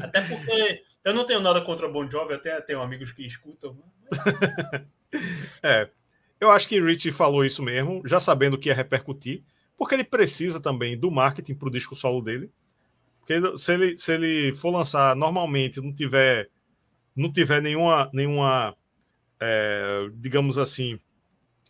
[0.02, 3.78] Até porque eu não tenho nada contra Bon Jovi, até tenho amigos que escutam.
[4.10, 5.60] Mas...
[5.62, 5.88] é.
[6.40, 9.42] Eu acho que Rich falou isso mesmo, já sabendo que ia repercutir,
[9.76, 12.50] porque ele precisa também do marketing para o disco solo dele.
[13.20, 16.48] Porque se ele, se ele for lançar normalmente, não tiver,
[17.18, 18.76] não tiver nenhuma, nenhuma
[19.40, 20.98] é, digamos assim,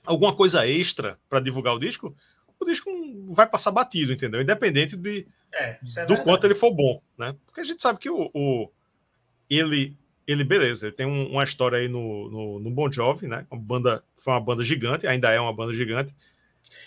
[0.05, 2.15] alguma coisa extra para divulgar o disco,
[2.61, 2.91] o disco
[3.29, 4.41] vai passar batido, entendeu?
[4.41, 7.35] Independente de, é, é do quanto ele for bom, né?
[7.47, 8.71] Porque a gente sabe que o, o
[9.49, 9.97] ele
[10.27, 13.47] ele, beleza, ele tem um, uma história aí no, no, no, Bon Jovi, né?
[13.51, 16.15] Uma banda, foi uma banda gigante, ainda é uma banda gigante.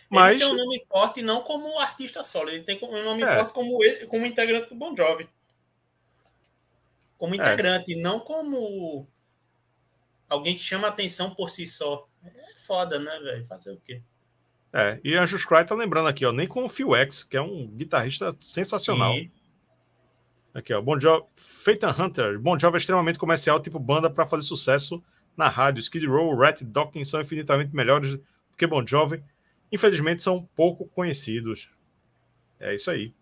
[0.07, 0.39] Mas...
[0.39, 3.35] Ele tem um nome forte não como artista solo, ele tem um nome é.
[3.35, 3.79] forte como,
[4.09, 5.27] como integrante do Bon Jovi.
[7.22, 7.38] Como é.
[7.38, 8.02] integrante, é.
[8.02, 9.07] não como
[10.27, 12.07] alguém que chama atenção por si só.
[12.26, 13.45] É foda, né, velho?
[13.45, 14.02] Fazer o quê?
[14.73, 17.41] É, e Anjos Cry tá lembrando aqui, ó, nem com o Phil X, que é
[17.41, 19.14] um guitarrista sensacional.
[19.14, 19.30] Sim.
[20.52, 20.81] Aqui, ó.
[20.81, 22.39] Bon Jovi, Phaeton Hunter.
[22.39, 25.03] Bon Jovi é extremamente comercial, tipo banda para fazer sucesso
[25.38, 25.80] na rádio.
[25.80, 28.23] Skid Row, Rat Dawkins são infinitamente melhores do
[28.57, 29.23] que Bon Jovi.
[29.72, 31.69] Infelizmente, são pouco conhecidos.
[32.60, 33.14] É isso aí.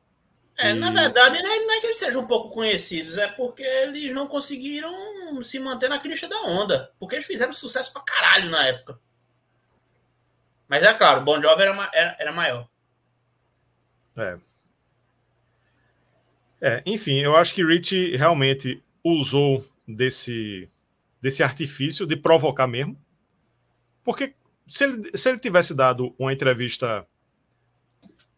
[0.61, 4.27] É, na verdade, não é que eles sejam um pouco conhecidos, é porque eles não
[4.27, 6.91] conseguiram se manter na crista da onda.
[6.99, 8.99] Porque eles fizeram sucesso pra caralho na época.
[10.67, 12.67] Mas é claro, Bon Jovi era, era, era maior.
[14.17, 14.37] É.
[16.61, 20.69] É, enfim, eu acho que Rich realmente usou desse,
[21.21, 23.01] desse artifício de provocar mesmo.
[24.03, 24.35] Porque
[24.67, 27.07] se ele, se ele tivesse dado uma entrevista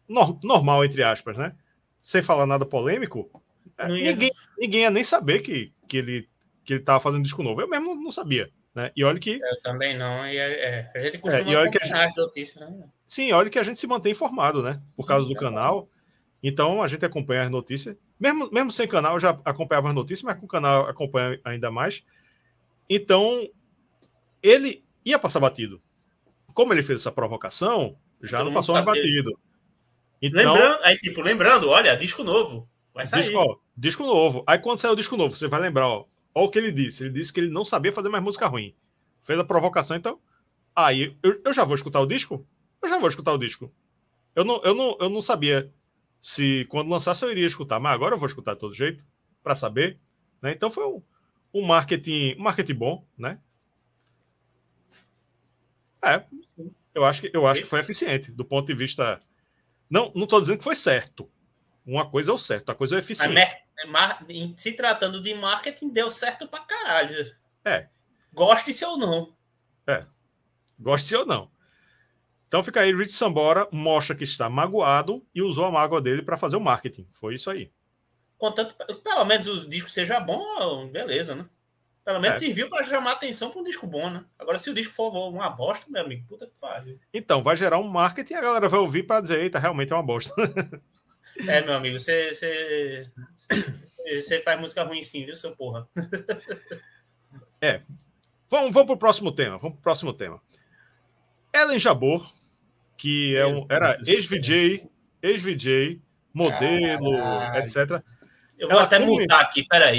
[0.08, 1.56] no, normal, entre aspas, né?
[2.02, 3.30] Sem falar nada polêmico,
[3.78, 6.28] é, ninguém, ninguém ia nem saber que, que ele
[6.64, 7.60] que ele estava fazendo disco novo.
[7.60, 8.50] Eu mesmo não sabia.
[8.74, 8.90] Né?
[8.96, 9.40] E olha que.
[9.40, 10.26] Eu também não.
[10.26, 12.16] E é, a gente costuma é, e olha que a gente...
[12.16, 12.84] notícias, né?
[13.06, 14.80] Sim, olha que a gente se mantém informado, né?
[14.96, 15.88] Por causa do canal.
[16.42, 17.96] Então a gente acompanha as notícias.
[18.18, 21.70] Mesmo, mesmo sem canal, eu já acompanhava as notícias, mas com o canal acompanha ainda
[21.70, 22.04] mais.
[22.88, 23.48] Então,
[24.42, 25.80] ele ia passar batido.
[26.54, 29.38] Como ele fez essa provocação, já Todo não passou mais batido.
[30.22, 32.68] Então, lembrando, aí, tipo, lembrando, olha, disco novo.
[32.94, 33.22] Vai sair.
[33.22, 34.44] Disco, ó, disco novo.
[34.46, 37.04] Aí quando sair o disco novo, você vai lembrar, ó, ó, o que ele disse.
[37.04, 38.72] Ele disse que ele não sabia fazer mais música ruim.
[39.20, 40.20] Fez a provocação, então.
[40.76, 42.46] Aí eu, eu já vou escutar o disco?
[42.80, 43.72] Eu já vou escutar o disco.
[44.34, 45.72] Eu não, eu não, eu não sabia
[46.20, 49.04] se quando lançasse eu iria escutar, mas agora eu vou escutar de todo jeito
[49.42, 49.98] para saber,
[50.40, 50.52] né?
[50.52, 51.02] Então foi um,
[51.52, 53.40] um marketing, um marketing bom, né?
[56.00, 56.24] É,
[56.94, 59.20] eu acho que eu acho que foi eficiente do ponto de vista
[59.92, 61.30] não, não estou dizendo que foi certo.
[61.84, 63.36] Uma coisa é o certo, a coisa é eficiente.
[64.56, 67.30] Se tratando de marketing, deu certo pra caralho.
[67.62, 67.88] É.
[68.32, 69.36] Goste-se ou não.
[69.86, 70.06] É.
[70.80, 71.50] Goste-se ou não.
[72.48, 76.38] Então fica aí, Rich Sambora mostra que está magoado e usou a mágoa dele para
[76.38, 77.06] fazer o marketing.
[77.12, 77.70] Foi isso aí.
[78.38, 81.46] Contanto, pelo menos o disco seja bom, beleza, né?
[82.04, 82.46] Pelo menos é.
[82.46, 84.24] serviu para chamar atenção para um disco bom, né?
[84.38, 86.98] Agora, se o disco for uma bosta, meu amigo, puta que pariu.
[87.14, 89.96] Então, vai gerar um marketing e a galera vai ouvir para dizer, eita, realmente é
[89.96, 90.34] uma bosta.
[91.48, 93.10] é, meu amigo, você, você,
[94.20, 95.88] você faz música ruim sim, viu, seu porra?
[97.62, 97.82] é.
[98.50, 99.58] Vamos, vamos para o próximo tema.
[99.58, 100.42] Vamos para o próximo tema.
[101.54, 102.32] Ellen Jabor
[103.02, 104.88] que é um, era ex-VJ,
[105.20, 106.00] ex-VJ,
[106.32, 107.16] modelo,
[107.56, 108.00] etc.
[108.62, 109.22] Eu vou Ela até come...
[109.22, 109.98] mutar aqui, peraí,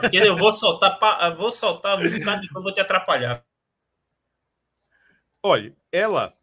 [0.00, 0.98] porque eu vou soltar,
[1.30, 3.44] eu vou soltar um bocado eu vou te atrapalhar.
[5.40, 6.34] Olha, ela,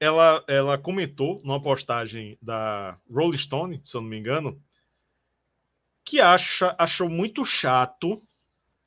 [0.00, 4.58] ela, ela comentou numa postagem da Rolling Stone, se eu não me engano,
[6.02, 8.18] que acha, achou muito chato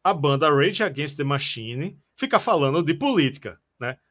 [0.04, 3.62] a banda Rage Against the Machine ficar falando de política.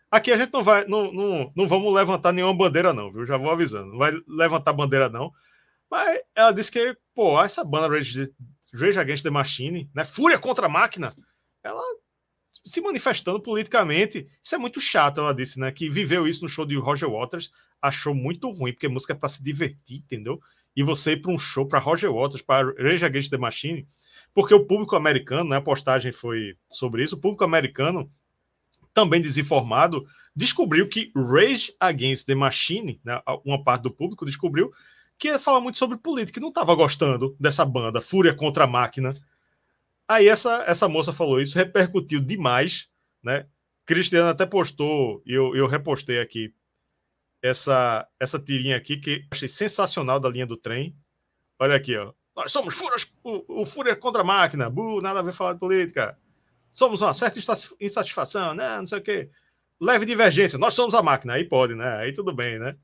[0.09, 3.27] Aqui a gente não vai, não, não, não vamos levantar nenhuma bandeira, não, viu?
[3.27, 3.93] Já vou avisando.
[3.93, 5.32] Não vai levantar bandeira, não.
[5.91, 8.33] Mas ela disse que, pô, essa banda Rage,
[8.73, 10.05] Rage Against the Machine, né?
[10.05, 11.12] Fúria contra a máquina,
[11.62, 11.83] ela
[12.65, 14.27] se manifestando politicamente.
[14.43, 15.73] Isso é muito chato, ela disse, né?
[15.73, 17.51] Que viveu isso no show de Roger Waters,
[17.83, 20.41] achou muito ruim, porque música é para se divertir, entendeu?
[20.77, 23.89] E você ir para um show para Roger Waters, para Rage Against the Machine,
[24.33, 25.57] porque o público americano, né?
[25.57, 28.11] A postagem foi sobre isso, o público americano
[28.95, 30.05] também desinformado,
[30.35, 34.73] descobriu que Rage Against the Machine, né, uma parte do público descobriu
[35.21, 38.67] que ia falar muito sobre política e não estava gostando dessa banda, Fúria contra a
[38.67, 39.15] Máquina.
[40.09, 42.89] Aí essa, essa moça falou isso, repercutiu demais,
[43.23, 43.47] né?
[43.85, 46.55] Cristiano até postou, e eu, eu repostei aqui,
[47.43, 50.97] essa, essa tirinha aqui que achei sensacional da linha do trem.
[51.59, 52.13] Olha aqui, ó.
[52.35, 54.71] Nós somos fúrias, o, o Fúria contra a máquina.
[54.71, 56.19] Bu, nada a ver falar de política.
[56.71, 57.39] Somos uma certa
[57.81, 58.79] insatisfação, né?
[58.79, 59.31] Não sei o quê.
[59.81, 60.59] Leve divergência.
[60.59, 61.35] Nós somos a máquina.
[61.35, 61.97] Aí pode, né?
[61.97, 62.77] Aí tudo bem, né?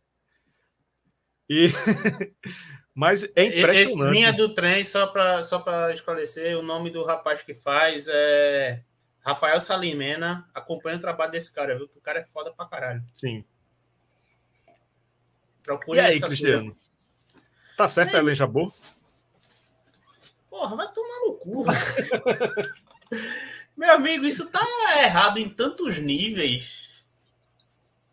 [1.48, 1.68] E...
[2.94, 3.74] Mas é impressionante.
[3.74, 5.62] Esse linha do trem, só para só
[5.92, 8.82] esclarecer, o nome do rapaz que faz é
[9.20, 10.48] Rafael Salimena.
[10.54, 11.86] Acompanha o trabalho desse cara, viu?
[11.88, 13.04] Que o cara é foda pra caralho.
[13.12, 13.44] Sim.
[15.62, 16.70] Procure e aí, Cristiano?
[16.70, 16.86] Coisa.
[17.76, 18.16] Tá certo é.
[18.16, 18.74] a Ellen Jabot?
[20.48, 21.66] Porra, vai tomar no cu.
[23.76, 24.66] Meu amigo, isso tá
[25.02, 27.04] errado em tantos níveis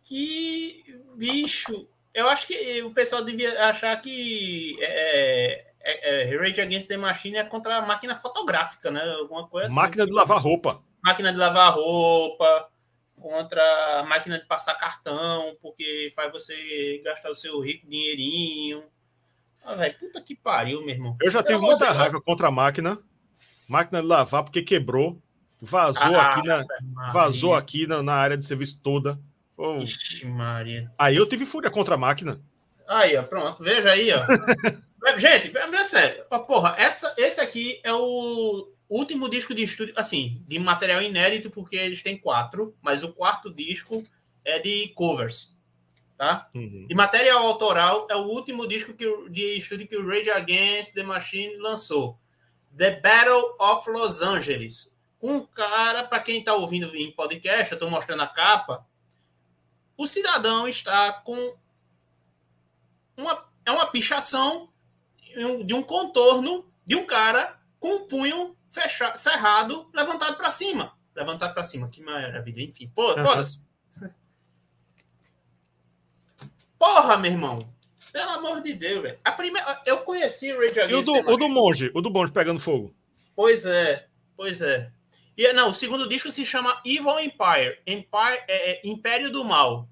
[0.04, 0.84] que,
[1.16, 6.98] bicho, eu acho que o pessoal devia achar que é, é, é, Rage Against the
[6.98, 9.02] Machine é contra a máquina fotográfica, né?
[9.20, 9.76] Alguma coisa assim.
[9.76, 10.82] Máquina de lavar roupa.
[11.04, 12.70] Máquina de lavar roupa,
[13.20, 18.84] contra a máquina de passar cartão, porque faz você gastar o seu rico dinheirinho.
[19.64, 21.18] Ah, velho, puta que pariu, meu irmão.
[21.22, 23.00] Eu já tenho muita raiva contra a máquina.
[23.68, 25.22] Máquina de lavar, porque quebrou.
[25.62, 26.66] Vazou ah, aqui, na,
[27.14, 29.18] vazou aqui na, na, área de serviço toda.
[29.58, 29.78] Oh.
[29.78, 30.92] Ixi, Maria.
[30.98, 32.42] Aí eu tive fúria contra a máquina.
[32.88, 33.64] Aí, ó, pronto.
[33.64, 34.20] Veja aí, ó.
[35.18, 36.24] Gente, é sério.
[36.48, 41.76] Porra, essa, esse aqui é o último disco de estúdio, assim, de material inédito, porque
[41.76, 44.04] eles têm quatro, mas o quarto disco
[44.46, 45.54] é de covers
[46.18, 46.50] tá?
[46.54, 46.86] Uhum.
[46.88, 51.04] De material autoral, é o último disco que, de estúdio que o Rage Against the
[51.04, 52.18] Machine lançou.
[52.76, 54.92] The Battle of Los Angeles.
[55.22, 58.86] Um cara, para quem está ouvindo em podcast, eu estou mostrando a capa.
[59.98, 61.56] O cidadão está com
[63.18, 64.70] uma, é uma pichação
[65.66, 70.98] de um contorno de um cara com o punho fechado, cerrado, levantado para cima.
[71.16, 72.64] Levantado para cima, que maravilha.
[72.64, 73.62] Enfim, pô, foda-se.
[76.78, 77.68] Porra, meu irmão.
[78.12, 79.20] Pelo amor de Deus, velho.
[79.24, 82.12] A primeira, eu conheci o Rage Against E o do, o do monge, o do
[82.12, 82.94] monge pegando fogo.
[83.36, 84.92] Pois é, pois é.
[85.38, 89.90] E não, o segundo disco se chama Evil Empire, Empire é, é Império do Mal.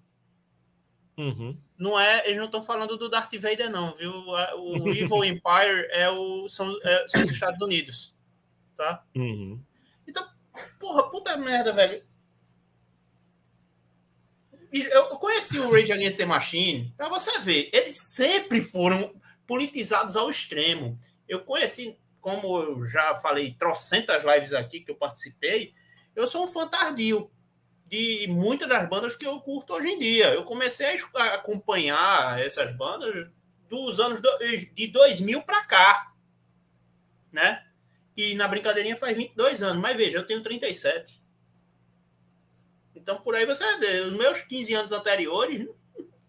[1.18, 1.57] Uhum.
[1.77, 4.11] Não é, eles não estão falando do Darth Vader não, viu?
[4.11, 8.13] O Evil Empire é o são, é, são os Estados Unidos,
[8.77, 9.03] tá?
[9.15, 9.59] Uhum.
[10.07, 10.27] Então,
[10.80, 12.03] porra, puta merda, velho
[14.72, 19.13] eu conheci o Rage Against the Machine, para você ver, eles sempre foram
[19.45, 20.97] politizados ao extremo.
[21.27, 25.73] Eu conheci, como eu já falei, trocentas lives aqui que eu participei,
[26.15, 27.30] eu sou um fã tardio
[27.88, 30.34] de muitas das bandas que eu curto hoje em dia.
[30.34, 33.30] Eu comecei a acompanhar essas bandas
[33.68, 34.22] dos anos
[34.73, 36.14] de 2000 para cá,
[37.31, 37.65] né?
[38.15, 41.22] E na brincadeirinha faz 22 anos, mas veja, eu tenho 37.
[42.95, 45.68] Então, por aí você vê, os meus 15 anos anteriores,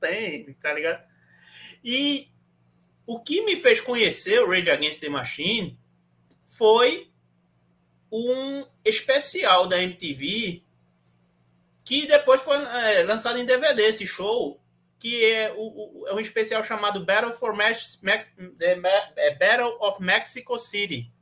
[0.00, 1.06] tem, tá ligado?
[1.84, 2.32] E
[3.06, 5.78] o que me fez conhecer o Rage Against the Machine
[6.56, 7.10] foi
[8.10, 10.62] um especial da MTV
[11.84, 14.60] que depois foi é, lançado em DVD, esse show,
[14.98, 20.00] que é, o, o, é um especial chamado Battle, for Mex Mex é, Battle of
[20.02, 21.12] Mexico City,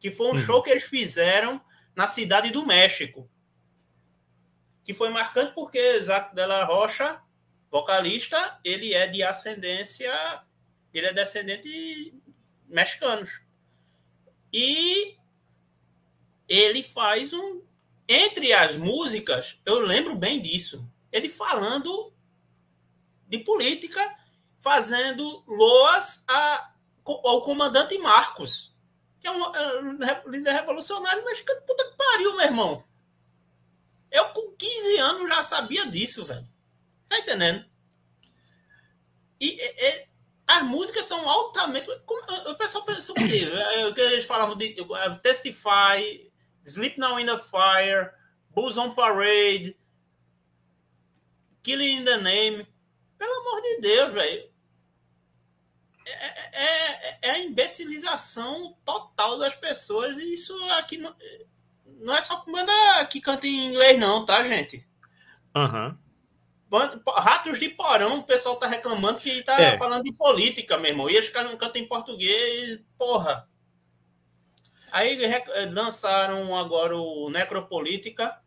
[0.00, 0.36] que foi um uhum.
[0.36, 1.60] show que eles fizeram
[1.94, 3.28] na cidade do México
[4.86, 7.20] que foi marcante porque Zac Della Rocha,
[7.68, 10.12] vocalista, ele é de ascendência,
[10.94, 12.14] ele é descendente de
[12.68, 13.42] mexicanos.
[14.58, 15.18] E
[16.48, 17.60] ele faz um
[18.08, 20.90] entre as músicas, eu lembro bem disso.
[21.12, 22.10] Ele falando
[23.28, 24.00] de política,
[24.58, 26.72] fazendo loas a,
[27.04, 28.74] ao comandante Marcos,
[29.20, 31.60] que é um, é um líder revolucionário mexicano.
[31.66, 32.84] Puta que pariu, meu irmão.
[34.10, 36.48] Eu, com 15 anos, já sabia disso, velho.
[37.10, 37.62] Tá entendendo?
[39.38, 40.08] E, e
[40.46, 41.88] as músicas são altamente.
[41.90, 43.50] O pessoal pensa o quê?
[43.52, 46.30] É, que eles falavam de é, Testify,
[46.64, 48.10] Sleep Now in the Fire,
[48.50, 49.76] Bulls on Parade,
[51.62, 52.66] Killing in the Name.
[53.18, 54.50] Pelo amor de Deus, velho.
[56.06, 60.16] É, é, é, a imbecilização total das pessoas.
[60.16, 60.96] E isso aqui.
[60.96, 61.14] Não,
[61.84, 62.72] não é só banda
[63.06, 64.86] que canta em inglês, não, tá, gente?
[65.54, 65.88] Aham.
[65.88, 66.05] Uhum.
[67.18, 69.78] Ratos de Porão, o pessoal tá reclamando que tá é.
[69.78, 71.08] falando de política, meu irmão.
[71.08, 73.48] E eles não cantam em português, porra.
[74.90, 75.18] Aí
[75.72, 78.40] lançaram agora o Necropolítica,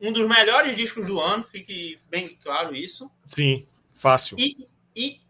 [0.00, 3.10] um dos melhores discos do ano, fique bem claro isso.
[3.24, 4.38] Sim, fácil.
[4.38, 5.20] E, e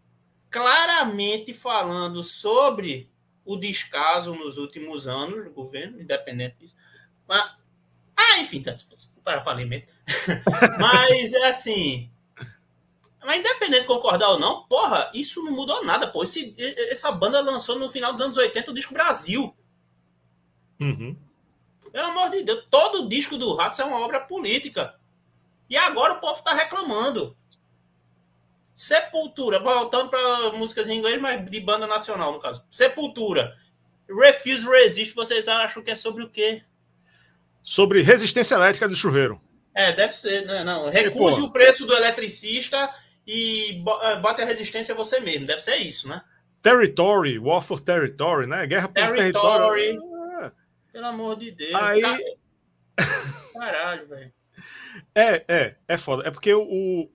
[0.49, 3.09] claramente falando sobre
[3.45, 6.75] o descaso nos últimos anos do governo, independente disso.
[7.27, 8.85] Ah, enfim, tanto
[9.33, 9.87] para falei mesmo.
[10.79, 12.11] Mas é assim.
[13.23, 16.23] Mas independente de concordar ou não, porra, isso não mudou nada, pô.
[16.23, 16.55] Esse,
[16.89, 19.55] essa banda lançou no final dos anos 80 o disco Brasil.
[20.79, 21.15] Uhum.
[21.91, 24.95] Pelo amor de Deus, todo o disco do Ratos é uma obra política.
[25.69, 27.37] E agora o povo tá reclamando.
[28.73, 32.65] Sepultura, voltando para músicas em inglês, mas de banda nacional, no caso.
[32.71, 33.57] Sepultura.
[34.09, 36.63] Refuse Resist, vocês acham que é sobre o quê?
[37.63, 39.41] Sobre resistência elétrica do chuveiro.
[39.75, 40.45] É, deve ser.
[40.45, 40.89] Não, né, não.
[40.89, 42.89] Recuse o preço do eletricista
[43.25, 45.45] e é, bote a resistência você mesmo.
[45.45, 46.21] Deve ser isso, né?
[46.61, 48.65] Territory, War for Territory, né?
[48.65, 49.17] Guerra por territory.
[49.17, 49.99] território.
[50.41, 50.51] É.
[50.91, 51.75] Pelo amor de Deus.
[51.75, 52.01] Aí...
[53.53, 54.33] Caralho, velho.
[55.15, 56.27] É, é, é foda.
[56.27, 57.09] É porque o,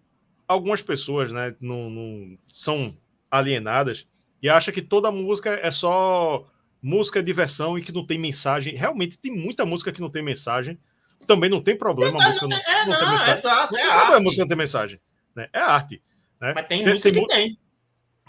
[0.49, 2.97] algumas pessoas, né, não, não são
[3.31, 4.07] alienadas
[4.43, 6.47] e acham que toda música é só
[6.85, 8.75] música diversão e que não tem mensagem.
[8.75, 10.79] Realmente tem muita música que não tem mensagem.
[11.27, 13.33] Também não tem problema a música não, não, é, não, tem mensagem.
[13.33, 15.01] Exato, não é tem problema a música não ter mensagem.
[15.35, 15.49] Né?
[15.51, 16.03] É arte.
[16.39, 16.53] Né?
[16.55, 17.59] Mas tem, tem música tem, que tem.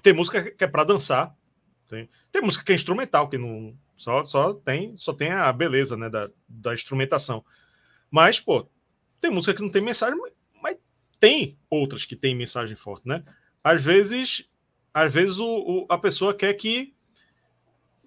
[0.01, 1.35] Tem música que é para dançar.
[1.89, 5.97] Tem, tem música que é instrumental, que não só, só tem só tem a beleza
[5.97, 7.43] né, da, da instrumentação.
[8.09, 8.69] Mas, pô,
[9.19, 10.17] tem música que não tem mensagem,
[10.61, 10.77] mas
[11.19, 13.21] tem outras que têm mensagem forte, né?
[13.61, 14.47] Às vezes,
[14.93, 16.94] às vezes o, o, a pessoa quer que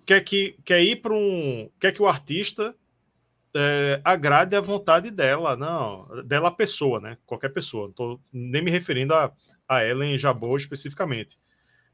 [0.09, 2.75] quer que quer ir para um quer que o artista
[3.55, 7.19] é, agrade a vontade dela, não, dela pessoa, né?
[7.27, 7.89] Qualquer pessoa.
[7.89, 9.31] Não tô nem me referindo a,
[9.69, 11.39] a Ellen Jabot especificamente.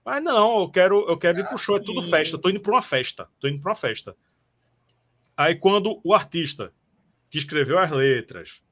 [0.04, 2.38] Mas não, eu quero eu quero ir pro show, é tudo festa.
[2.38, 4.16] Tô indo para uma festa, tô indo para uma festa.
[5.36, 6.72] Aí quando o artista
[7.28, 8.62] que escreveu as letras,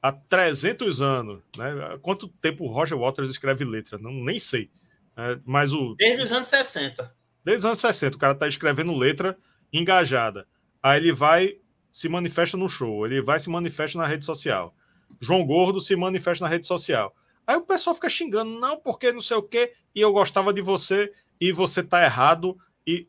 [0.00, 1.42] há 300 anos.
[1.54, 1.98] Né?
[2.00, 3.98] Quanto tempo o Roger Waters escreve letra?
[3.98, 4.70] Não, nem sei.
[5.14, 5.94] É, mas o...
[5.96, 7.14] Desde os anos 60.
[7.46, 8.16] Desde os anos 60.
[8.16, 9.38] O cara está escrevendo letra
[9.72, 10.48] engajada.
[10.82, 11.58] Aí ele vai,
[11.92, 13.06] se manifesta no show.
[13.06, 14.74] Ele vai, se manifesta na rede social.
[15.20, 17.14] João Gordo se manifesta na rede social.
[17.46, 20.60] Aí o pessoal fica xingando, não, porque não sei o quê, e eu gostava de
[20.60, 23.06] você, e você tá errado, e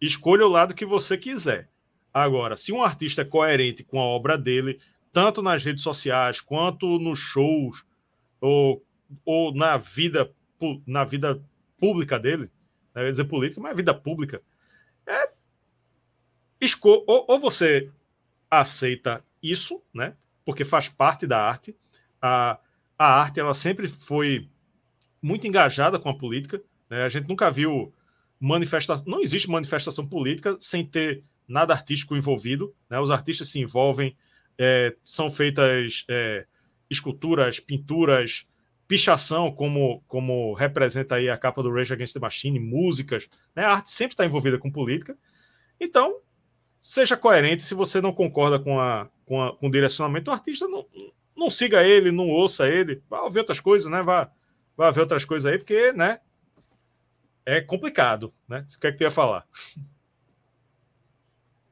[0.00, 1.68] escolha o lado que você quiser.
[2.14, 4.78] Agora, se um artista é coerente com a obra dele,
[5.12, 7.84] tanto nas redes sociais quanto nos shows
[8.40, 8.80] ou,
[9.24, 10.32] ou na vida
[10.86, 11.42] na vida
[11.80, 12.48] pública dele?
[13.00, 14.42] Eu ia dizer política, mas vida pública,
[15.06, 15.30] é
[16.60, 17.90] esco ou, ou você
[18.50, 20.14] aceita isso, né?
[20.44, 21.76] Porque faz parte da arte.
[22.20, 22.58] A,
[22.98, 24.48] a arte ela sempre foi
[25.22, 26.60] muito engajada com a política.
[26.88, 27.04] Né?
[27.04, 27.92] A gente nunca viu
[28.40, 29.04] manifestação.
[29.06, 32.74] Não existe manifestação política sem ter nada artístico envolvido.
[32.88, 32.98] Né?
[32.98, 34.16] Os artistas se envolvem
[34.58, 36.46] é, são feitas é,
[36.90, 38.46] esculturas, pinturas,
[38.88, 43.62] pichação, como, como representa aí a capa do Rage Against the Machine, músicas, né?
[43.64, 45.16] A arte sempre está envolvida com política.
[45.78, 46.20] Então,
[46.82, 47.62] seja coerente.
[47.62, 50.86] Se você não concorda com, a, com, a, com o direcionamento do artista, não,
[51.36, 53.02] não siga ele, não ouça ele.
[53.10, 54.02] Vá ouvir outras coisas, né?
[54.02, 54.30] Vá,
[54.74, 56.20] vá ver outras coisas aí, porque, né?
[57.44, 58.64] É complicado, né?
[58.66, 59.46] Você quer que tu ia falar?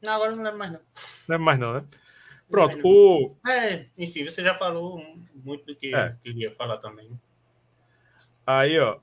[0.03, 0.81] Não, agora não lembro mais não.
[0.81, 0.85] Não
[1.29, 1.85] lembro mais não, né?
[2.49, 3.37] Pronto, o.
[3.47, 5.03] É, enfim, você já falou
[5.35, 6.17] muito do que é.
[6.23, 7.11] queria falar também.
[8.47, 8.99] Aí, ó.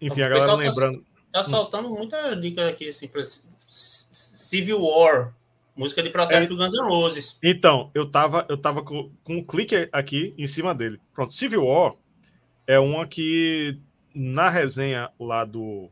[0.00, 0.98] Enfim, a galera tá lembrando.
[1.32, 3.22] Tá, tá soltando muita dica aqui, assim, pra
[3.68, 5.34] Civil War,
[5.76, 6.46] música de protesto é.
[6.48, 7.38] do Guns N' Roses.
[7.42, 11.00] Então, eu tava, eu tava com, com um clique aqui em cima dele.
[11.14, 11.94] Pronto, Civil War
[12.66, 13.78] é uma que
[14.14, 15.90] na resenha lá do,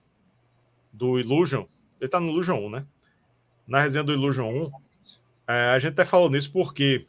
[0.92, 1.66] do Illusion,
[2.00, 2.86] ele tá no Illusion 1, né?
[3.66, 4.70] Na resenha do Illusion 1,
[5.46, 7.06] é, a gente até falou nisso porque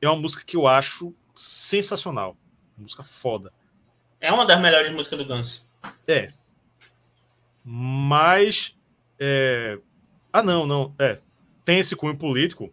[0.00, 2.36] é uma música que eu acho sensacional.
[2.76, 3.52] Música foda.
[4.20, 5.66] É uma das melhores músicas do Guns.
[6.06, 6.32] É.
[7.64, 8.76] Mas.
[9.18, 9.78] É...
[10.32, 10.94] Ah, não, não.
[10.98, 11.18] É.
[11.64, 12.72] Tem esse cunho político,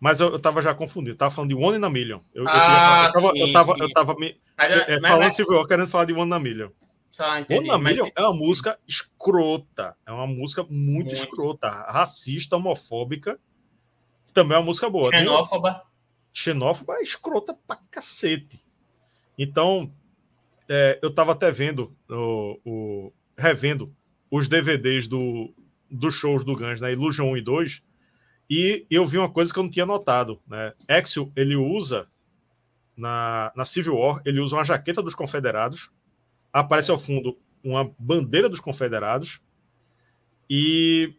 [0.00, 1.12] mas eu, eu tava já confundindo.
[1.12, 2.20] Eu tava falando de One in a Million.
[2.34, 4.40] Eu, ah, eu, tava, sim, eu tava, eu tava me.
[4.56, 5.66] Mas, é, mas, falando mas...
[5.66, 6.70] querendo falar de One in a Million.
[7.16, 9.96] Tá, entendi, One in a Million é uma música escrota.
[10.06, 11.14] É uma música muito, muito.
[11.14, 13.38] escrota, racista, homofóbica
[14.34, 15.10] também é uma música boa.
[15.10, 15.82] Xenófoba.
[16.32, 18.60] Xenófoba é escrota pra cacete.
[19.38, 19.90] Então,
[20.68, 23.94] é, eu tava até vendo, o, o, revendo
[24.30, 25.54] os DVDs do,
[25.90, 26.92] dos shows do Guns, né?
[26.92, 27.82] Illusion 1 e 2,
[28.50, 30.72] e eu vi uma coisa que eu não tinha notado, né?
[30.88, 32.08] Axel, ele usa
[32.96, 35.90] na, na Civil War, ele usa uma jaqueta dos confederados,
[36.52, 39.40] aparece ao fundo uma bandeira dos confederados,
[40.48, 41.14] e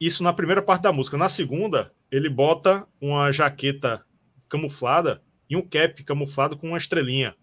[0.00, 1.16] isso na primeira parte da música.
[1.16, 4.04] Na segunda, ele bota uma jaqueta
[4.48, 7.34] camuflada e um cap camuflado com uma estrelinha.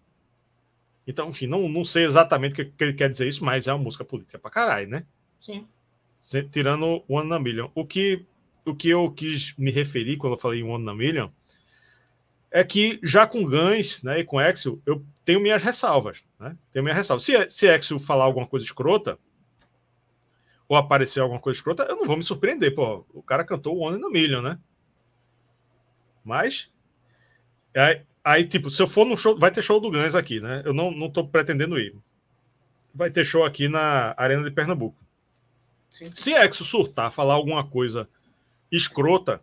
[1.06, 3.82] Então, enfim, não, não sei exatamente o que, ele quer dizer isso, mas é uma
[3.82, 5.04] música política pra caralho, né?
[5.38, 5.66] Sim.
[6.50, 7.68] Tirando One na Million.
[7.74, 8.24] O que
[8.64, 11.28] o que eu quis me referir quando eu falei One na Million
[12.50, 16.24] é que já com Gans né, e com Exo, eu tenho minhas ressalvas.
[16.38, 16.56] Né?
[16.72, 17.24] Tenho minhas ressalvas.
[17.24, 19.18] Se, se Exo falar alguma coisa escrota,
[20.68, 22.74] ou aparecer alguma coisa escrota, eu não vou me surpreender.
[22.74, 24.58] Pô, o cara cantou One na Million, né?
[26.24, 26.70] Mas.
[27.76, 30.62] Aí, aí, tipo, se eu for no show, vai ter show do Gans aqui, né?
[30.64, 31.94] Eu não, não tô pretendendo ir.
[32.94, 34.96] Vai ter show aqui na Arena de Pernambuco.
[35.90, 36.10] Sim.
[36.14, 38.08] Se Exo surtar, falar alguma coisa
[38.70, 39.40] escrota,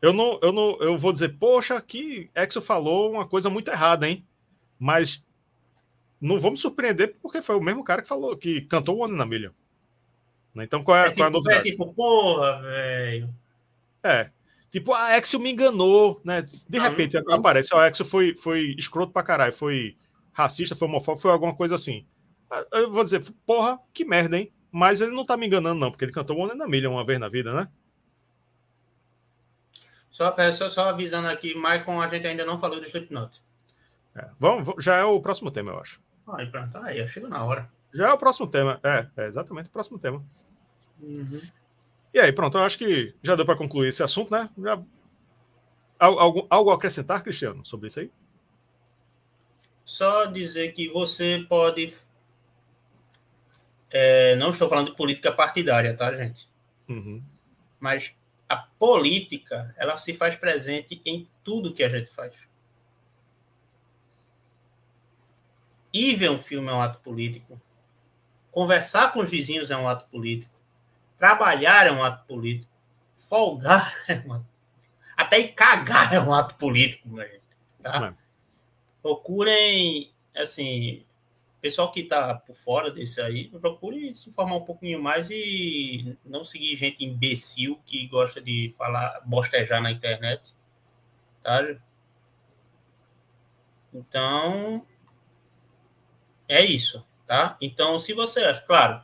[0.00, 4.08] eu não, eu não, eu vou dizer, poxa, que Exo falou uma coisa muito errada,
[4.08, 4.24] hein?
[4.78, 5.24] Mas
[6.20, 9.16] não vou me surpreender porque foi o mesmo cara que falou, que cantou o One
[9.16, 9.52] na Million.
[10.54, 10.64] Né?
[10.64, 11.68] Então qual é, é, tipo, qual é a tipo, novidade?
[11.68, 13.34] É tipo, porra, velho.
[14.02, 14.30] É.
[14.70, 16.42] Tipo, a Exo me enganou, né?
[16.42, 17.34] De repente não, não.
[17.36, 19.96] aparece, a Exo foi, foi escroto pra caralho, foi
[20.32, 22.06] racista, foi homofóbico, foi alguma coisa assim.
[22.72, 24.52] Eu vou dizer, porra, que merda, hein?
[24.70, 27.18] Mas ele não tá me enganando, não, porque ele cantou One na Million uma vez
[27.18, 27.68] na vida, né?
[30.10, 33.40] Só, é, só, só avisando aqui, Maicon, a gente ainda não falou do Slipknot.
[34.14, 36.00] É, vamos, já é o próximo tema, eu acho.
[36.34, 37.70] Aí, pronto, aí, eu chego na hora.
[37.92, 40.24] Já é o próximo tema, é, é exatamente o próximo tema.
[41.00, 41.40] Uhum.
[42.12, 44.48] E aí, pronto, eu acho que já deu para concluir esse assunto, né?
[44.58, 44.82] Já...
[45.98, 48.10] Algo, algo a acrescentar, Cristiano, sobre isso aí?
[49.84, 51.92] Só dizer que você pode.
[53.90, 56.48] É, não estou falando de política partidária, tá, gente?
[56.88, 57.22] Uhum.
[57.80, 58.14] Mas
[58.48, 62.47] a política ela se faz presente em tudo que a gente faz.
[65.92, 67.60] Ir ver um filme é um ato político.
[68.50, 70.54] Conversar com os vizinhos é um ato político.
[71.16, 72.70] Trabalhar é um ato político.
[73.14, 74.46] Folgar é um ato
[75.16, 77.40] Até ir cagar é um ato político, gente,
[77.82, 78.14] tá?
[79.02, 81.04] Procurem, assim,
[81.60, 86.44] pessoal que está por fora desse aí, procure se informar um pouquinho mais e não
[86.44, 90.54] seguir gente imbecil que gosta de falar, bostejar na internet,
[91.42, 91.76] tá?
[93.92, 94.86] Então,
[96.48, 97.56] é isso, tá?
[97.60, 99.02] Então, se você acha, claro,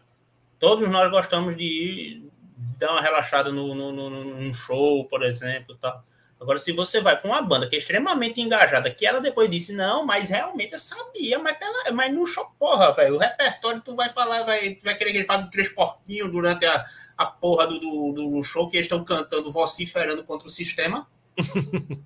[0.58, 2.30] todos nós gostamos de ir
[2.78, 6.02] dar uma relaxada no, no, no, num show, por exemplo, tá?
[6.40, 9.72] Agora, se você vai para uma banda que é extremamente engajada, que ela depois disse,
[9.72, 13.94] não, mas realmente eu sabia, mas, pela, mas no show, porra, velho, o repertório tu
[13.94, 16.84] vai falar, vai, tu vai querer que ele fale de três porquinhos durante a,
[17.16, 21.08] a porra do, do, do show que eles estão cantando, vociferando contra o sistema.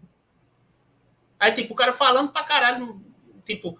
[1.40, 3.00] Aí, tipo, o cara falando pra caralho,
[3.44, 3.78] tipo,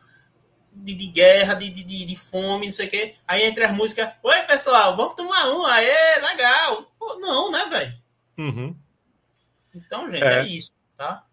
[0.78, 3.14] de, de guerra, de, de, de, fome, não sei o quê.
[3.26, 6.90] Aí entre as músicas, oi pessoal, vamos tomar um, aê, legal.
[6.98, 7.94] Pô, não, né, velho?
[8.38, 8.76] Uhum.
[9.74, 11.24] Então, gente, é, é isso, tá?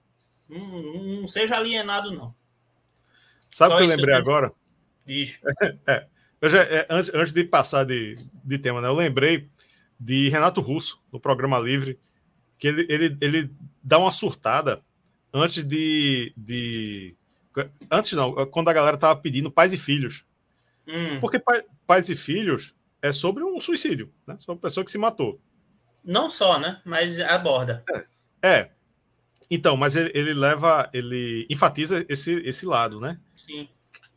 [0.49, 2.35] Não, não, seja alienado, não.
[3.51, 4.51] Sabe o que eu lembrei que eu agora?
[5.05, 5.39] Diz.
[5.88, 6.07] É,
[6.43, 9.49] já, é, antes, antes de passar de, de tema, né, eu lembrei
[9.99, 11.99] de Renato Russo, no programa Livre,
[12.57, 13.51] que ele, ele, ele
[13.81, 14.84] dá uma surtada
[15.34, 17.15] antes de, de.
[17.90, 20.26] Antes não, quando a galera tava pedindo pais e filhos.
[20.88, 21.19] Hum.
[21.19, 24.36] Porque pai, pais e filhos é sobre um suicídio, né?
[24.40, 25.40] Sobre uma pessoa que se matou.
[26.03, 26.82] Não só, né?
[26.86, 27.84] Mas aborda.
[27.91, 28.06] É.
[28.48, 28.72] É.
[29.49, 33.19] Então, mas ele, ele, leva, ele enfatiza esse, esse lado, né?
[33.34, 33.68] Sim.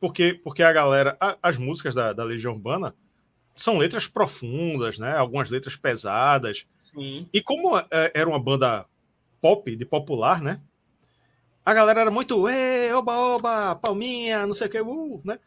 [0.01, 2.94] Porque, porque a galera, a, as músicas da, da Legião Urbana
[3.55, 5.16] são letras profundas, né?
[5.16, 6.66] Algumas letras pesadas.
[6.78, 7.28] Sim.
[7.32, 8.86] E como é, era uma banda
[9.40, 10.60] pop, de popular, né?
[11.69, 12.47] A galera era muito,
[12.97, 15.39] oba, oba, palminha, não sei o que, uh, né?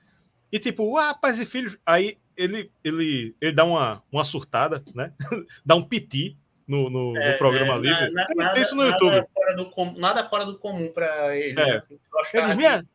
[0.52, 1.80] E tipo, ah, pais e filhos.
[1.84, 5.12] Aí ele, ele, ele dá uma, uma surtada, né?
[5.66, 6.38] dá um piti
[6.68, 8.12] no, no, é, no programa é, livre.
[8.12, 9.16] Na, nada, tem isso no YouTube.
[9.16, 11.60] Nada fora do, nada fora do comum para ele.
[11.60, 11.74] É.
[11.78, 11.84] Né?
[12.36, 12.86] Ele minha,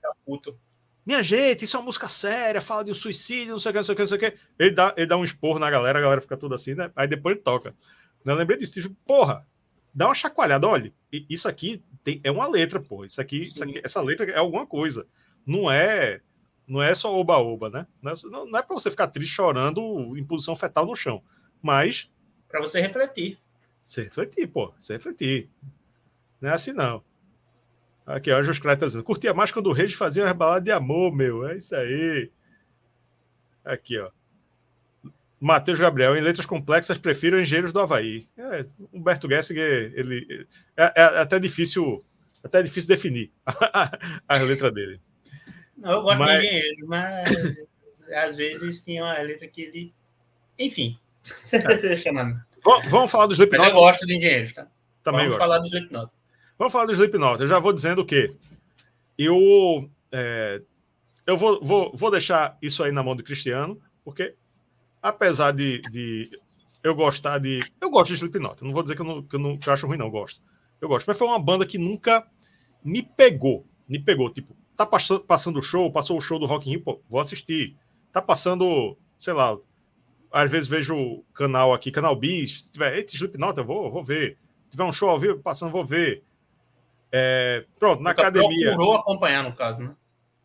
[1.05, 3.78] minha gente, isso é uma música séria, fala de um suicídio, não sei o que,
[3.78, 4.35] não sei o que, não sei o que.
[4.57, 6.93] Ele dá, ele dá um esporro na galera, a galera fica tudo assim, né?
[6.94, 7.74] Aí depois ele toca.
[8.24, 9.44] Eu lembrei disso, tipo, porra,
[9.93, 10.93] dá uma chacoalhada, olha,
[11.28, 13.05] isso aqui tem, é uma letra, pô.
[13.05, 15.09] Isso aqui, isso aqui, essa letra é alguma coisa.
[15.45, 16.20] Não é
[16.66, 17.87] não é só oba-oba, né?
[18.01, 21.23] Não é, não é para você ficar triste chorando em posição fetal no chão,
[21.61, 22.11] mas
[22.49, 23.39] para você refletir.
[23.83, 24.73] Você refletir, pô.
[24.78, 25.51] Você refletir.
[26.41, 27.03] Não é assim, não.
[28.05, 29.03] Aqui, ó, Jus Craia tá dizendo.
[29.03, 31.47] Curtia mais quando o Reis fazia uma balada de amor, meu.
[31.47, 32.31] É isso aí.
[33.65, 34.11] Aqui, ó.
[35.40, 38.26] Matheus Gabriel, em letras complexas, prefiro Engenheiros do Havaí.
[38.38, 40.46] É, Humberto Gessinger, ele.
[40.76, 42.04] É, é, até difícil.
[42.42, 43.32] Até difícil definir
[44.28, 45.00] a, letra dele.
[45.76, 46.40] Não, eu gosto mas...
[46.40, 47.28] de engenheiros, mas
[48.14, 49.92] às vezes tinha uma letra que ele.
[50.58, 50.96] Enfim.
[51.50, 52.12] Deixa
[52.88, 53.58] Vamos falar do Slipknot.
[53.60, 54.68] Mas eu gosto de engenheiros, tá?
[55.02, 55.40] Também Vamos gosto.
[55.40, 56.12] falar do Slipknot.
[56.58, 57.40] Vamos falar do Slipknot.
[57.40, 58.34] Eu já vou dizendo que
[59.18, 60.62] eu, é,
[61.26, 64.34] eu vou, vou, vou deixar isso aí na mão do Cristiano, porque
[65.09, 66.31] apesar de, de
[66.83, 67.61] eu gostar de.
[67.81, 68.62] Eu gosto de Slipknot.
[68.62, 70.07] Não vou dizer que eu, não, que eu, não, que eu acho ruim, não.
[70.07, 70.43] Eu gosto.
[70.81, 71.07] Eu gosto.
[71.07, 72.27] Mas foi uma banda que nunca
[72.83, 73.65] me pegou.
[73.89, 74.31] Me pegou.
[74.31, 77.20] Tipo, tá passando, passando o show, passou o show do Rock in Rio, pô, vou
[77.20, 77.77] assistir.
[78.12, 79.57] Tá passando, sei lá,
[80.31, 84.05] às vezes vejo o canal aqui, canal Bis, se tiver Eita, Slipknot, eu vou, vou
[84.05, 84.39] ver.
[84.65, 86.23] Se tiver um show ao vivo passando, vou ver.
[87.11, 88.69] É, pronto, na Nunca academia.
[88.69, 89.97] procurou acompanhar, no caso, né?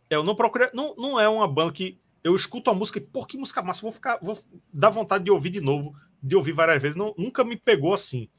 [0.09, 0.69] É, eu não procurei.
[0.73, 3.81] Não, não é uma banda que eu escuto a música e, pô, que música massa,
[3.81, 4.37] vou ficar, vou
[4.71, 6.95] dar vontade de ouvir de novo, de ouvir várias vezes.
[6.95, 8.29] Não, nunca me pegou assim,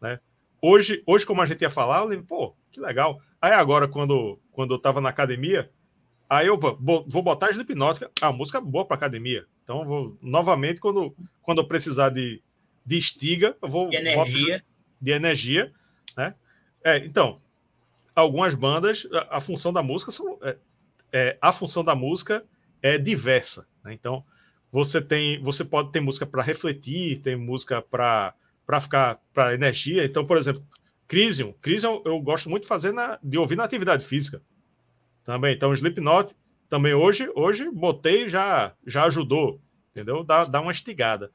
[0.00, 0.20] né?
[0.62, 3.20] Hoje, hoje, como a gente ia falar, eu lembro, pô, que legal.
[3.40, 5.70] Aí agora, quando, quando eu tava na academia,
[6.28, 9.46] aí eu vou botar Slipknot, a música é boa para academia.
[9.64, 12.42] Então, vou, novamente, quando, quando eu precisar de,
[12.84, 13.88] de estiga, eu vou.
[13.88, 14.64] De energia.
[15.00, 15.72] De energia,
[16.14, 16.34] né?
[16.84, 17.40] É, então,
[18.14, 20.38] algumas bandas, a, a função da música são.
[20.42, 20.56] É,
[21.12, 22.44] é, a função da música
[22.82, 23.68] é diversa.
[23.84, 23.92] Né?
[23.92, 24.24] Então,
[24.72, 28.34] você tem, você pode ter música para refletir, tem música para
[28.66, 30.04] para ficar para energia.
[30.04, 30.64] Então, por exemplo,
[31.08, 34.40] Crisium, Crisium eu gosto muito de fazer na, de ouvir na atividade física.
[35.24, 36.36] Também, então Slipknot
[36.68, 40.22] também hoje, hoje botei já já ajudou, entendeu?
[40.22, 41.32] Dá, dá uma estigada.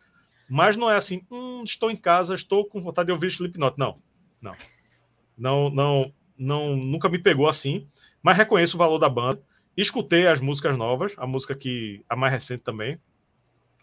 [0.50, 3.78] Mas não é assim, hum, estou em casa, estou com vontade de ouvir Slipknot.
[3.78, 4.00] Não.
[4.42, 4.56] Não.
[5.38, 7.86] Não, não, não nunca me pegou assim,
[8.24, 9.42] mas reconheço o valor da banda.
[9.76, 13.00] Escutei as músicas novas, a música que a mais recente também.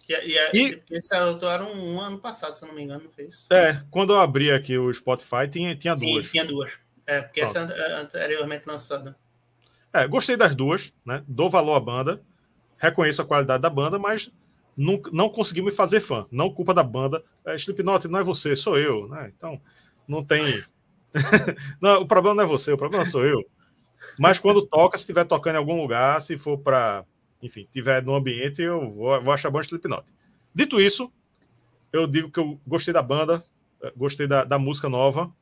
[0.09, 3.11] E, e, e esse autoraram um, um ano passado, se eu não me engano, não
[3.11, 3.47] fez?
[3.51, 6.31] É, quando eu abri aqui o Spotify, tinha, tinha Sim, duas.
[6.31, 6.79] tinha duas.
[7.07, 7.59] É, porque Pronto.
[7.59, 9.17] essa é anteriormente lançada.
[9.93, 11.23] É, gostei das duas, né?
[11.29, 12.23] Dou valor à banda,
[12.79, 14.31] reconheço a qualidade da banda, mas
[14.77, 16.27] não, não consegui me fazer fã.
[16.31, 17.23] Não culpa da banda.
[17.45, 19.33] É, Slipknot não é você, sou eu, né?
[19.37, 19.61] Então,
[20.09, 20.43] não tem.
[21.81, 23.45] não, o problema não é você, o problema sou eu.
[24.19, 27.05] Mas quando toca, se estiver tocando em algum lugar, se for para,
[27.43, 30.05] enfim, tiver no ambiente, eu vou, vou achar bom Slipknot.
[30.55, 31.11] Dito isso,
[31.93, 33.45] eu digo que eu gostei da banda,
[33.83, 35.33] eh, gostei da, da música nova,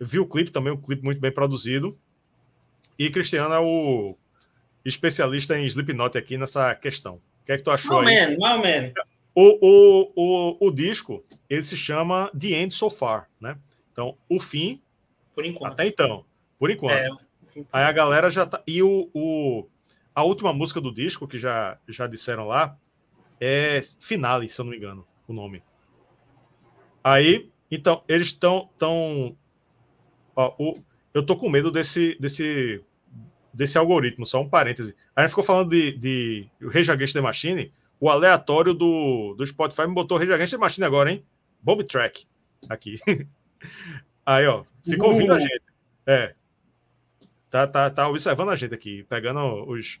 [0.00, 1.96] vi o clipe também, o clipe muito bem produzido.
[2.98, 4.16] E Cristiano é o
[4.84, 7.16] especialista em Slipknot aqui nessa questão.
[7.16, 8.36] O que é que tu achou no aí?
[8.38, 8.92] Man, man.
[9.34, 13.58] O, o, o, o disco, ele se chama The End So Far, né?
[13.92, 14.80] Então, o fim,
[15.34, 15.72] por enquanto.
[15.74, 16.24] até então,
[16.58, 16.94] por enquanto.
[16.94, 17.08] É,
[17.72, 18.62] Aí a galera já tá.
[18.66, 19.66] E o, o,
[20.14, 22.76] a última música do disco, que já, já disseram lá,
[23.40, 25.62] é Finale, se eu não me engano, o nome.
[27.02, 28.68] Aí, então, eles estão.
[28.78, 29.36] Tão,
[30.34, 30.78] ó, o,
[31.14, 32.84] eu tô com medo desse, desse,
[33.52, 34.94] desse algoritmo, só um parêntese.
[35.14, 39.86] A gente ficou falando de, de Rage Against the Machine, o aleatório do, do Spotify
[39.86, 41.24] me botou Rage Against the Machine agora, hein?
[41.62, 42.26] Bob Track.
[42.68, 42.98] Aqui.
[44.26, 45.62] Aí, ó, ficou ouvindo a gente.
[46.06, 46.34] É,
[47.56, 50.00] tá, tá, tá observando a gente aqui, pegando os,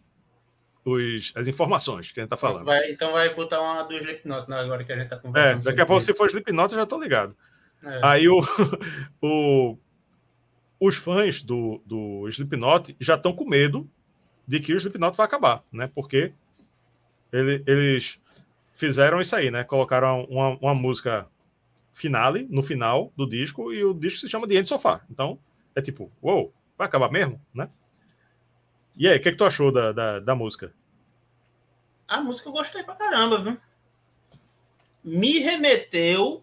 [0.84, 2.64] os, as informações que a gente tá falando.
[2.64, 5.60] Vai, então vai botar uma do Slipknot né, agora que a gente tá conversando.
[5.60, 7.36] É, daqui a pouco, se for Slipknot, eu já tô ligado.
[7.82, 8.00] É.
[8.02, 8.40] Aí o,
[9.22, 9.78] o,
[10.80, 13.88] os fãs do, do Slipknot já estão com medo
[14.46, 15.90] de que o Slipknot vai acabar, né?
[15.94, 16.32] Porque
[17.32, 18.20] ele, eles
[18.74, 19.64] fizeram isso aí, né?
[19.64, 21.26] Colocaram uma, uma música
[21.92, 25.00] finale no final do disco e o disco se chama The End Sofá.
[25.10, 25.38] Então,
[25.74, 27.70] é tipo, uou, wow, vai acabar mesmo, né?
[28.96, 30.72] E aí, o que, é que tu achou da, da, da, música?
[32.08, 33.60] A música eu gostei pra caramba, viu?
[35.04, 36.42] Me remeteu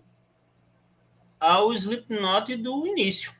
[1.40, 3.34] ao Slipknot do início.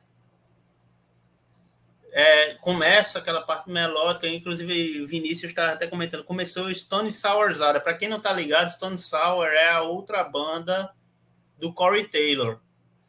[2.10, 7.80] É, começa aquela parte melódica, inclusive Vinícius está até comentando, começou Stone Sour Zara.
[7.80, 10.94] Para quem não tá ligado, Stone Sour é a outra banda
[11.58, 12.60] do Corey Taylor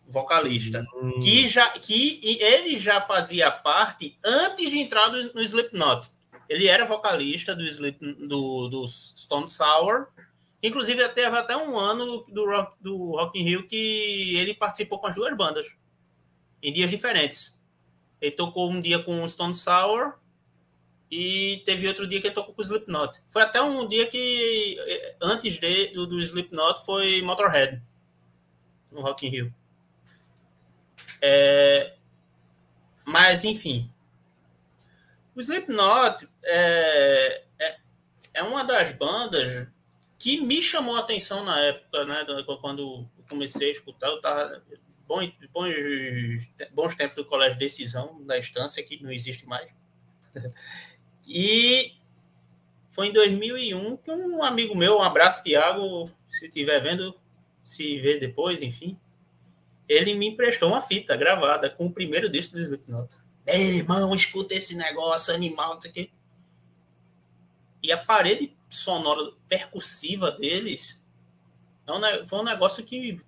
[0.07, 1.19] vocalista, hum.
[1.19, 6.09] que já que ele já fazia parte antes de entrar no, no Slipknot.
[6.47, 10.07] Ele era vocalista do Slip, do, do Stone Sour,
[10.61, 15.07] inclusive teve até um ano do Rock, do Rock in Rio que ele participou com
[15.07, 15.65] as duas bandas
[16.61, 17.59] em dias diferentes.
[18.21, 20.13] Ele tocou um dia com o Stone Sour
[21.09, 23.21] e teve outro dia que ele tocou com o Slipknot.
[23.29, 24.77] Foi até um dia que
[25.21, 27.81] antes de, do, do Slipknot foi Motorhead
[28.91, 29.53] no Rock in Rio.
[31.27, 31.95] É,
[33.03, 33.91] mas, enfim.
[35.35, 37.77] O Slipknot é, é,
[38.35, 39.67] é, uma das bandas
[40.19, 42.23] que me chamou a atenção na época, né?
[42.61, 44.61] Quando comecei a escutar, eu tava
[45.07, 45.73] bons, bons,
[46.71, 49.71] bons tempos do colégio Decisão, da Estância, que não existe mais.
[51.27, 51.95] E
[52.91, 57.19] foi em 2001 que um amigo meu, um abraço, Tiago, se estiver vendo,
[57.63, 58.95] se vê depois, enfim,
[59.87, 63.15] ele me emprestou uma fita gravada com o primeiro disco do Slipknot.
[63.45, 66.11] Ei, irmão, escuta esse negócio animal, isso aqui.
[67.83, 71.01] E a parede sonora percussiva deles
[71.87, 73.21] é foi um negócio que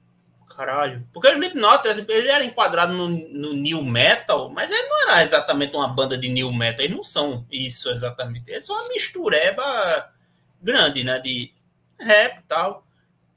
[0.57, 1.07] Caralho.
[1.13, 5.75] Porque o Slipknot, ele era enquadrado no, no new metal, mas ele não era exatamente
[5.75, 6.83] uma banda de new metal.
[6.83, 8.49] Eles não são isso exatamente.
[8.49, 10.11] Eles são uma mistureba
[10.59, 11.19] grande, né?
[11.19, 11.53] De
[11.99, 12.86] rap e tal,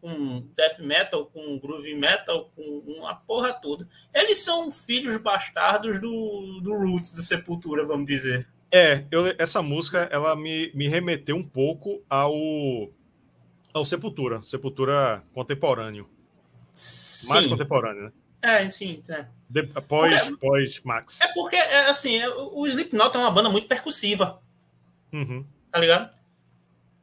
[0.00, 3.86] com death metal, com groove metal, com uma porra toda.
[4.14, 8.46] Eles são filhos bastardos do, do Roots, do Sepultura, vamos dizer.
[8.72, 12.32] É, eu, essa música, ela me, me remeteu um pouco ao,
[13.72, 16.08] ao Sepultura, Sepultura contemporâneo.
[16.72, 17.28] Sim.
[17.28, 18.12] Mais contemporâneo, né?
[18.42, 19.02] É, sim.
[19.08, 19.26] É.
[19.48, 21.20] De, após, porque, após Max.
[21.20, 24.40] É porque, é, assim, é, o Slipknot é uma banda muito percussiva.
[25.12, 25.44] Uhum.
[25.70, 26.19] Tá ligado?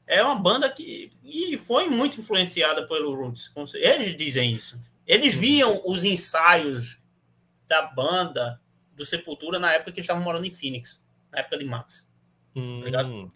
[0.08, 3.52] É uma banda que e foi muito influenciada pelo Roots.
[3.76, 4.80] Eles dizem isso.
[5.06, 5.42] Eles uhum.
[5.42, 6.98] viam os ensaios
[7.68, 8.62] da banda
[8.94, 12.10] do Sepultura na época que eles estavam morando em Phoenix, na época de Max.
[12.56, 13.30] Hum.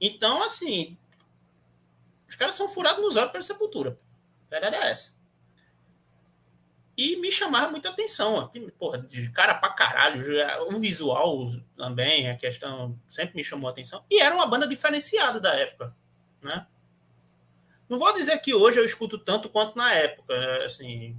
[0.00, 0.98] Então, assim,
[2.28, 3.96] os caras são furados nos olhos pela Sepultura.
[4.48, 5.13] A verdade é essa.
[6.96, 8.50] E me chamava muita atenção.
[8.78, 10.22] Porra, de cara pra caralho.
[10.68, 14.04] O visual também, a questão sempre me chamou a atenção.
[14.10, 15.94] E era uma banda diferenciada da época,
[16.40, 16.66] né?
[17.88, 20.34] Não vou dizer que hoje eu escuto tanto quanto na época,
[20.64, 21.16] assim,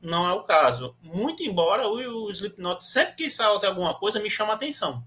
[0.00, 0.96] não é o caso.
[1.02, 5.04] Muito embora o Slipknot sempre que sai até alguma coisa me chama atenção.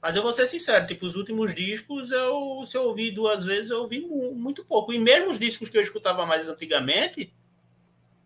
[0.00, 3.70] Mas eu vou ser sincero, tipo, os últimos discos, eu, se eu ouvi duas vezes,
[3.70, 4.92] eu ouvi muito pouco.
[4.92, 7.34] E mesmo os discos que eu escutava mais antigamente,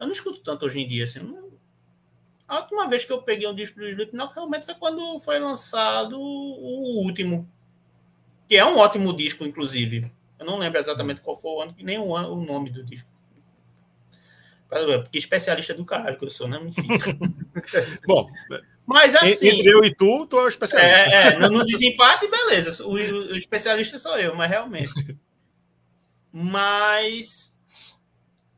[0.05, 1.20] eu não escuto tanto hoje em dia, assim.
[1.20, 1.52] Não...
[2.47, 6.18] A última vez que eu peguei um disco do Slipknot realmente foi quando foi lançado
[6.18, 7.48] o último.
[8.48, 10.10] Que é um ótimo disco, inclusive.
[10.39, 13.09] Eu não lembro exatamente qual foi o ano, nem o, ano, o nome do disco.
[14.68, 16.60] Porque especialista do caralho que eu sou, né?
[16.62, 16.89] Enfim.
[18.06, 18.28] Bom,
[18.85, 19.48] mas assim.
[19.48, 21.16] Entre eu e tu, tu é o especialista.
[21.16, 22.85] É, é no desempate, beleza.
[22.85, 24.93] O, o, especialista sou eu, mas realmente.
[26.36, 27.53] Mas.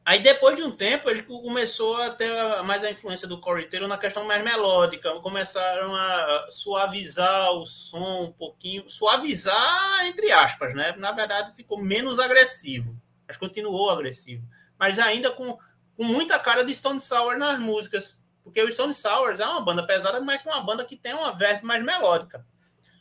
[0.07, 2.31] Aí depois de um tempo, ele começou a ter
[2.62, 5.11] mais a influência do Corey Taylor na questão mais melódica.
[5.20, 8.89] Começaram a suavizar o som um pouquinho.
[8.89, 10.95] Suavizar, entre aspas, né?
[10.97, 12.97] Na verdade, ficou menos agressivo.
[13.27, 14.47] Mas continuou agressivo.
[14.78, 15.59] Mas ainda com,
[15.97, 18.16] com muita cara de Stone Sour nas músicas
[18.47, 21.33] porque o Stone Sours é uma banda pesada, mas é uma banda que tem uma
[21.33, 22.47] verve mais melódica.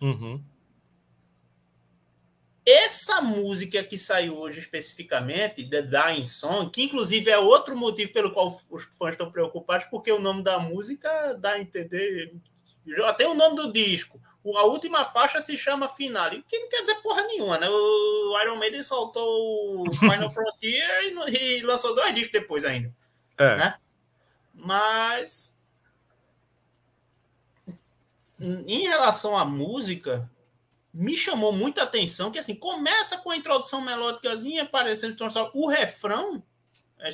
[0.02, 0.44] Uhum.
[2.66, 8.32] Essa música que saiu hoje especificamente, The Dying Song, que inclusive é outro motivo pelo
[8.32, 12.34] qual os fãs estão preocupados, porque o nome da música dá a entender.
[12.88, 14.20] Já tem o nome do disco.
[14.56, 17.68] A última faixa se chama Finale, que não quer dizer porra nenhuma, né?
[17.70, 22.92] O Iron Maiden soltou o Final Frontier e, lançou dois discos depois ainda.
[23.38, 23.56] É.
[23.58, 23.76] Né?
[24.56, 25.60] Mas
[28.40, 30.30] em relação à música,
[30.95, 35.15] me chamou muita atenção que assim começa com a introdução melódicazinha aparecendo
[35.53, 36.41] o refrão
[36.99, 37.13] é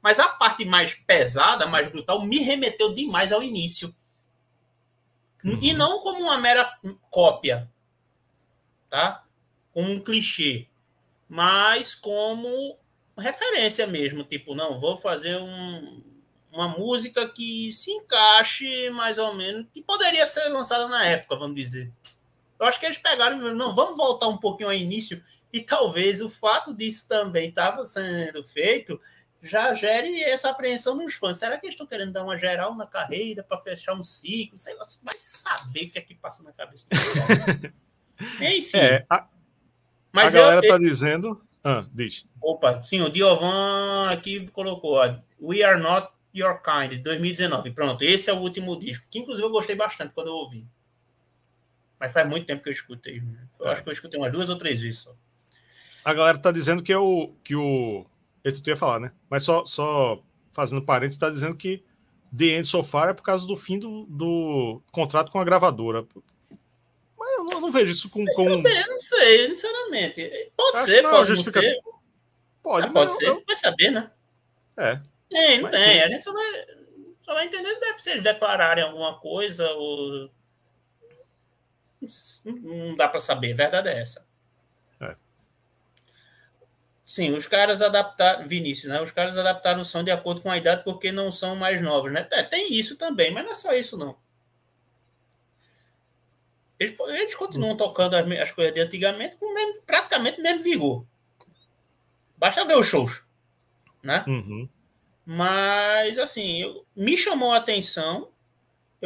[0.00, 3.94] mas a parte mais pesada, mais brutal, me remeteu demais ao início.
[5.44, 5.58] Uhum.
[5.60, 6.72] E não como uma mera
[7.10, 7.70] cópia,
[8.88, 9.24] tá?
[9.72, 10.66] Como um clichê,
[11.28, 12.78] mas como
[13.18, 16.02] referência mesmo, tipo, não, vou fazer um,
[16.50, 21.56] uma música que se encaixe mais ou menos, que poderia ser lançada na época, vamos
[21.56, 21.92] dizer.
[22.58, 25.22] Eu acho que eles pegaram, não, vamos voltar um pouquinho ao início,
[25.52, 29.00] e talvez o fato disso também estava sendo feito
[29.42, 31.38] já gere essa apreensão nos fãs.
[31.38, 34.58] Será que eles estão querendo dar uma geral na carreira para fechar um ciclo?
[34.58, 37.72] Sei lá, vai saber o que é que passa na cabeça do
[38.44, 38.76] Enfim.
[38.76, 39.26] É, a,
[40.12, 41.40] Mas a galera está dizendo.
[41.62, 42.26] Ah, diz.
[42.40, 47.72] Opa, sim, o Diovan aqui colocou: ó, We are not Your Kind, 2019.
[47.72, 50.66] Pronto, esse é o último disco, que inclusive eu gostei bastante quando eu ouvi.
[51.98, 53.22] Mas faz muito tempo que eu escutei.
[53.58, 53.72] Eu é.
[53.72, 55.14] acho que eu escutei umas duas ou três vezes só.
[56.04, 57.34] A galera tá dizendo que é o.
[57.42, 58.06] Que o...
[58.44, 59.12] Eu tu ia falar, né?
[59.28, 61.82] Mas só, só fazendo parênteses, tá dizendo que
[62.36, 66.06] The End So Far é por causa do fim do, do contrato com a gravadora.
[67.18, 68.24] Mas eu não, não vejo isso com.
[68.24, 68.42] com...
[68.42, 70.52] Saber, não sei, sinceramente.
[70.56, 71.80] Pode acho ser, pode não ser.
[72.62, 73.42] Pode, ah, pode ser, eu...
[73.46, 74.10] vai saber, né?
[74.76, 75.00] É.
[75.28, 76.02] Tem, não tem.
[76.02, 76.66] A gente só vai,
[77.20, 80.30] só vai entender deve ser declararem alguma coisa ou.
[82.44, 84.26] Não dá para saber, a verdade é essa.
[85.00, 85.14] É.
[87.04, 88.46] Sim, os caras adaptaram.
[88.48, 89.00] Vinícius, né?
[89.00, 92.12] Os caras adaptaram o som de acordo com a idade porque não são mais novos,
[92.12, 92.26] né?
[92.32, 94.16] É, tem isso também, mas não é só isso, não.
[96.78, 97.76] Eles, eles continuam hum.
[97.76, 101.06] tocando as, as, coisas de antigamente com mesmo, praticamente o mesmo vigor.
[102.36, 103.22] Basta ver os shows,
[104.02, 104.24] né?
[104.26, 104.68] Uhum.
[105.24, 108.30] Mas, assim, eu, me chamou a atenção.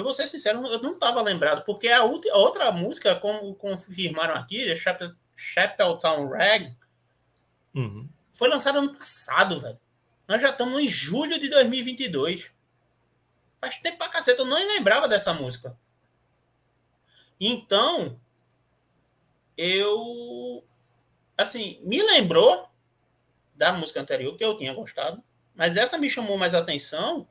[0.00, 3.54] Eu vou ser sincero, eu não estava lembrado, porque a, outra, a outra música, como
[3.54, 6.76] confirmaram aqui, Chapel, Chapel Town Rag,
[7.74, 8.08] uhum.
[8.40, 9.78] Foi lançada ano passado, velho.
[10.26, 12.50] Nós já estamos em julho de 2022.
[13.60, 15.78] Faz tempo pra caceta, eu não lembrava dessa música.
[17.38, 18.18] Então,
[19.58, 20.64] eu.
[21.36, 22.66] Assim, me lembrou
[23.54, 25.22] da música anterior, que eu tinha gostado,
[25.54, 27.28] mas essa me chamou mais atenção.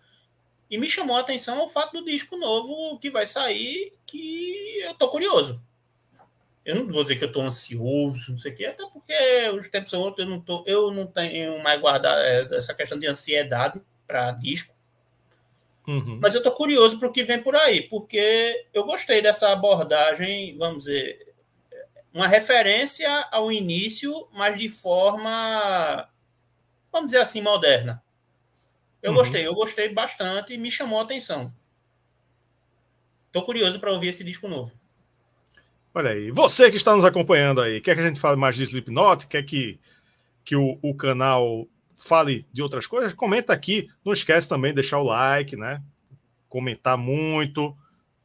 [0.69, 4.93] E me chamou a atenção o fato do disco novo que vai sair, que eu
[4.93, 5.61] tô curioso.
[6.63, 9.13] Eu não vou dizer que eu tô ansioso, não sei o quê, até porque
[9.57, 12.99] os tempos são outros, eu não, tô, eu não tenho mais guardado é, essa questão
[12.99, 14.75] de ansiedade para disco.
[15.87, 16.19] Uhum.
[16.21, 20.55] Mas eu tô curioso para o que vem por aí, porque eu gostei dessa abordagem,
[20.55, 21.33] vamos dizer,
[22.13, 26.07] uma referência ao início, mas de forma,
[26.91, 28.03] vamos dizer assim, moderna.
[29.01, 29.17] Eu uhum.
[29.17, 31.53] gostei, eu gostei bastante e me chamou a atenção.
[33.31, 34.73] Tô curioso para ouvir esse disco novo.
[35.93, 38.63] Olha aí, você que está nos acompanhando aí, quer que a gente fale mais de
[38.63, 39.27] Slipknot?
[39.27, 39.79] Quer que,
[40.43, 41.67] que o, o canal
[41.97, 43.13] fale de outras coisas?
[43.13, 43.87] Comenta aqui.
[44.03, 45.81] Não esquece também de deixar o like, né?
[46.47, 47.75] Comentar muito,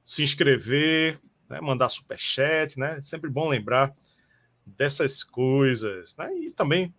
[0.05, 1.19] se inscrever,
[1.49, 1.61] né?
[1.61, 3.01] mandar superchat, né?
[3.01, 3.95] Sempre bom lembrar
[4.67, 6.33] dessas coisas, né?
[6.35, 6.95] E também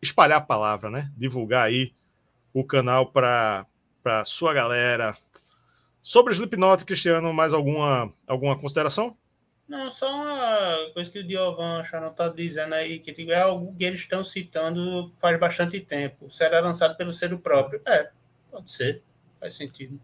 [0.00, 1.10] espalhar a palavra, né?
[1.16, 1.92] Divulgar aí
[2.52, 3.66] o canal para
[4.02, 5.16] para sua galera.
[6.02, 9.16] Sobre Slipknot, Cristiano, mais alguma alguma consideração?
[9.68, 13.76] Não, só uma coisa que o Diovan Charon está dizendo aí, que tipo, é algo
[13.76, 16.30] que eles estão citando faz bastante tempo.
[16.30, 17.82] Será lançado pelo ser o próprio.
[17.86, 18.08] É,
[18.50, 19.02] pode ser.
[19.38, 20.00] Faz sentido.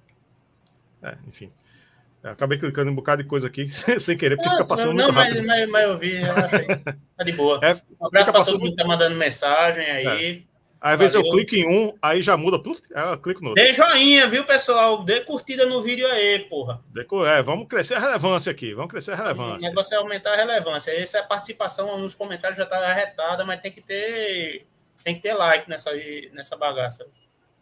[1.03, 1.51] É, enfim.
[2.23, 3.69] Eu acabei clicando em um bocado de coisa aqui
[3.99, 5.47] sem querer, porque fica passando não, muito mas, rápido.
[5.47, 6.67] Mas, mas eu vi, eu achei.
[7.17, 7.61] Tá de boa.
[7.65, 10.43] É, um abraço para todo mundo que tá mandando mensagem aí.
[10.51, 10.54] É.
[10.85, 13.65] Às vezes eu clico em um, aí já muda, pluf, eu clico no outro.
[13.65, 15.03] Dê joinha, viu, pessoal?
[15.03, 16.85] Dê curtida no vídeo aí, porra.
[17.27, 19.67] É, vamos crescer a relevância aqui, vamos crescer a relevância.
[19.67, 20.91] O negócio é aumentar a relevância.
[20.91, 24.67] Essa é a participação nos comentários já tá arretada, mas tem que ter
[25.03, 25.91] tem que ter like nessa,
[26.35, 27.07] nessa bagaça.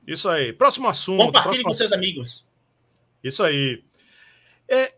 [0.05, 0.53] Isso aí.
[0.53, 1.27] Próximo assunto.
[1.27, 2.49] Compartilhe próximo com seus amigos.
[3.23, 3.85] Isso aí.
[4.69, 4.93] É,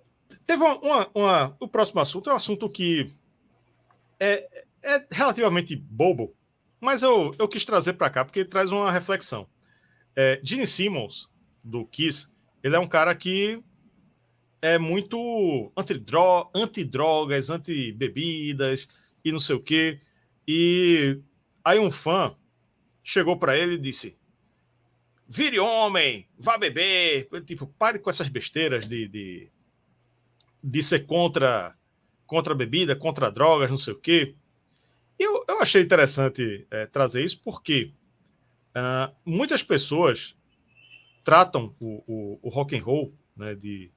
[0.46, 3.12] teve uma, uma, uma, O próximo assunto é um assunto que
[4.18, 4.48] é,
[4.82, 6.34] é relativamente bobo,
[6.84, 9.48] mas eu, eu quis trazer para cá porque ele traz uma reflexão.
[10.14, 11.28] É, Gene Simmons,
[11.62, 12.32] do Kiss,
[12.62, 13.62] ele é um cara que
[14.60, 18.86] é muito anti-drogas, anti-bebidas
[19.24, 20.00] e não sei o quê.
[20.46, 21.18] E
[21.64, 22.36] aí um fã
[23.02, 24.16] chegou para ele e disse:
[25.26, 27.28] Vire homem, vá beber.
[27.44, 29.50] Tipo, pare com essas besteiras de, de,
[30.62, 31.74] de ser contra,
[32.26, 34.34] contra bebida, contra drogas, não sei o quê.
[35.18, 37.92] Eu, eu achei interessante é, trazer isso porque
[38.76, 40.36] uh, muitas pessoas
[41.22, 43.90] tratam o, o, o rock and roll, né, de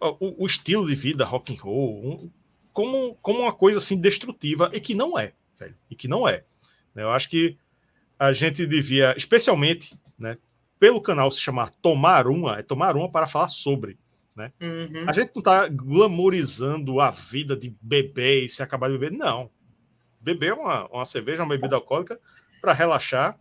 [0.00, 2.30] o, o, estilo de vida rock and roll um,
[2.72, 6.44] como, como uma coisa assim destrutiva e que não é, velho, e que não é.
[6.94, 7.56] Eu acho que
[8.18, 10.36] a gente devia, especialmente, né,
[10.78, 13.98] pelo canal se chamar Tomar Uma, é Tomar Uma para falar sobre.
[14.36, 14.52] Né?
[14.60, 15.04] Uhum.
[15.06, 19.48] A gente não está glamorizando a vida de beber e se acabar de beber, não.
[20.20, 22.18] Beber uma, uma cerveja, uma bebida alcoólica,
[22.60, 23.38] para relaxar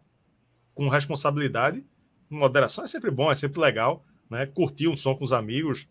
[0.76, 1.84] com responsabilidade,
[2.30, 4.46] moderação é sempre bom, é sempre legal, né?
[4.46, 5.88] Curtir um som com os amigos.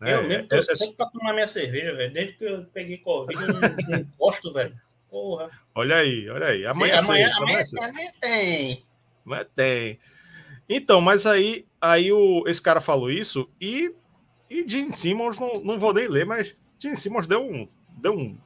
[0.00, 0.14] Né?
[0.14, 0.96] Eu mesmo tô é, sempre é...
[0.96, 2.12] para tomar minha cerveja, velho.
[2.12, 4.74] Desde que eu peguei Covid, eu não, não gosto, velho.
[5.08, 5.50] Porra.
[5.74, 6.66] Olha aí, olha aí.
[6.66, 8.84] Amanhã, Sim, amanhã, amanhã, amanhã, tem.
[9.24, 9.98] Amanhã tem.
[10.68, 13.94] Então, mas aí, aí o, esse cara falou isso e
[14.50, 18.36] e Gene Simmons, não, não vou nem ler, mas Gene Simmons deu, um, deu um,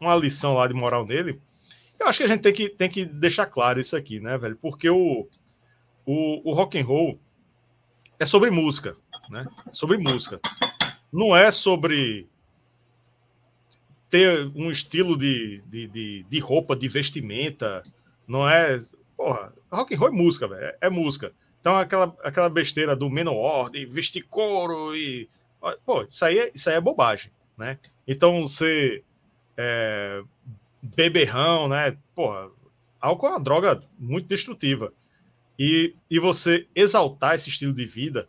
[0.00, 1.40] uma lição lá de moral nele.
[1.98, 4.56] Eu acho que a gente tem que, tem que deixar claro isso aqui, né, velho?
[4.56, 5.26] Porque o,
[6.04, 7.18] o, o rock and roll
[8.18, 8.96] é sobre música,
[9.30, 9.46] né?
[9.72, 10.40] Sobre música.
[11.12, 12.28] Não é sobre
[14.10, 17.82] ter um estilo de, de, de, de roupa, de vestimenta.
[18.26, 18.80] Não é.
[19.16, 20.64] Porra, rock and roll é música, velho.
[20.64, 21.32] É, é música.
[21.60, 25.28] Então, aquela, aquela besteira do Menor, de vestir couro e
[25.84, 27.78] Pô, isso aí é, isso aí é bobagem, né?
[28.06, 29.02] Então, você
[29.56, 30.22] é,
[30.82, 31.96] beberrão, né?
[32.14, 32.50] Porra,
[33.00, 34.92] álcool é uma droga muito destrutiva.
[35.58, 38.28] E, e você exaltar esse estilo de vida,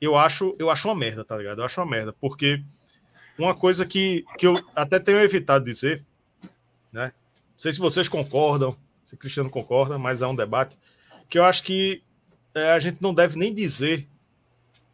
[0.00, 1.60] eu acho, eu acho uma merda, tá ligado?
[1.60, 2.62] Eu acho uma merda, porque
[3.38, 6.04] uma coisa que, que eu até tenho evitado dizer,
[6.92, 7.12] né?
[7.50, 10.78] Não sei se vocês concordam, se Cristiano concorda, mas é um debate,
[11.28, 12.02] que eu acho que
[12.54, 14.08] é, a gente não deve nem dizer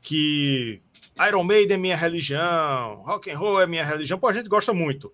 [0.01, 0.81] que
[1.27, 4.73] Iron Maiden é minha religião, rock and roll é minha religião, pô, a gente gosta
[4.73, 5.13] muito.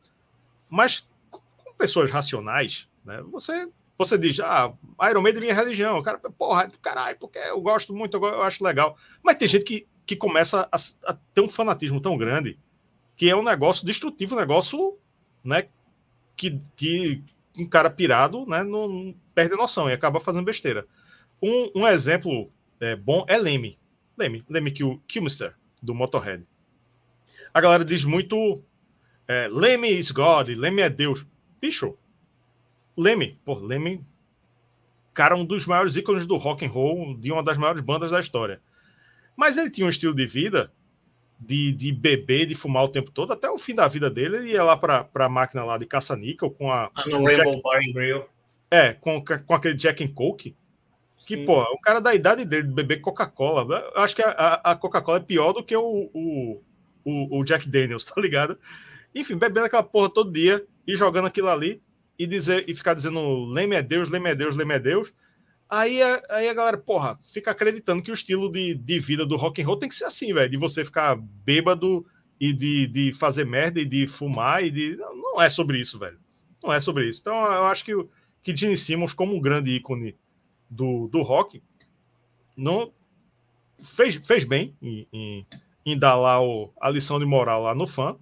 [0.69, 3.23] Mas com pessoas racionais, né?
[3.31, 4.73] Você você diz, ah,
[5.09, 8.65] Iron Maiden é minha religião, o cara, porra, caralho, porque eu gosto muito, eu acho
[8.65, 8.97] legal.
[9.23, 10.77] Mas tem gente que, que começa a,
[11.07, 12.59] a ter um fanatismo tão grande
[13.17, 14.99] que é um negócio destrutivo, um negócio,
[15.45, 15.69] né,
[16.37, 17.23] que, que
[17.57, 20.87] um cara pirado, né, não, não perde a noção e acaba fazendo besteira.
[21.41, 22.51] Um, um exemplo
[22.81, 23.79] é, bom é Leme.
[24.19, 24.73] Leme, Leme
[25.07, 25.55] Kilmister,
[25.85, 26.45] do Motorhead.
[27.53, 28.63] A galera diz muito
[29.29, 31.27] é, Leme is God, Leme é Deus.
[31.61, 31.97] Bicho,
[32.97, 34.05] Leme, pô, Leme,
[35.13, 38.21] cara, um dos maiores ícones do rock and roll, de uma das maiores bandas da
[38.21, 38.61] história.
[39.37, 40.73] Mas ele tinha um estilo de vida
[41.39, 44.53] de, de beber, de fumar o tempo todo, até o fim da vida dele, ele
[44.53, 46.91] ia lá para a máquina lá de caça-níquel com a.
[46.95, 48.25] Ah, no Rainbow Bar and Grill.
[48.71, 50.57] É, com, com aquele Jack and Coke.
[51.17, 51.47] Que, Sim.
[51.47, 53.93] pô, o cara da idade dele de beber Coca-Cola.
[53.95, 56.63] Eu acho que a, a Coca-Cola é pior do que o, o,
[57.05, 58.59] o, o, Jack Daniels, tá ligado?
[59.15, 61.81] Enfim, bebendo aquela porra todo dia e jogando aquilo ali
[62.19, 65.15] e dizer e ficar dizendo Leme é Deus, Leme é Deus, Leme é Deus.
[65.71, 69.63] Aí, aí a galera, porra, fica acreditando que o estilo de, de vida do rock
[69.63, 72.05] and roll tem que ser assim, velho, de você ficar bêbado
[72.39, 76.19] e de, de fazer merda e de fumar e de não é sobre isso, velho.
[76.63, 77.21] Não é sobre isso.
[77.21, 77.93] Então eu acho que
[78.45, 80.15] que Gene Simmons como um grande ícone
[80.69, 81.63] do, do rock
[82.57, 82.93] não
[83.81, 85.47] fez, fez bem em, em,
[85.85, 88.17] em dar lá o, a lição de moral lá no fã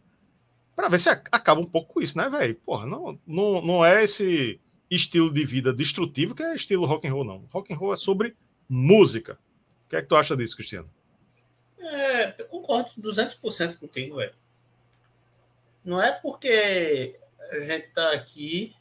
[0.74, 2.54] para ver se acaba um pouco com isso, né, velho?
[2.56, 4.60] Porra, não, não, não é esse
[4.90, 7.46] estilo de vida destrutivo que é estilo rock and roll, não.
[7.50, 8.36] Rock and roll é sobre
[8.68, 9.38] música.
[9.86, 10.90] O que é que tu acha disso, Cristiano?
[11.78, 14.32] É, eu concordo 200% contigo, velho.
[15.84, 17.18] Não é porque
[17.50, 18.74] a gente tá aqui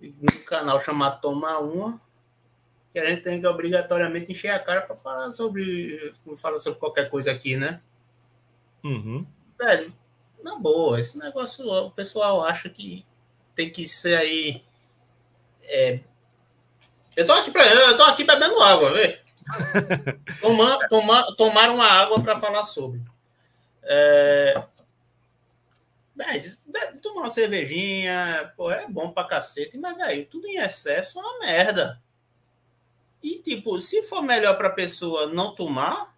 [0.00, 2.00] no canal chamado Toma Uma
[2.92, 7.08] que a gente tem que obrigatoriamente encher a cara para falar sobre falar sobre qualquer
[7.08, 7.80] coisa aqui, né?
[8.82, 9.24] Uhum.
[9.58, 9.92] Velho,
[10.42, 13.04] na boa, esse negócio o pessoal acha que
[13.54, 14.62] tem que ser aí.
[15.62, 16.00] É...
[17.16, 19.20] Eu tô aqui para eu tô aqui bebendo água, vê?
[20.40, 23.00] Tomar, tomar, tomar uma água para falar sobre.
[23.82, 24.62] É...
[27.02, 31.38] tomar uma cervejinha, pô, é bom pra cacete, mas, velho, tudo em excesso é uma
[31.40, 32.02] merda.
[33.22, 36.16] E, tipo, se for melhor pra pessoa não tomar,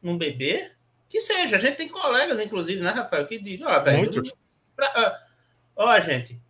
[0.00, 0.76] não beber,
[1.08, 1.56] que seja.
[1.56, 4.10] A gente tem colegas, inclusive, né, Rafael, que diz, ó, velho.
[5.76, 6.40] Ó, gente,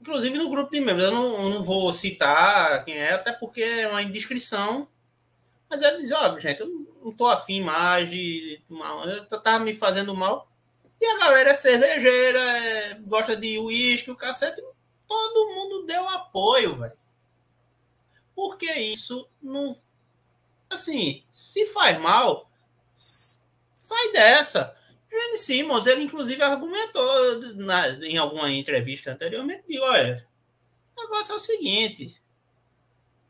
[0.00, 3.88] Inclusive no grupo de membros, eu não, não, vou citar quem é, até porque é
[3.88, 4.88] uma indiscrição.
[5.68, 6.68] Mas ele diz, ó, gente, eu
[7.04, 8.60] não tô afim mais de
[9.28, 10.48] tá, tá me fazendo mal.
[11.00, 14.62] E a galera é cervejeira, é, gosta de uísque, o cacete.
[15.06, 16.98] Todo mundo deu apoio, velho.
[18.34, 19.76] Porque isso não.
[20.68, 22.50] Assim, se faz mal,
[22.96, 24.76] sai dessa.
[25.10, 30.28] Gene Simmons, ele inclusive argumentou na, em alguma entrevista anteriormente, de, olha,
[30.94, 32.20] o negócio é o seguinte,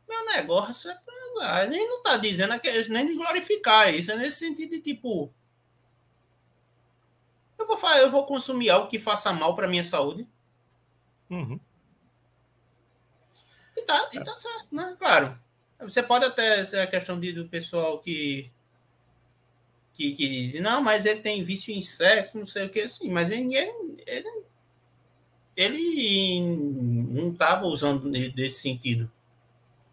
[0.07, 4.71] meu negócio é nem não tá dizendo que, nem de glorificar isso, é nesse sentido
[4.71, 5.33] de tipo,
[7.59, 10.27] eu vou, eu vou consumir algo que faça mal para minha saúde.
[11.29, 11.59] Uhum.
[13.75, 14.95] E tá, e tá certo, né?
[14.97, 15.37] Claro.
[15.81, 18.51] Você pode até ser a questão de, do pessoal que
[19.99, 23.29] que, que não, mas ele tem vício em sexo, não sei o que, assim, mas
[23.29, 23.53] ele,
[24.07, 24.43] ele,
[25.57, 29.11] ele não estava usando desse sentido.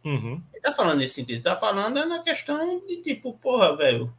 [0.05, 0.41] Uhum.
[0.53, 4.15] Ele tá falando nesse sentido, tá falando na questão de tipo, porra, velho,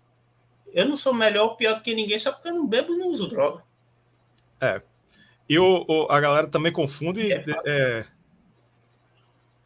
[0.77, 2.97] eu não sou melhor ou pior do que ninguém só porque eu não bebo e
[2.97, 3.63] não uso droga.
[4.61, 4.79] É.
[5.49, 7.33] E o, o a galera também confunde.
[7.33, 8.05] É, é,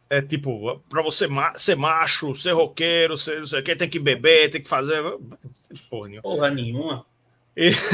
[0.08, 3.90] é tipo, para você ma ser macho, ser roqueiro, ser não sei o que, tem
[3.90, 5.02] que beber, tem que fazer.
[5.90, 6.22] Porra nenhuma.
[6.22, 7.06] Porra nenhuma.
[7.54, 7.68] E...
[7.68, 7.92] Isso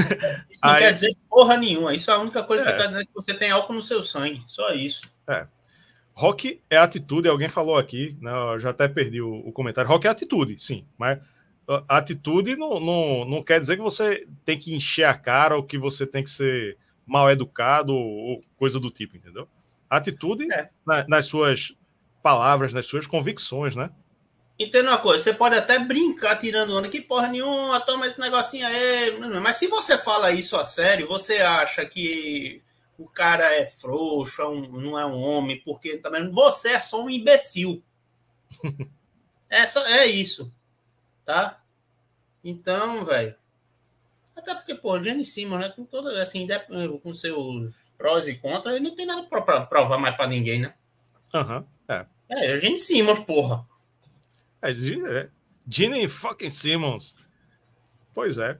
[0.62, 0.78] não Aí...
[0.78, 1.92] quer dizer porra nenhuma.
[1.92, 2.88] Isso é a única coisa é.
[3.00, 4.44] que que você tem álcool no seu sangue.
[4.46, 5.02] Só isso.
[5.26, 5.44] É.
[6.14, 8.30] Rock é atitude, alguém falou aqui, né?
[8.54, 9.90] Eu já até perdi o, o comentário.
[9.90, 11.18] Rock é atitude, sim, mas
[11.88, 15.76] atitude não, não, não quer dizer que você tem que encher a cara ou que
[15.76, 19.46] você tem que ser mal educado ou coisa do tipo, entendeu?
[19.88, 20.70] Atitude é.
[20.86, 21.76] na, nas suas
[22.22, 23.90] palavras, nas suas convicções, né?
[24.58, 28.66] Entenda uma coisa, você pode até brincar tirando onda, que porra nenhuma, toma esse negocinho
[28.66, 29.18] aí.
[29.40, 32.60] Mas se você fala isso a sério, você acha que
[32.98, 37.04] o cara é frouxo, é um, não é um homem, porque também você é só
[37.04, 37.82] um imbecil.
[39.48, 40.52] é, só, é isso.
[41.28, 41.62] Tá?
[42.42, 43.34] Então, velho.
[44.34, 45.68] Até porque, pô, Jenny Simmons, né?
[45.68, 46.48] Com todo, assim,
[47.02, 50.74] com seus prós e contras, ele não tem nada para provar mais para ninguém, né?
[51.34, 51.58] Aham.
[51.58, 51.66] Uhum.
[51.86, 52.06] É.
[52.30, 53.62] É, a gente Simmons, porra.
[54.62, 55.28] É, é.
[55.68, 57.14] Gene fucking Simmons.
[58.14, 58.58] Pois é.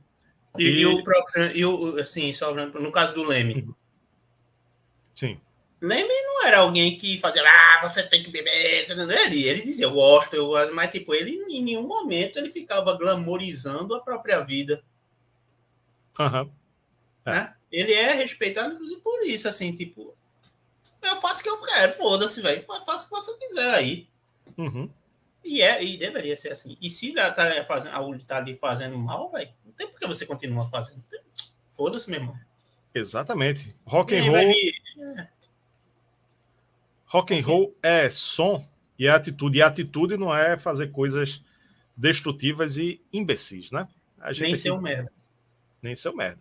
[0.58, 0.80] E, e...
[0.82, 3.66] e o próprio, e o, assim, só no caso do Leme.
[5.14, 5.40] Sim.
[5.80, 8.50] Leme não era alguém que fazia, ah, você tem que beber.
[8.90, 12.96] Ele, ele dizia, eu gosto, eu gosto, mas tipo, ele em nenhum momento ele ficava
[12.96, 14.82] glamorizando a própria vida.
[16.18, 16.50] Uhum.
[17.24, 17.30] É.
[17.30, 17.54] Né?
[17.70, 20.16] Ele é respeitado, inclusive, por isso, assim, tipo,
[21.02, 22.64] eu faço o que eu quero, foda-se, velho.
[22.84, 24.08] Faço o que você quiser aí.
[24.56, 24.90] Uhum.
[25.44, 26.76] E, é, e deveria ser assim.
[26.80, 27.34] E se tá,
[27.64, 31.02] fazendo, a Uli tá ali fazendo mal, velho, não tem por que você continua fazendo.
[31.76, 32.38] Foda-se, meu irmão.
[32.94, 33.76] Exatamente.
[33.86, 34.36] Rock and roll.
[34.36, 35.28] É.
[37.08, 38.64] Rock and roll é som
[38.98, 39.58] e é atitude.
[39.58, 41.42] E atitude não é fazer coisas
[41.96, 43.88] destrutivas e imbecis, né?
[44.38, 44.56] Nem aqui...
[44.56, 45.10] ser um merda.
[45.82, 46.40] Nem ser um merda.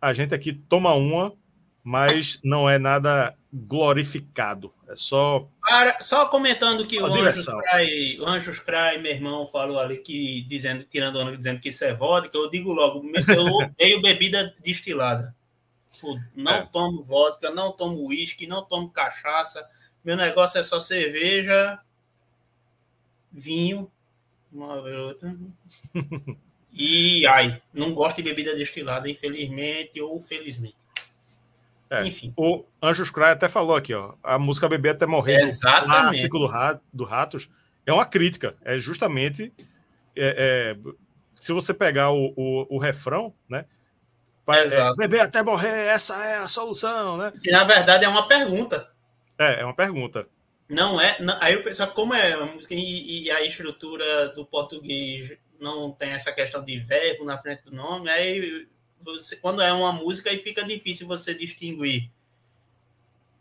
[0.00, 1.32] A gente aqui toma uma,
[1.82, 4.72] mas não é nada glorificado.
[4.88, 5.48] É só.
[5.62, 10.42] Para, só comentando que o Anjos, Cry, o Anjos Cry, meu irmão, falou ali que,
[10.42, 15.34] dizendo, tirando onda, dizendo que isso é vodka, eu digo logo, eu odeio bebida destilada.
[16.34, 16.66] Não é.
[16.72, 19.66] tomo vodka, não tomo uísque, não tomo cachaça.
[20.08, 21.78] Meu negócio é só cerveja,
[23.30, 23.92] vinho,
[24.50, 25.36] uma outra.
[26.70, 30.76] E ai, não gosto de bebida destilada, infelizmente ou felizmente.
[31.90, 32.32] É, Enfim.
[32.36, 34.14] O Anjos Cry até falou aqui, ó.
[34.22, 35.90] A música Bebê até morrer Exatamente.
[35.90, 37.50] clássico do, do Ratos
[37.84, 38.54] é uma crítica.
[38.62, 39.52] É justamente
[40.14, 40.92] é, é,
[41.34, 43.64] se você pegar o, o, o refrão, né?
[44.46, 47.32] É, beber até morrer, essa é a solução, né?
[47.42, 48.87] Que na verdade é uma pergunta.
[49.38, 50.28] É, é uma pergunta.
[50.68, 51.18] Não é.
[51.20, 55.90] Não, aí eu penso, como é a música e, e, a estrutura do português não
[55.92, 58.68] tem essa questão de verbo na frente do nome, aí
[59.00, 62.10] você, quando é uma música, aí fica difícil você distinguir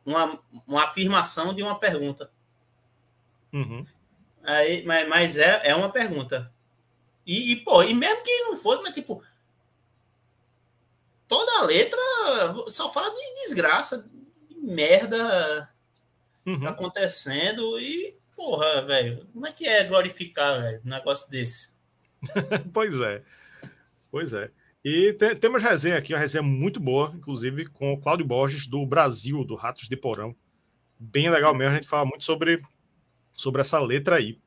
[0.05, 2.31] uma, uma afirmação de uma pergunta.
[3.51, 3.85] Uhum.
[4.43, 6.51] Aí, mas, mas é, é uma pergunta.
[7.25, 9.21] E, e, pô, e mesmo que não fosse, mas tipo.
[11.27, 11.99] Toda a letra
[12.69, 14.09] só fala de desgraça,
[14.49, 15.69] de merda
[16.47, 16.67] uhum.
[16.67, 17.79] acontecendo.
[17.79, 21.75] E, porra, velho, como é que é glorificar, velho, um negócio desse?
[22.73, 23.21] pois é.
[24.09, 24.49] Pois é.
[24.83, 28.85] E te, temos resenha aqui, uma resenha muito boa, inclusive, com o Cláudio Borges, do
[28.85, 30.35] Brasil, do Ratos de Porão.
[30.97, 32.61] Bem legal mesmo, a gente fala muito sobre,
[33.33, 34.39] sobre essa letra aí.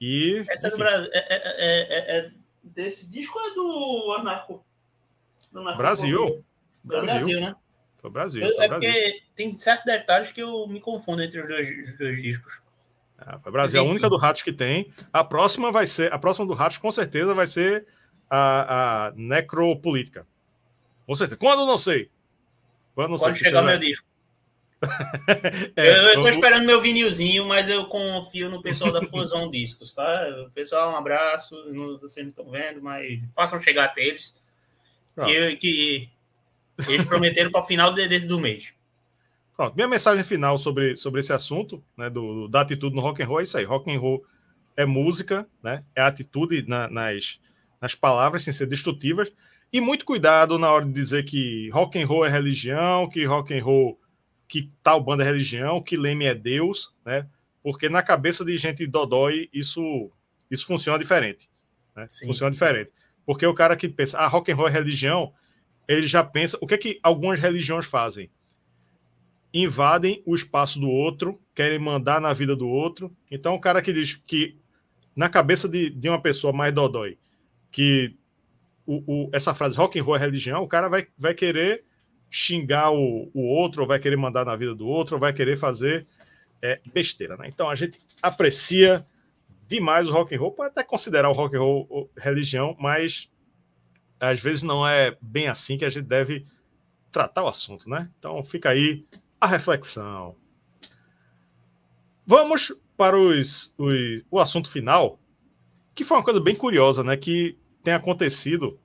[0.00, 1.10] E, essa é do Brasil.
[1.12, 2.30] É, é, é, é,
[2.62, 4.64] desse disco ou é do Anarco?
[5.52, 6.44] Do Brasil.
[6.82, 7.18] Brasil.
[7.18, 7.54] Brasil, né?
[8.00, 8.42] Foi Brasil.
[8.42, 8.90] Eu, foi é Brasil.
[8.90, 12.60] porque tem certos detalhes que eu me confundo entre os dois, os dois discos.
[13.18, 14.90] Ah, foi Brasil, a única do Ratos que tem.
[15.12, 17.86] A próxima vai ser, a próxima do Ratos com certeza vai ser
[18.30, 20.26] a, a necropolítica.
[21.06, 21.36] Com certeza.
[21.36, 22.10] Quando não sei.
[22.94, 24.08] Quando não Pode sei, chegar o meu disco.
[25.76, 30.26] é, eu, estou esperando meu vinilzinho, mas eu confio no pessoal da Fusão Discos, tá?
[30.54, 31.54] Pessoal, um abraço.
[32.00, 34.34] Vocês não estão vendo, mas façam chegar até eles.
[35.22, 36.10] Que, que,
[36.88, 38.74] eles prometeram para o final de, de, do mês.
[39.56, 43.26] Pronto, minha mensagem final sobre, sobre esse assunto, né, do, da atitude no rock and
[43.26, 43.64] roll é isso aí.
[43.64, 44.24] Rock and roll
[44.76, 47.38] é música, né, é atitude na, nas,
[47.80, 49.30] nas palavras sem ser destrutivas
[49.72, 53.54] e muito cuidado na hora de dizer que rock and roll é religião, que rock
[53.54, 54.00] and roll,
[54.48, 57.26] que tal banda é religião, que Leme é Deus, né?
[57.62, 60.10] Porque na cabeça de gente dodói isso
[60.50, 61.48] isso funciona diferente,
[61.94, 62.08] né?
[62.24, 62.90] Funciona diferente.
[63.24, 65.32] Porque o cara que pensa, ah, rock and roll é religião,
[65.90, 68.30] ele já pensa, o que é que algumas religiões fazem?
[69.52, 73.14] Invadem o espaço do outro, querem mandar na vida do outro.
[73.28, 74.56] Então o cara que diz que
[75.16, 77.18] na cabeça de, de uma pessoa mais dodói,
[77.72, 78.16] que
[78.86, 81.84] o, o, essa frase rock and roll é religião, o cara vai, vai querer
[82.30, 85.56] xingar o, o outro, ou vai querer mandar na vida do outro, ou vai querer
[85.56, 86.06] fazer
[86.62, 87.48] é, besteira, né?
[87.48, 89.04] Então a gente aprecia
[89.66, 93.28] demais o rock and roll, pode até considerar o rock and roll religião, mas
[94.20, 96.44] às vezes não é bem assim que a gente deve
[97.10, 98.10] tratar o assunto, né?
[98.18, 99.04] Então fica aí
[99.40, 100.36] a reflexão.
[102.26, 105.18] Vamos para os, os, o assunto final,
[105.94, 107.16] que foi uma coisa bem curiosa, né?
[107.16, 108.78] Que tem acontecido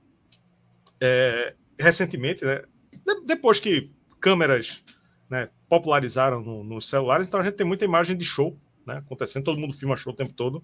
[1.00, 2.62] é, recentemente, né?
[3.04, 4.82] De, depois que câmeras
[5.28, 9.44] né, popularizaram no, nos celulares, então a gente tem muita imagem de show né, acontecendo,
[9.44, 10.62] todo mundo filma show o tempo todo.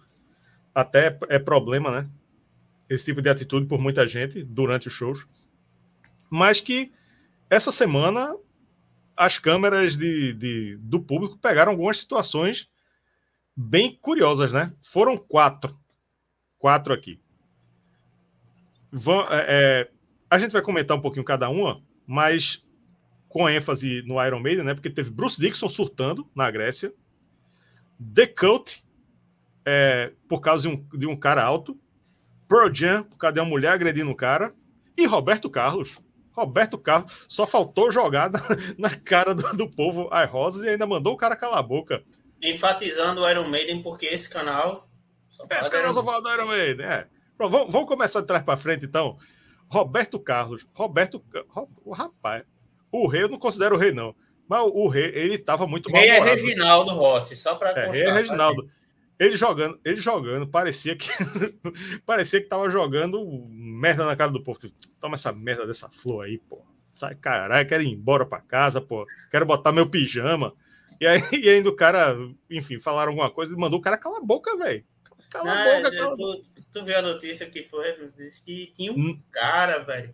[0.74, 2.08] Até é problema, né?
[2.88, 5.26] Esse tipo de atitude por muita gente durante os shows.
[6.30, 6.92] Mas que
[7.48, 8.34] essa semana
[9.16, 12.68] as câmeras de, de, do público pegaram algumas situações
[13.56, 14.72] bem curiosas, né?
[14.82, 15.78] Foram quatro.
[16.58, 17.20] Quatro aqui.
[19.30, 19.90] É, é,
[20.30, 22.64] a gente vai comentar um pouquinho cada uma, mas
[23.28, 24.74] com ênfase no Iron Maiden, né?
[24.74, 26.92] Porque teve Bruce Dixon surtando na Grécia,
[28.14, 28.84] The Cult,
[29.64, 31.78] é, por causa de um, de um cara alto,
[32.52, 34.52] Pearl Jam, de uma mulher agredindo um cara,
[34.94, 35.98] e Roberto Carlos.
[36.32, 38.40] Roberto Carlos só faltou jogar na,
[38.78, 42.04] na cara do, do povo as rosas e ainda mandou o cara calar a boca.
[42.42, 44.86] Enfatizando o Iron Maiden, porque esse canal.
[45.50, 47.06] Esse canal só fala do Iron Maiden, é.
[47.38, 49.16] Pronto, vamos, vamos, começar de trás para frente, então.
[49.70, 50.66] Roberto Carlos.
[50.74, 51.24] Roberto.
[51.84, 52.44] O rapaz.
[52.90, 54.14] o rei eu não considero o rei, não.
[54.46, 56.02] Mas o rei, ele tava muito mal.
[56.02, 58.68] Rei é Reginaldo Rossi, só para é, rei é Reginaldo.
[59.22, 61.08] Ele jogando, ele jogando, parecia que
[62.04, 64.58] parecia que tava jogando merda na cara do povo.
[64.58, 66.60] Tipo, Toma essa merda dessa flor aí, pô.
[66.92, 69.06] Sai, caralho, quero ir embora para casa, pô.
[69.30, 70.52] Quero botar meu pijama.
[71.00, 72.16] E aí e ainda o cara,
[72.50, 74.84] enfim, falaram alguma coisa e mandou o cara calar a boca, velho.
[75.30, 76.42] Cala a boca, cala tu,
[76.72, 78.10] tu viu a notícia que foi?
[78.16, 79.22] Disse que tinha um hum.
[79.30, 80.12] cara, velho,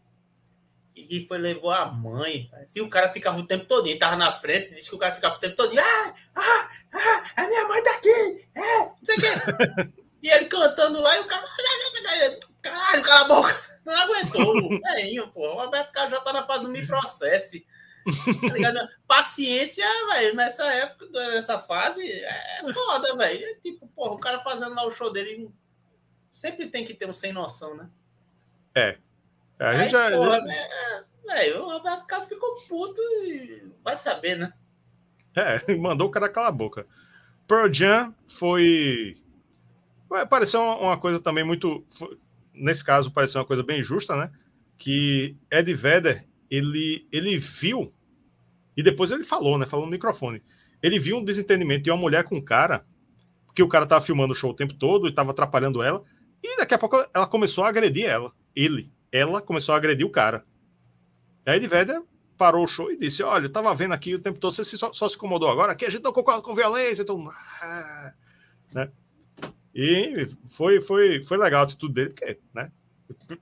[1.06, 2.50] que foi levou a mãe.
[2.66, 5.14] Se o cara ficava o tempo todo, ele tava na frente, disse que o cara
[5.14, 9.16] ficava o tempo todo, ah, ah, ah, a minha mãe tá aqui, é, não sei
[9.16, 9.92] o quê.
[10.22, 11.46] e ele cantando lá e o cara,
[12.62, 13.68] caralho, cala a boca.
[13.84, 15.48] Não aguentou, velhinho, pô.
[15.48, 17.66] O Roberto Carlos já tá na fase do me processe.
[18.04, 23.46] Tá Paciência, velho, nessa época, nessa fase, é foda, velho.
[23.46, 25.50] É tipo, porra, o cara fazendo lá o show dele
[26.30, 27.88] sempre tem que ter um sem noção, né?
[28.74, 28.98] É.
[29.58, 30.10] A gente Aí, já.
[30.16, 31.34] Porra, já...
[31.34, 34.52] Velho, o Roberto Carlos ficou puto e vai saber, né?
[35.36, 36.86] É, mandou o cara calar a boca.
[37.46, 39.16] Pearl Jam foi.
[40.30, 41.84] Pareceu uma coisa também muito.
[42.54, 44.30] Nesse caso, pareceu uma coisa bem justa, né?
[44.76, 47.92] Que Ed Vedder ele, ele viu
[48.76, 49.66] e depois ele falou, né?
[49.66, 50.42] Falou no microfone.
[50.82, 52.86] Ele viu um desentendimento de uma mulher com um cara,
[53.46, 56.04] porque o cara tava filmando o show o tempo todo e tava atrapalhando ela.
[56.42, 58.32] E daqui a pouco ela começou a agredir ela.
[58.54, 58.92] Ele.
[59.12, 60.44] Ela começou a agredir o cara.
[61.46, 62.02] E aí de Vedder
[62.36, 64.92] parou o show e disse: Olha, eu tava vendo aqui o tempo todo, você só,
[64.92, 67.28] só se incomodou agora, aqui a gente não concorda com violência, então.
[67.60, 68.12] Ah,
[68.72, 68.90] né?
[69.74, 72.70] E foi, foi, foi legal a atitude dele, porque, né?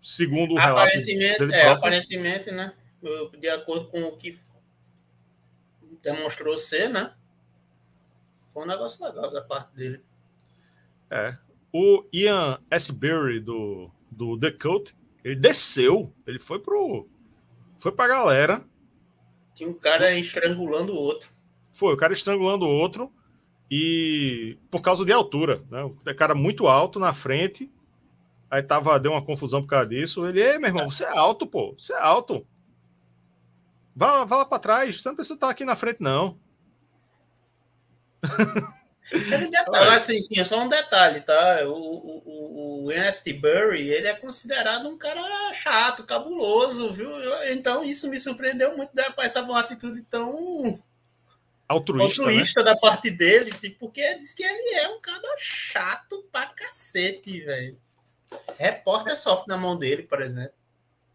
[0.01, 0.89] Segundo o relato.
[0.89, 2.73] Aparentemente, é, próprio, aparentemente, né?
[3.39, 4.37] De acordo com o que
[6.03, 7.13] demonstrou ser, né?
[8.53, 10.01] Foi um negócio legal da parte dele.
[11.11, 11.37] É.
[11.73, 17.09] O Ian Asbury do, do The Cult, ele desceu, ele foi pro.
[17.81, 18.65] Foi pra galera.
[19.57, 21.29] Tinha um cara estrangulando o outro.
[21.73, 23.13] Foi, o cara estrangulando o outro.
[23.69, 25.83] E por causa de altura, né?
[25.83, 27.69] O cara muito alto na frente.
[28.49, 30.25] Aí tava, deu uma confusão por causa disso.
[30.25, 32.47] Ele, ei, meu irmão, você é alto, pô, você é alto.
[33.97, 36.39] Vá, vá lá para trás, você não precisa estar aqui na frente, não.
[39.13, 41.61] Detalhe, assim, sim, é só um detalhe, tá?
[41.67, 45.23] O, o, o Ernest Burry, ele é considerado um cara
[45.55, 47.11] chato, cabuloso, viu?
[47.53, 50.83] Então isso me surpreendeu muito da essa uma atitude tão
[51.69, 52.67] altruísta, altruísta né?
[52.67, 57.79] da parte dele, tipo, porque diz que ele é um cara chato pra cacete, velho.
[58.59, 60.55] Repórter sofre na mão dele, por exemplo.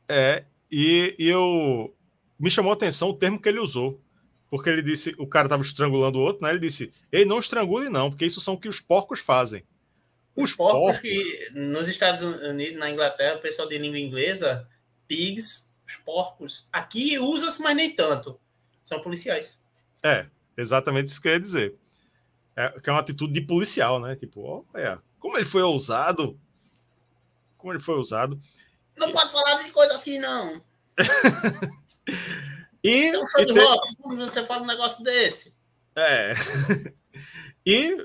[0.07, 1.93] É, e, e eu
[2.39, 3.99] me chamou a atenção o termo que ele usou.
[4.52, 6.49] Porque ele disse, o cara estava estrangulando o outro, né?
[6.49, 9.64] Ele disse, ei, não estrangule não, porque isso são o que os porcos fazem.
[10.36, 14.68] Os, os porcos, porcos, que nos Estados Unidos, na Inglaterra, o pessoal de língua inglesa,
[15.07, 18.38] pigs, os porcos, aqui usa-se, mas nem tanto.
[18.84, 19.57] São policiais.
[20.03, 21.76] É, exatamente isso que eu ia dizer.
[22.53, 24.18] É, que é uma atitude de policial, né?
[24.18, 26.38] Tipo, é, como ele foi ousado.
[27.57, 28.38] Como ele foi ousado.
[28.98, 30.61] Não pode falar de coisa assim, não.
[32.83, 33.63] E, você é um show de tem...
[33.63, 35.53] rock, como você fala um negócio desse?
[35.95, 36.33] É.
[37.65, 37.97] e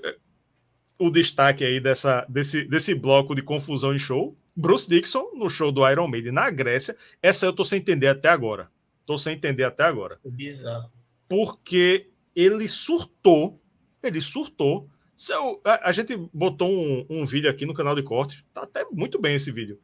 [0.99, 5.71] o destaque aí dessa, desse, desse bloco de confusão em show, Bruce Dixon no show
[5.71, 6.97] do Iron Maiden na Grécia.
[7.23, 8.71] Essa eu tô sem entender até agora.
[9.05, 10.19] Tô sem entender até agora.
[10.25, 10.91] É bizarro.
[11.29, 13.61] Porque ele surtou,
[14.03, 14.89] ele surtou.
[15.15, 18.85] Seu, a, a gente botou um, um, vídeo aqui no canal de cortes, tá até
[18.91, 19.79] muito bem esse vídeo.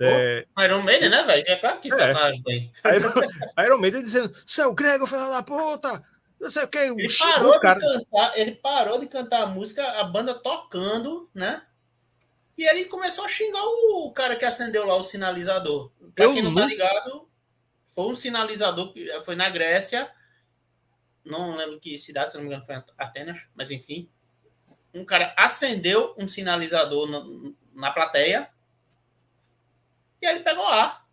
[0.00, 0.46] É...
[0.58, 1.44] Iron Maiden, né, velho?
[1.46, 2.12] É claro que é.
[2.12, 2.72] tá bem.
[2.84, 3.12] Iron,
[3.64, 6.04] Iron Maiden dizendo, seu Grego, filho da puta!
[6.40, 6.78] Não sei o que.
[6.78, 7.80] Ele parou, cara...
[7.80, 11.62] de cantar, ele parou de cantar a música, a banda tocando, né?
[12.56, 15.90] E ele começou a xingar o cara que acendeu lá o sinalizador.
[16.14, 17.28] Pra Eu quem não tá ligado,
[17.84, 20.10] foi um sinalizador que foi na Grécia.
[21.24, 24.08] Não lembro que cidade, se não me engano, foi Atenas, mas enfim.
[24.92, 27.24] Um cara acendeu um sinalizador na,
[27.74, 28.48] na plateia
[30.24, 31.04] e aí ele pegou ar.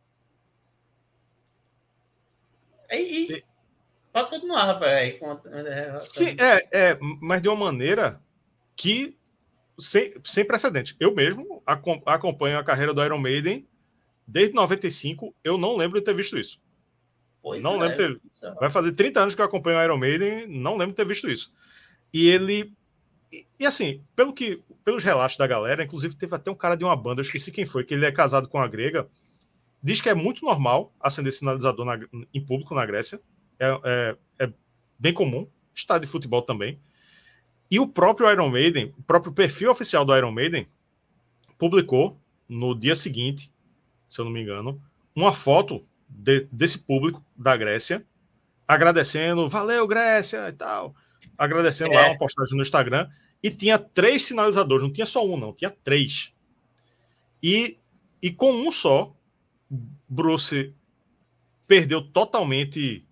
[2.90, 3.44] E, e...
[4.12, 5.18] Pode continuar, Rafael.
[5.98, 8.22] Sim, é, é, mas de uma maneira
[8.76, 9.18] que
[9.80, 10.96] sem, sem precedente.
[11.00, 11.62] Eu mesmo
[12.06, 13.68] acompanho a carreira do Iron Maiden
[14.28, 15.34] desde 95.
[15.44, 16.62] Eu não lembro de ter visto isso.
[17.42, 18.22] Pois não é, lembro ter...
[18.48, 18.54] É.
[18.56, 21.30] Vai fazer 30 anos que eu acompanho o Iron Maiden, não lembro de ter visto
[21.30, 21.54] isso.
[22.14, 22.74] E ele.
[23.32, 26.96] E, assim, pelo que pelos relatos da galera, inclusive teve até um cara de uma
[26.96, 29.08] banda, eu esqueci quem foi, que ele é casado com a grega,
[29.82, 32.00] diz que é muito normal acender sinalizador na,
[32.34, 33.22] em público na Grécia,
[33.60, 34.54] é, é, é,
[34.98, 36.80] bem comum, estádio de futebol também.
[37.70, 40.68] E o próprio Iron Maiden, o próprio perfil oficial do Iron Maiden,
[41.58, 43.52] publicou no dia seguinte,
[44.08, 44.82] se eu não me engano,
[45.16, 48.06] uma foto de, desse público da Grécia,
[48.68, 50.96] agradecendo, valeu, Grécia e tal.
[51.38, 51.98] Agradecendo é.
[51.98, 53.10] lá uma postagem no Instagram.
[53.44, 56.32] E tinha três sinalizadores, não tinha só um, não, tinha três.
[57.42, 57.78] E,
[58.22, 59.16] e com um só,
[60.08, 60.74] Bruce
[61.68, 63.04] perdeu totalmente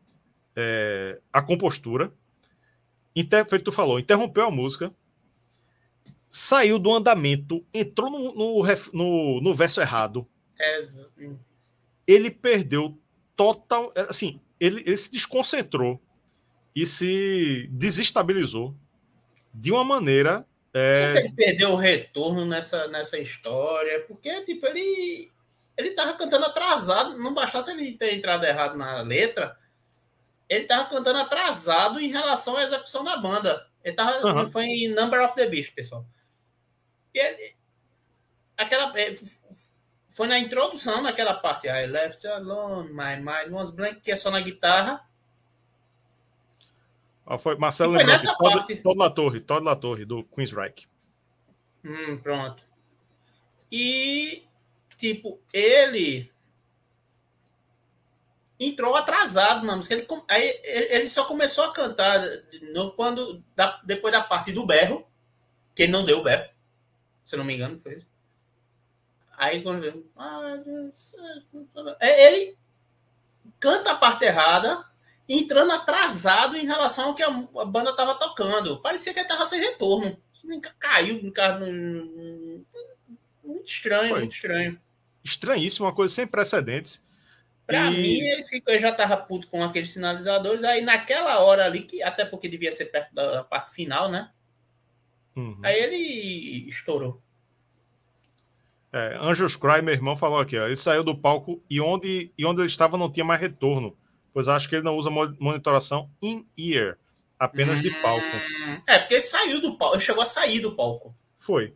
[0.56, 2.14] é, a compostura.
[3.16, 4.94] Inter, feito tu falou, interrompeu a música,
[6.30, 8.64] saiu do andamento, entrou no, no,
[8.94, 10.28] no, no verso errado.
[10.60, 10.80] É...
[12.06, 12.98] Ele perdeu
[13.36, 13.92] total.
[14.08, 16.00] Assim, ele, ele se desconcentrou
[16.82, 18.76] e se desestabilizou
[19.54, 20.46] de uma maneira.
[20.74, 21.02] É...
[21.02, 25.32] Não sei se ele perdeu o retorno nessa, nessa história, porque tipo, ele,
[25.76, 29.58] ele tava cantando atrasado, não bastasse ele ter entrado errado na letra,
[30.48, 33.68] ele tava cantando atrasado em relação à execução da banda.
[33.84, 34.52] Ele tava, uhum.
[34.52, 36.06] foi em Number of the Beast, pessoal.
[37.14, 37.56] E ele,
[38.58, 39.14] aquela, é,
[40.08, 44.30] foi na introdução daquela parte, I left alone, my mind was blank, que é só
[44.30, 45.09] na guitarra.
[47.30, 48.76] Ah, foi Marcelo foi lembrou Todd, parte...
[48.78, 50.88] Todd La Torre, Todd La Torre, do Queensryche.
[51.86, 52.64] Hum, pronto.
[53.72, 54.44] E,
[54.98, 56.32] tipo, ele
[58.60, 59.94] entrou atrasado na música.
[59.94, 62.20] Ele, aí, ele só começou a cantar
[62.74, 65.08] no, quando, da, depois da parte do berro,
[65.76, 66.50] que ele não deu o berro,
[67.24, 68.10] se eu não me engano, foi isso.
[69.38, 69.86] Aí quando
[72.00, 72.58] é, ele
[73.60, 74.89] canta a parte errada,
[75.30, 78.82] entrando atrasado em relação ao que a banda estava tocando.
[78.82, 80.18] Parecia que estava sem retorno.
[80.80, 81.22] Caiu
[83.44, 84.20] muito estranho, Foi.
[84.20, 84.80] muito estranho.
[85.24, 87.06] Estranhíssimo, uma coisa sem precedentes.
[87.68, 88.02] Para e...
[88.02, 90.64] mim, ele, ficou, ele já estava puto com aqueles sinalizadores.
[90.64, 94.32] Aí, naquela hora ali, que até porque devia ser perto da parte final, né?
[95.36, 95.60] Uhum.
[95.62, 97.22] Aí ele estourou.
[98.92, 102.44] É, Anjos Cry, meu irmão, falou aqui, ó, ele saiu do palco e onde, e
[102.44, 103.96] onde ele estava não tinha mais retorno,
[104.34, 106.98] pois acho que ele não usa monitoração in-ear,
[107.38, 108.26] apenas hum, de palco.
[108.26, 111.16] Hum, é, porque ele saiu do palco, ele chegou a sair do palco.
[111.38, 111.74] Foi.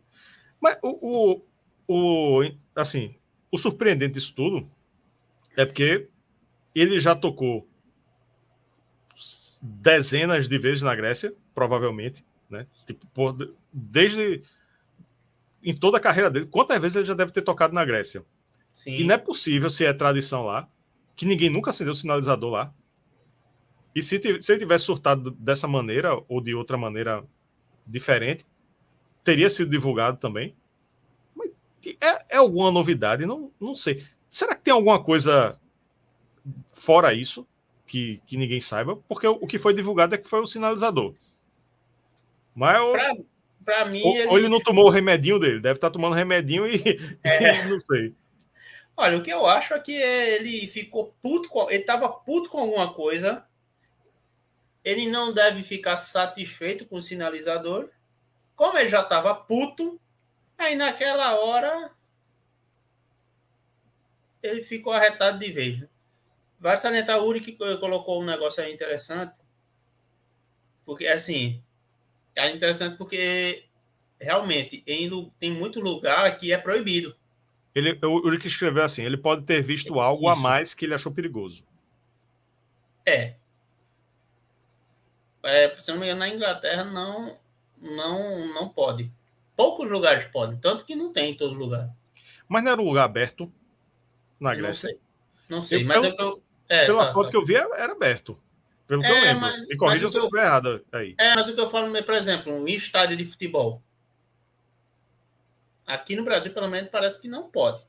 [0.60, 1.42] Mas o,
[1.86, 3.14] o, o assim,
[3.50, 4.66] o surpreendente disso tudo
[5.56, 6.08] é porque
[6.74, 7.68] ele já tocou
[9.62, 12.66] dezenas de vezes na Grécia, provavelmente, né?
[12.86, 14.42] Tipo, por, desde
[15.62, 18.24] em toda a carreira dele, quantas vezes ele já deve ter tocado na Grécia?
[18.74, 18.96] Sim.
[18.96, 20.68] E não é possível, se é tradição lá,
[21.16, 22.74] que ninguém nunca acendeu sinalizador lá.
[23.94, 27.24] E se, se ele tivesse surtado dessa maneira ou de outra maneira
[27.86, 28.44] diferente,
[29.22, 30.54] teria sido divulgado também.
[31.34, 31.50] Mas
[32.00, 33.24] é, é alguma novidade?
[33.24, 34.04] Não, não sei.
[34.28, 35.58] Será que tem alguma coisa
[36.72, 37.46] fora isso
[37.86, 38.96] que, que ninguém saiba?
[39.08, 41.14] Porque o, o que foi divulgado é que foi o sinalizador.
[42.54, 43.14] Mas eu, pra,
[43.64, 44.02] para mim.
[44.02, 44.28] Ou ele...
[44.28, 44.48] ou ele...
[44.48, 46.82] não tomou o remedinho dele, deve estar tá tomando remedinho e,
[47.22, 47.64] é.
[47.68, 48.12] não sei.
[48.96, 51.70] Olha, o que eu acho é que ele ficou puto com.
[51.70, 53.44] Ele estava puto com alguma coisa.
[54.84, 57.90] Ele não deve ficar satisfeito com o sinalizador.
[58.54, 60.00] Como ele já estava puto,
[60.56, 61.90] aí naquela hora
[64.42, 65.80] ele ficou arretado de vez.
[65.80, 65.88] Né?
[66.60, 69.34] Vai salientar o Uri que colocou um negócio aí interessante.
[70.84, 71.62] Porque, assim,
[72.36, 73.64] é interessante porque
[74.20, 77.16] realmente em, tem muito lugar que é proibido.
[77.74, 80.38] Ele, o Rick escreveu assim: ele pode ter visto algo Isso.
[80.38, 81.64] a mais que ele achou perigoso.
[83.04, 83.34] É.
[85.42, 85.76] é.
[85.78, 87.36] Se não me engano, na Inglaterra não,
[87.80, 89.10] não, não pode.
[89.56, 91.90] Poucos lugares podem, tanto que não tem em todo lugar.
[92.48, 93.52] Mas não era um lugar aberto
[94.38, 94.88] na Grécia?
[94.88, 95.04] Não sei.
[95.48, 97.30] Não sei, eu, mas eu, é, pela tá, foto tá.
[97.30, 98.38] que eu vi, era aberto.
[98.86, 99.40] Pelo que é, eu lembro.
[99.40, 101.14] Mas, Me corrija se eu estiver errado aí.
[101.18, 103.82] É, mas o que eu falo, por exemplo, um estádio de futebol.
[105.86, 107.82] Aqui no Brasil, pelo menos, parece que não pode.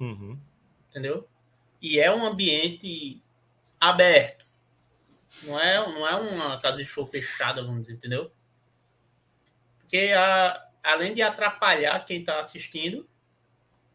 [0.00, 0.38] Uhum.
[0.90, 1.28] Entendeu?
[1.80, 3.20] E é um ambiente
[3.80, 4.44] aberto.
[5.42, 8.32] Não é, não é uma casa de show fechada, vamos dizer, entendeu?
[9.80, 13.08] Porque a, além de atrapalhar quem está assistindo,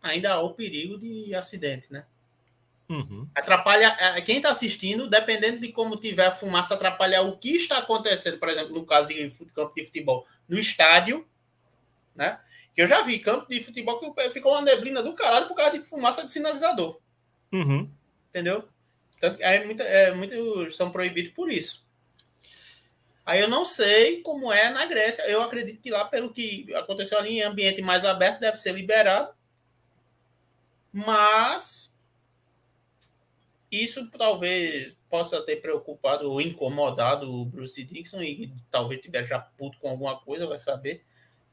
[0.01, 2.05] ainda há o perigo de acidente, né?
[2.89, 3.25] Uhum.
[3.33, 7.77] Atrapalha é, quem está assistindo, dependendo de como tiver a fumaça, atrapalhar o que está
[7.77, 11.25] acontecendo, por exemplo, no caso de campo de futebol, no estádio,
[12.13, 12.37] né?
[12.73, 15.71] Que eu já vi campo de futebol que ficou uma neblina do caralho por causa
[15.71, 16.99] de fumaça de sinalizador.
[17.51, 17.89] Uhum.
[18.29, 18.67] Entendeu?
[19.19, 21.85] Tanto, é, muito, é, muitos são proibidos por isso.
[23.25, 25.23] Aí eu não sei como é na Grécia.
[25.23, 29.33] Eu acredito que lá, pelo que aconteceu ali em ambiente mais aberto, deve ser liberado.
[30.91, 31.95] Mas
[33.71, 39.77] isso talvez possa ter preocupado ou incomodado o Bruce Dixon e talvez tivesse já puto
[39.77, 41.05] com alguma coisa, vai saber.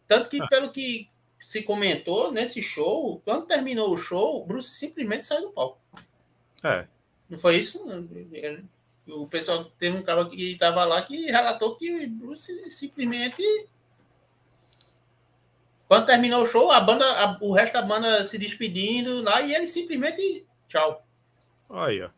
[0.09, 0.47] Tanto que, ah.
[0.49, 1.09] pelo que
[1.39, 5.79] se comentou nesse show, quando terminou o show, o Bruce simplesmente saiu do palco.
[6.65, 6.87] É.
[7.29, 7.85] Não foi isso?
[9.07, 13.43] O pessoal teve um cara que estava lá que relatou que o Bruce simplesmente.
[15.87, 19.55] Quando terminou o show, a banda, a, o resto da banda se despedindo lá e
[19.55, 20.47] ele simplesmente.
[20.69, 21.07] Tchau.
[21.71, 22.11] Aí, ó.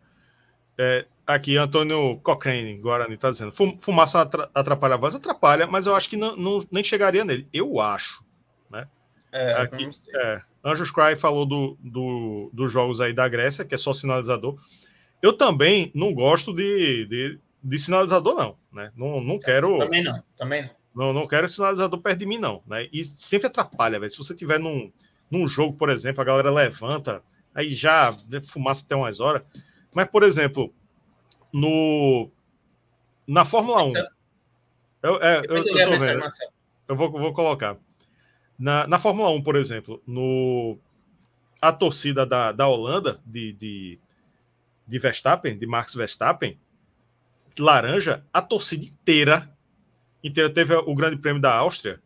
[0.79, 4.21] É, aqui, Antônio Cochrane, Guarani, está dizendo: fumaça
[4.55, 5.15] atrapalha a voz?
[5.15, 7.49] Atrapalha, mas eu acho que não, não nem chegaria nele.
[7.53, 8.25] Eu acho.
[8.71, 8.87] Né?
[9.33, 13.79] É, aqui, é, Anjos Cry falou do, do, dos jogos aí da Grécia, que é
[13.79, 14.57] só sinalizador.
[15.23, 18.57] Eu também não gosto de, de, de sinalizador, não.
[18.73, 18.91] Né?
[18.97, 19.79] Não, não quero.
[19.79, 20.81] Também não, também não.
[20.93, 22.63] Não, não quero sinalizador perto de mim, não.
[22.67, 22.89] Né?
[22.93, 24.11] E sempre atrapalha, velho.
[24.11, 24.93] Se você tiver num,
[25.31, 27.23] num jogo, por exemplo, a galera levanta,
[27.55, 29.43] aí já fumaça até umas horas.
[29.95, 30.73] Mas, por exemplo,
[31.53, 32.31] no
[33.27, 33.93] na Fórmula 1.
[35.03, 36.21] Eu, é, eu, eu,
[36.89, 37.77] eu, vou, vou colocar.
[38.59, 40.77] Na, na Fórmula 1, por exemplo, no,
[41.61, 43.99] a torcida da, da Holanda, de, de,
[44.87, 46.59] de Verstappen, de Max Verstappen,
[47.59, 49.51] laranja, a torcida inteira,
[50.23, 52.01] inteira teve o Grande Prêmio da Áustria,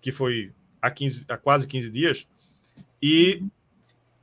[0.00, 2.26] que foi há, 15, há quase 15 dias,
[3.02, 3.42] e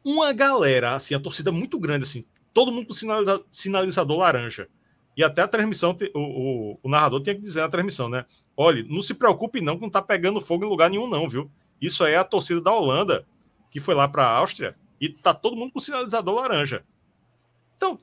[0.03, 4.67] uma galera, assim, a torcida muito grande, assim, todo mundo com sinaliza, sinalizador laranja.
[5.15, 8.25] E até a transmissão, o, o, o, narrador tinha que dizer na transmissão, né?
[8.55, 11.51] Olha, não se preocupe não que não tá pegando fogo em lugar nenhum não, viu?
[11.81, 13.25] Isso aí é a torcida da Holanda,
[13.69, 16.83] que foi lá para a Áustria, e tá todo mundo com sinalizador laranja.
[17.75, 17.99] Então,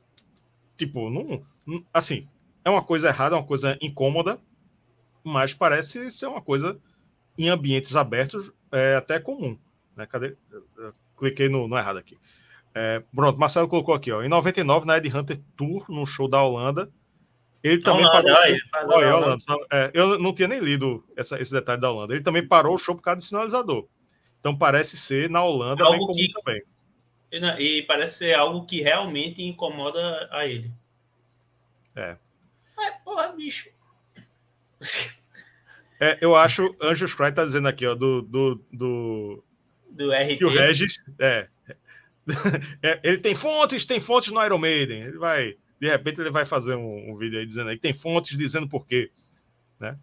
[0.77, 2.29] tipo, não, não, assim,
[2.65, 4.39] é uma coisa errada, é uma coisa incômoda,
[5.25, 6.79] mas parece ser uma coisa
[7.39, 9.57] em ambientes abertos é até comum.
[9.97, 10.07] Né?
[10.07, 10.37] Cadê?
[10.77, 12.19] Eu cliquei no, no errado aqui.
[12.75, 14.23] É, pronto, Marcelo colocou aqui, ó.
[14.23, 16.91] Em 99, na Ed Hunter Tour, num show da Holanda,
[17.63, 18.43] ele também Holanda, parou.
[18.43, 19.45] Aí, Olha, Holanda.
[19.73, 22.15] É, eu não tinha nem lido essa, esse detalhe da Holanda.
[22.15, 23.87] Ele também parou o show por causa do sinalizador.
[24.39, 26.63] Então parece ser na Holanda algo bem que, também.
[27.59, 30.71] E parece ser algo que realmente incomoda a ele.
[31.97, 32.17] É.
[32.79, 33.69] É, porra, bicho.
[36.01, 38.23] É, eu acho, Anjos Cry tá dizendo aqui, ó, do.
[38.23, 39.45] Do, do,
[39.91, 40.37] do RT.
[40.37, 41.05] Que o Regis.
[41.19, 41.49] É,
[43.03, 45.03] ele tem fontes, tem fontes no Iron Maiden.
[45.03, 47.93] Ele vai, de repente, ele vai fazer um, um vídeo aí dizendo aí que tem
[47.93, 49.11] fontes dizendo por quê,
[49.79, 49.97] né?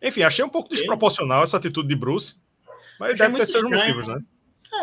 [0.00, 2.40] Enfim, achei um pouco desproporcional essa atitude de Bruce,
[2.98, 4.18] mas deve ter seus motivos, né?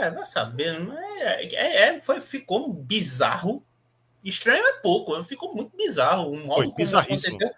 [0.01, 0.79] É, vai saber.
[1.17, 3.65] É, é, é, foi, ficou bizarro.
[4.23, 6.31] Estranho é pouco, ficou muito bizarro.
[6.31, 7.35] Um modo foi bizarríssimo.
[7.35, 7.55] Aconteceu.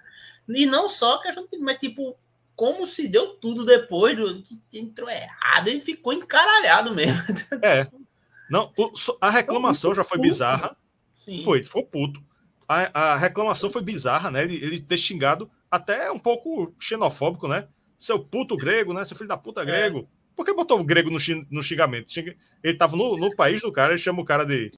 [0.49, 2.17] E não só que a gente, mas tipo,
[2.55, 7.21] como se deu tudo depois do que entrou errado, ele ficou encaralhado mesmo.
[7.61, 7.87] É.
[8.51, 8.69] Não,
[9.21, 10.75] a reclamação já foi bizarra.
[11.13, 11.41] Sim.
[11.41, 12.21] Foi, foi puto.
[12.67, 14.43] A, a, reclamação foi bizarra, né?
[14.43, 17.69] Ele, ele, ter xingado até um pouco xenofóbico, né?
[17.97, 19.05] Seu puto grego, né?
[19.05, 19.65] Seu filho da puta é.
[19.65, 19.99] grego.
[19.99, 20.35] É.
[20.35, 21.17] Por que botou o grego no,
[21.49, 22.11] no xingamento?
[22.61, 24.73] Ele tava no, no, país do cara, ele chama o cara de.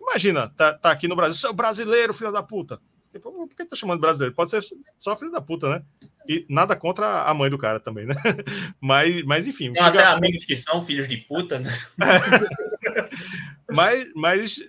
[0.00, 2.80] Imagina, tá, tá aqui no Brasil, seu brasileiro, filho da puta.
[3.18, 4.34] Por que tá chamando brasileiro?
[4.34, 4.64] Pode ser
[4.96, 5.82] só filho da puta, né?
[6.26, 8.14] E nada contra a mãe do cara também, né?
[8.80, 9.72] Mas, mas enfim.
[9.72, 11.70] Tem até amigos que são filhos de puta, né?
[13.72, 14.64] mas, mas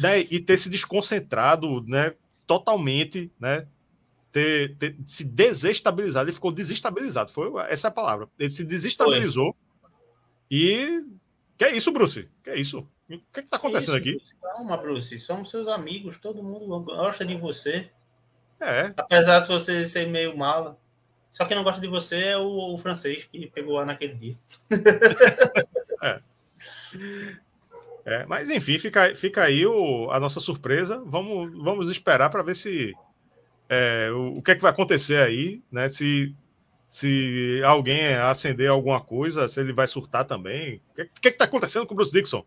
[0.00, 2.14] né, e ter se desconcentrado, né?
[2.46, 3.66] Totalmente, né?
[4.32, 7.32] Ter, ter, se desestabilizado, ele ficou desestabilizado.
[7.32, 8.28] Foi essa é a palavra.
[8.38, 9.52] Ele se desestabilizou.
[9.52, 9.88] Foi.
[10.50, 11.04] E
[11.56, 12.28] que é isso, Bruce?
[12.42, 12.86] Que é isso?
[13.10, 14.22] O que é está acontecendo isso, aqui?
[14.40, 15.18] Calma, Bruce.
[15.18, 16.18] Somos seus amigos.
[16.18, 17.90] Todo mundo gosta de você.
[18.60, 18.92] É.
[18.96, 20.78] Apesar de você ser meio mala.
[21.30, 24.36] Só quem não gosta de você é o, o francês que pegou lá naquele dia.
[26.02, 26.20] é.
[28.08, 28.26] é.
[28.26, 31.02] Mas enfim, fica, fica aí o, a nossa surpresa.
[31.04, 32.94] Vamos, vamos esperar para ver se
[33.68, 35.90] é, o, o, que é que vai acontecer aí, né?
[35.90, 36.34] Se,
[36.86, 40.80] se alguém acender alguma coisa, se ele vai surtar também.
[40.90, 42.42] O que, que, é está acontecendo com o Bruce Dixon?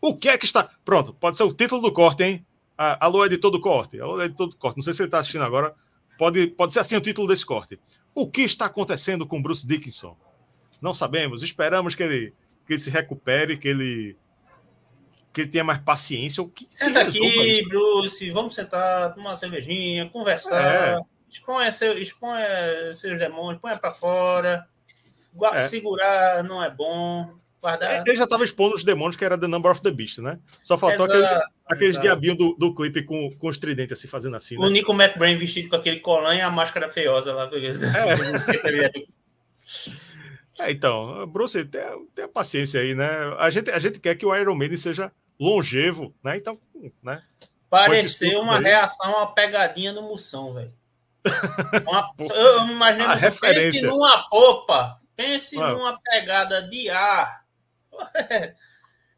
[0.00, 0.68] O que é que está.
[0.84, 2.44] Pronto, pode ser o título do corte, hein?
[2.76, 4.00] Alô, editor do corte.
[4.00, 4.78] Alô, editor do corte.
[4.78, 5.72] Não sei se ele está assistindo agora.
[6.18, 7.78] Pode, pode ser assim o título desse corte.
[8.12, 10.16] O que está acontecendo com Bruce Dickinson?
[10.82, 11.42] Não sabemos.
[11.42, 12.34] Esperamos que ele,
[12.66, 14.16] que ele se recupere, que ele
[15.34, 16.42] que ele tenha mais paciência.
[16.42, 18.30] O que Senta aqui, Bruce.
[18.30, 20.98] Vamos sentar, tomar uma cervejinha, conversar.
[20.98, 21.00] É.
[21.28, 24.66] Exponha, seu, exponha seus demônios, ponha para fora.
[25.52, 25.60] É.
[25.62, 27.28] Segurar não é bom.
[27.60, 27.90] Guardar...
[27.90, 30.38] É, ele já estava expondo os demônios que era The Number of the Beast, né?
[30.62, 31.26] Só faltou aquele,
[31.66, 34.56] aqueles diabinhos do, do clipe com, com os tridentes assim, fazendo assim.
[34.56, 34.64] Né?
[34.64, 37.50] O Nico McBrain vestido com aquele colan e a máscara feiosa lá.
[40.58, 40.66] É.
[40.66, 43.08] é, então, Bruce, tenha, tenha paciência aí, né?
[43.38, 46.36] A gente, a gente quer que o Iron Maiden seja longevo, né?
[46.36, 46.58] Então,
[47.02, 47.22] né?
[47.68, 48.64] Pareceu uma aí.
[48.64, 50.72] reação à pegadinha do Moção, velho.
[52.34, 53.72] eu imagino a referência.
[53.72, 55.70] pense numa popa, pense ah.
[55.70, 57.44] numa pegada de ar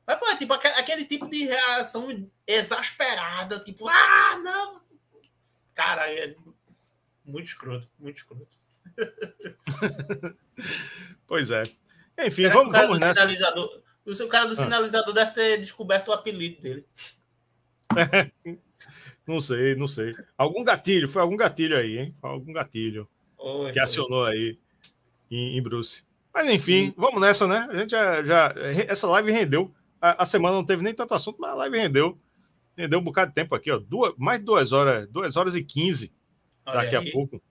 [0.07, 4.81] Mas foi tipo aquele tipo de reação exasperada, tipo, ah, não.
[5.75, 6.35] Cara, é
[7.25, 8.47] muito escroto, muito escroto.
[11.27, 11.65] pois é.
[12.21, 13.15] Enfim, Será vamos, vamos nessa.
[13.15, 14.57] Sinalizador, o cara do ah.
[14.57, 16.87] sinalizador deve ter descoberto o apelido dele.
[19.27, 20.15] não sei, não sei.
[20.39, 22.15] Algum gatilho, foi algum gatilho aí, hein?
[22.23, 23.09] Algum gatilho
[23.39, 24.59] Oi, que acionou aí
[25.31, 26.05] em, em Bruce.
[26.33, 26.95] Mas enfim, Sim.
[26.97, 27.66] vamos nessa, né?
[27.70, 28.55] A gente já, já
[28.89, 29.74] essa live rendeu.
[30.01, 32.19] A, a, semana não teve nem tanto assunto, mas a live rendeu.
[32.77, 33.78] Rendeu um bocado de tempo aqui, ó.
[33.78, 36.12] Duas, mais de duas horas, duas horas e quinze
[36.65, 37.09] daqui aí.
[37.09, 37.43] a pouco.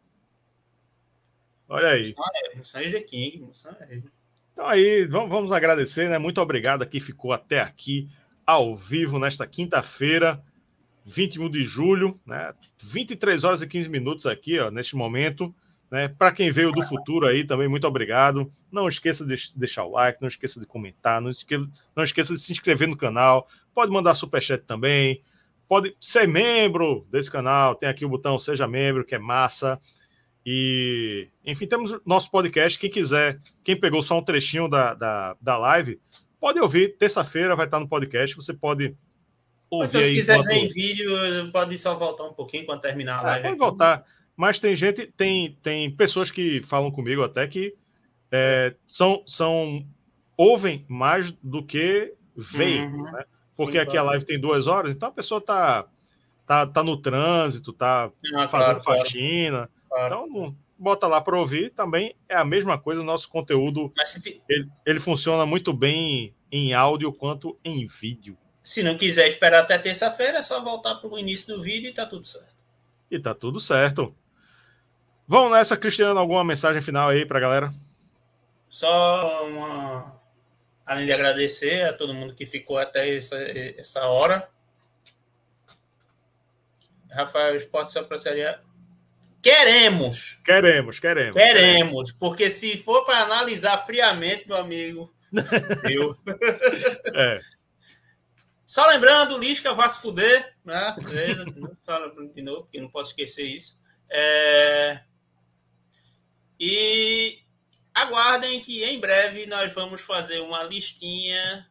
[1.68, 2.14] Olha aí.
[4.56, 6.18] Então aí, vamos, agradecer, né?
[6.18, 8.07] Muito obrigado a quem ficou até aqui
[8.48, 10.41] ao vivo nesta quinta-feira,
[11.03, 12.53] 21 de julho, né?
[12.82, 15.53] 23 horas e 15 minutos aqui, ó, neste momento.
[15.91, 16.07] Né?
[16.07, 18.49] Para quem veio do futuro aí, também muito obrigado.
[18.72, 22.40] Não esqueça de deixar o like, não esqueça de comentar, não esqueça, não esqueça de
[22.40, 23.49] se inscrever no canal.
[23.73, 25.22] Pode mandar superchat também.
[25.68, 27.76] Pode ser membro desse canal.
[27.76, 29.77] Tem aqui o botão Seja Membro, que é massa.
[30.45, 32.77] E, enfim, temos nosso podcast.
[32.77, 35.99] Quem quiser, quem pegou só um trechinho da, da, da live,
[36.39, 36.95] pode ouvir.
[36.97, 38.35] Terça-feira vai estar no podcast.
[38.35, 38.95] Você pode
[39.69, 39.88] ouvir.
[39.89, 41.09] Então, se quiser ver em vídeo,
[41.51, 43.39] pode só voltar um pouquinho quando terminar a é, live.
[43.39, 44.05] É, pode voltar.
[44.38, 47.73] Mas tem gente, tem, tem pessoas que falam comigo até que
[48.31, 49.85] é, são, são
[50.38, 53.11] ouvem mais do que veem, uhum.
[53.11, 53.23] né?
[53.55, 54.09] Porque Sim, aqui claro.
[54.09, 55.85] a live tem duas horas, então a pessoa tá,
[56.45, 59.49] tá, tá no trânsito, tá ah, fazendo claro, faxina.
[59.49, 59.69] Claro.
[59.97, 61.69] Então, bota lá para ouvir.
[61.72, 63.91] Também é a mesma coisa, o nosso conteúdo
[64.22, 64.41] te...
[64.49, 68.38] ele, ele funciona muito bem em áudio quanto em vídeo.
[68.61, 71.93] Se não quiser esperar até terça-feira, é só voltar para o início do vídeo e
[71.93, 72.55] tá tudo certo.
[73.11, 74.15] E tá tudo certo.
[75.27, 77.73] Vamos nessa, Cristiano, alguma mensagem final aí para a galera?
[78.69, 80.19] Só uma.
[80.85, 84.49] Além de agradecer a todo mundo que ficou até essa, essa hora.
[87.11, 88.61] Rafael Esporte só seria.
[89.45, 90.39] Queremos!
[90.43, 91.35] Queremos, queremos.
[91.35, 95.14] Queremos, porque se for para analisar friamente, meu amigo,
[95.88, 96.17] eu.
[97.14, 97.40] é.
[98.65, 100.95] Só lembrando, Lisca vai se fuder, né?
[100.98, 101.45] Beleza?
[101.80, 103.80] Só de novo, porque não posso esquecer isso.
[104.09, 105.01] É...
[106.59, 107.38] E
[107.93, 111.69] aguardem que em breve nós vamos fazer uma listinha.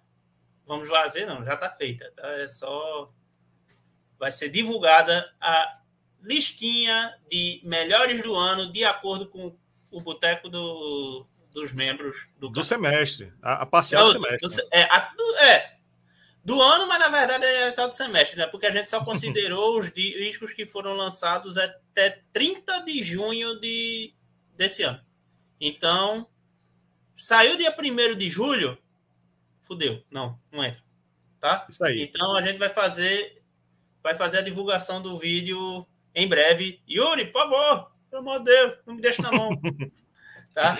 [0.64, 2.08] Vamos fazer, não, já está feita.
[2.14, 2.28] Tá?
[2.34, 3.12] É só.
[4.16, 5.80] Vai ser divulgada a
[6.24, 9.56] listinha de melhores do ano de acordo com
[9.90, 13.32] o boteco do, dos membros do, do semestre.
[13.42, 14.48] A, a parcial do semestre.
[14.48, 15.76] Do, é, a, do, é,
[16.44, 18.46] do ano, mas na verdade é só do semestre, né?
[18.46, 24.14] Porque a gente só considerou os discos que foram lançados até 30 de junho de
[24.56, 25.00] desse ano.
[25.60, 26.28] Então,
[27.16, 28.78] saiu dia 1 de julho,
[29.60, 30.02] fudeu.
[30.10, 30.82] Não, não entra.
[31.40, 31.66] Tá?
[31.68, 32.02] Isso aí.
[32.02, 33.42] Então a gente vai fazer
[34.02, 36.80] vai fazer a divulgação do vídeo em breve.
[36.88, 39.50] Yuri, por favor, pelo amor de Deus, não me deixe na mão.
[40.54, 40.78] tá?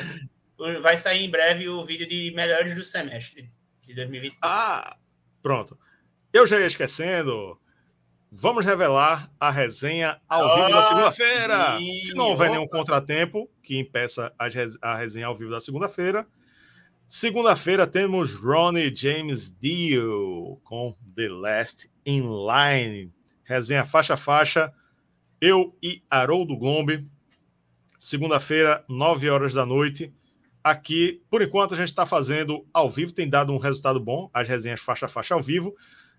[0.80, 3.50] Vai sair em breve o vídeo de melhores do semestre
[3.86, 4.36] de 2020.
[4.42, 4.96] Ah,
[5.42, 5.78] pronto.
[6.32, 7.58] Eu já ia esquecendo.
[8.30, 11.78] Vamos revelar a resenha ao oh, vivo da segunda-feira.
[12.02, 16.26] Se não houver nenhum contratempo que impeça a resenha ao vivo da segunda-feira.
[17.06, 23.12] Segunda-feira temos Ronnie James Dio com The Last in Line.
[23.44, 24.72] Resenha faixa a faixa.
[25.40, 27.04] Eu e Haroldo Gombe.
[27.98, 30.12] Segunda-feira, 9 horas da noite.
[30.62, 34.48] Aqui, por enquanto, a gente está fazendo ao vivo, tem dado um resultado bom, as
[34.48, 35.74] resenhas faixa a faixa ao vivo.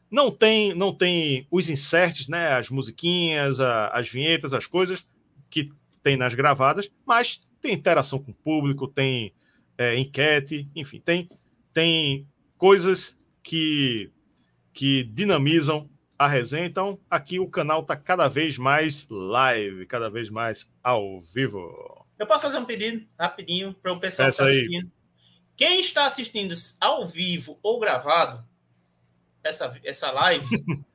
[0.10, 2.54] Não tem, não tem os inserts, né?
[2.54, 5.08] As musiquinhas, a, as vinhetas, as coisas
[5.50, 5.72] que
[6.04, 9.34] tem nas gravadas, mas tem interação com o público, tem
[9.78, 11.28] é, enquete, enfim, tem,
[11.74, 12.28] tem
[12.58, 14.12] coisas que,
[14.72, 16.66] que dinamizam a resenha.
[16.66, 22.06] Então, aqui o canal está cada vez mais live, cada vez mais ao vivo.
[22.18, 24.92] Eu posso fazer um pedido rapidinho para o pessoal Essa que está assistindo.
[25.58, 28.46] Quem está assistindo ao vivo ou gravado,
[29.44, 30.46] essa, essa live,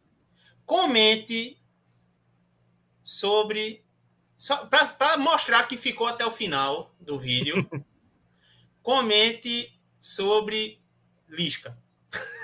[0.64, 1.58] comente
[3.02, 3.84] sobre.
[4.70, 7.68] Para mostrar que ficou até o final do vídeo,
[8.82, 10.80] comente sobre
[11.28, 11.76] Lisca.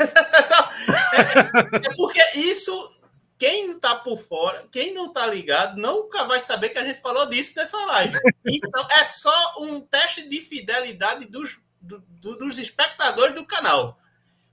[0.00, 2.96] É, é porque isso
[3.38, 7.26] quem está por fora, quem não está ligado, nunca vai saber que a gente falou
[7.26, 8.18] disso nessa live.
[8.46, 12.02] Então, é só um teste de fidelidade dos, do,
[12.36, 13.98] dos espectadores do canal.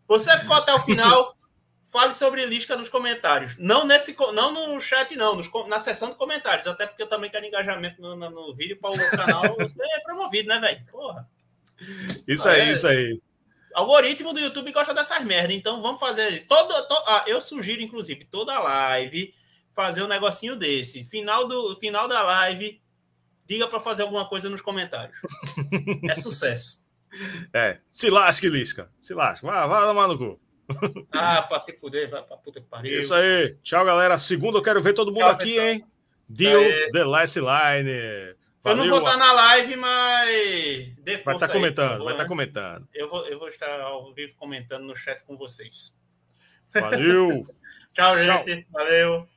[0.08, 1.36] Você ficou até o final,
[1.92, 3.56] fale sobre Lisca nos comentários.
[3.58, 6.68] Não nesse não no chat, não, nos, na seção de comentários.
[6.68, 10.50] Até porque eu também quero engajamento no, no, no vídeo para o canal ser promovido,
[10.50, 10.86] né, velho?
[10.92, 11.30] Porra.
[12.28, 13.22] Isso aí, é, isso aí.
[13.74, 16.46] Algoritmo do YouTube gosta dessas merdas, então vamos fazer.
[16.48, 19.34] Todo, to, ah, eu sugiro, inclusive, toda live
[19.74, 21.04] fazer um negocinho desse.
[21.04, 22.82] Final, do, final da live,
[23.46, 25.18] diga para fazer alguma coisa nos comentários.
[26.10, 26.82] é sucesso.
[27.54, 28.90] É, se lasque, Lisca.
[29.00, 29.46] Se lasque.
[29.46, 30.40] Vai, vai tomar no cu.
[31.12, 32.98] Ah, pra se fuder, vai pra puta que pariu.
[33.00, 33.56] Isso aí.
[33.62, 34.18] Tchau, galera.
[34.18, 35.68] Segunda eu quero ver todo mundo Tchau, aqui, pessoal.
[35.68, 35.86] hein?
[36.28, 36.62] Deal
[36.92, 38.36] The Last Line.
[38.64, 38.86] Valeu.
[38.86, 40.96] Eu não vou estar na live, mas.
[41.00, 42.88] Dê vai estar tá comentando, vai estar tá comentando.
[42.94, 45.94] Eu vou, eu vou estar ao vivo comentando no chat com vocês.
[46.74, 47.46] Valeu!
[47.94, 48.66] Tchau, gente.
[48.72, 49.28] Valeu.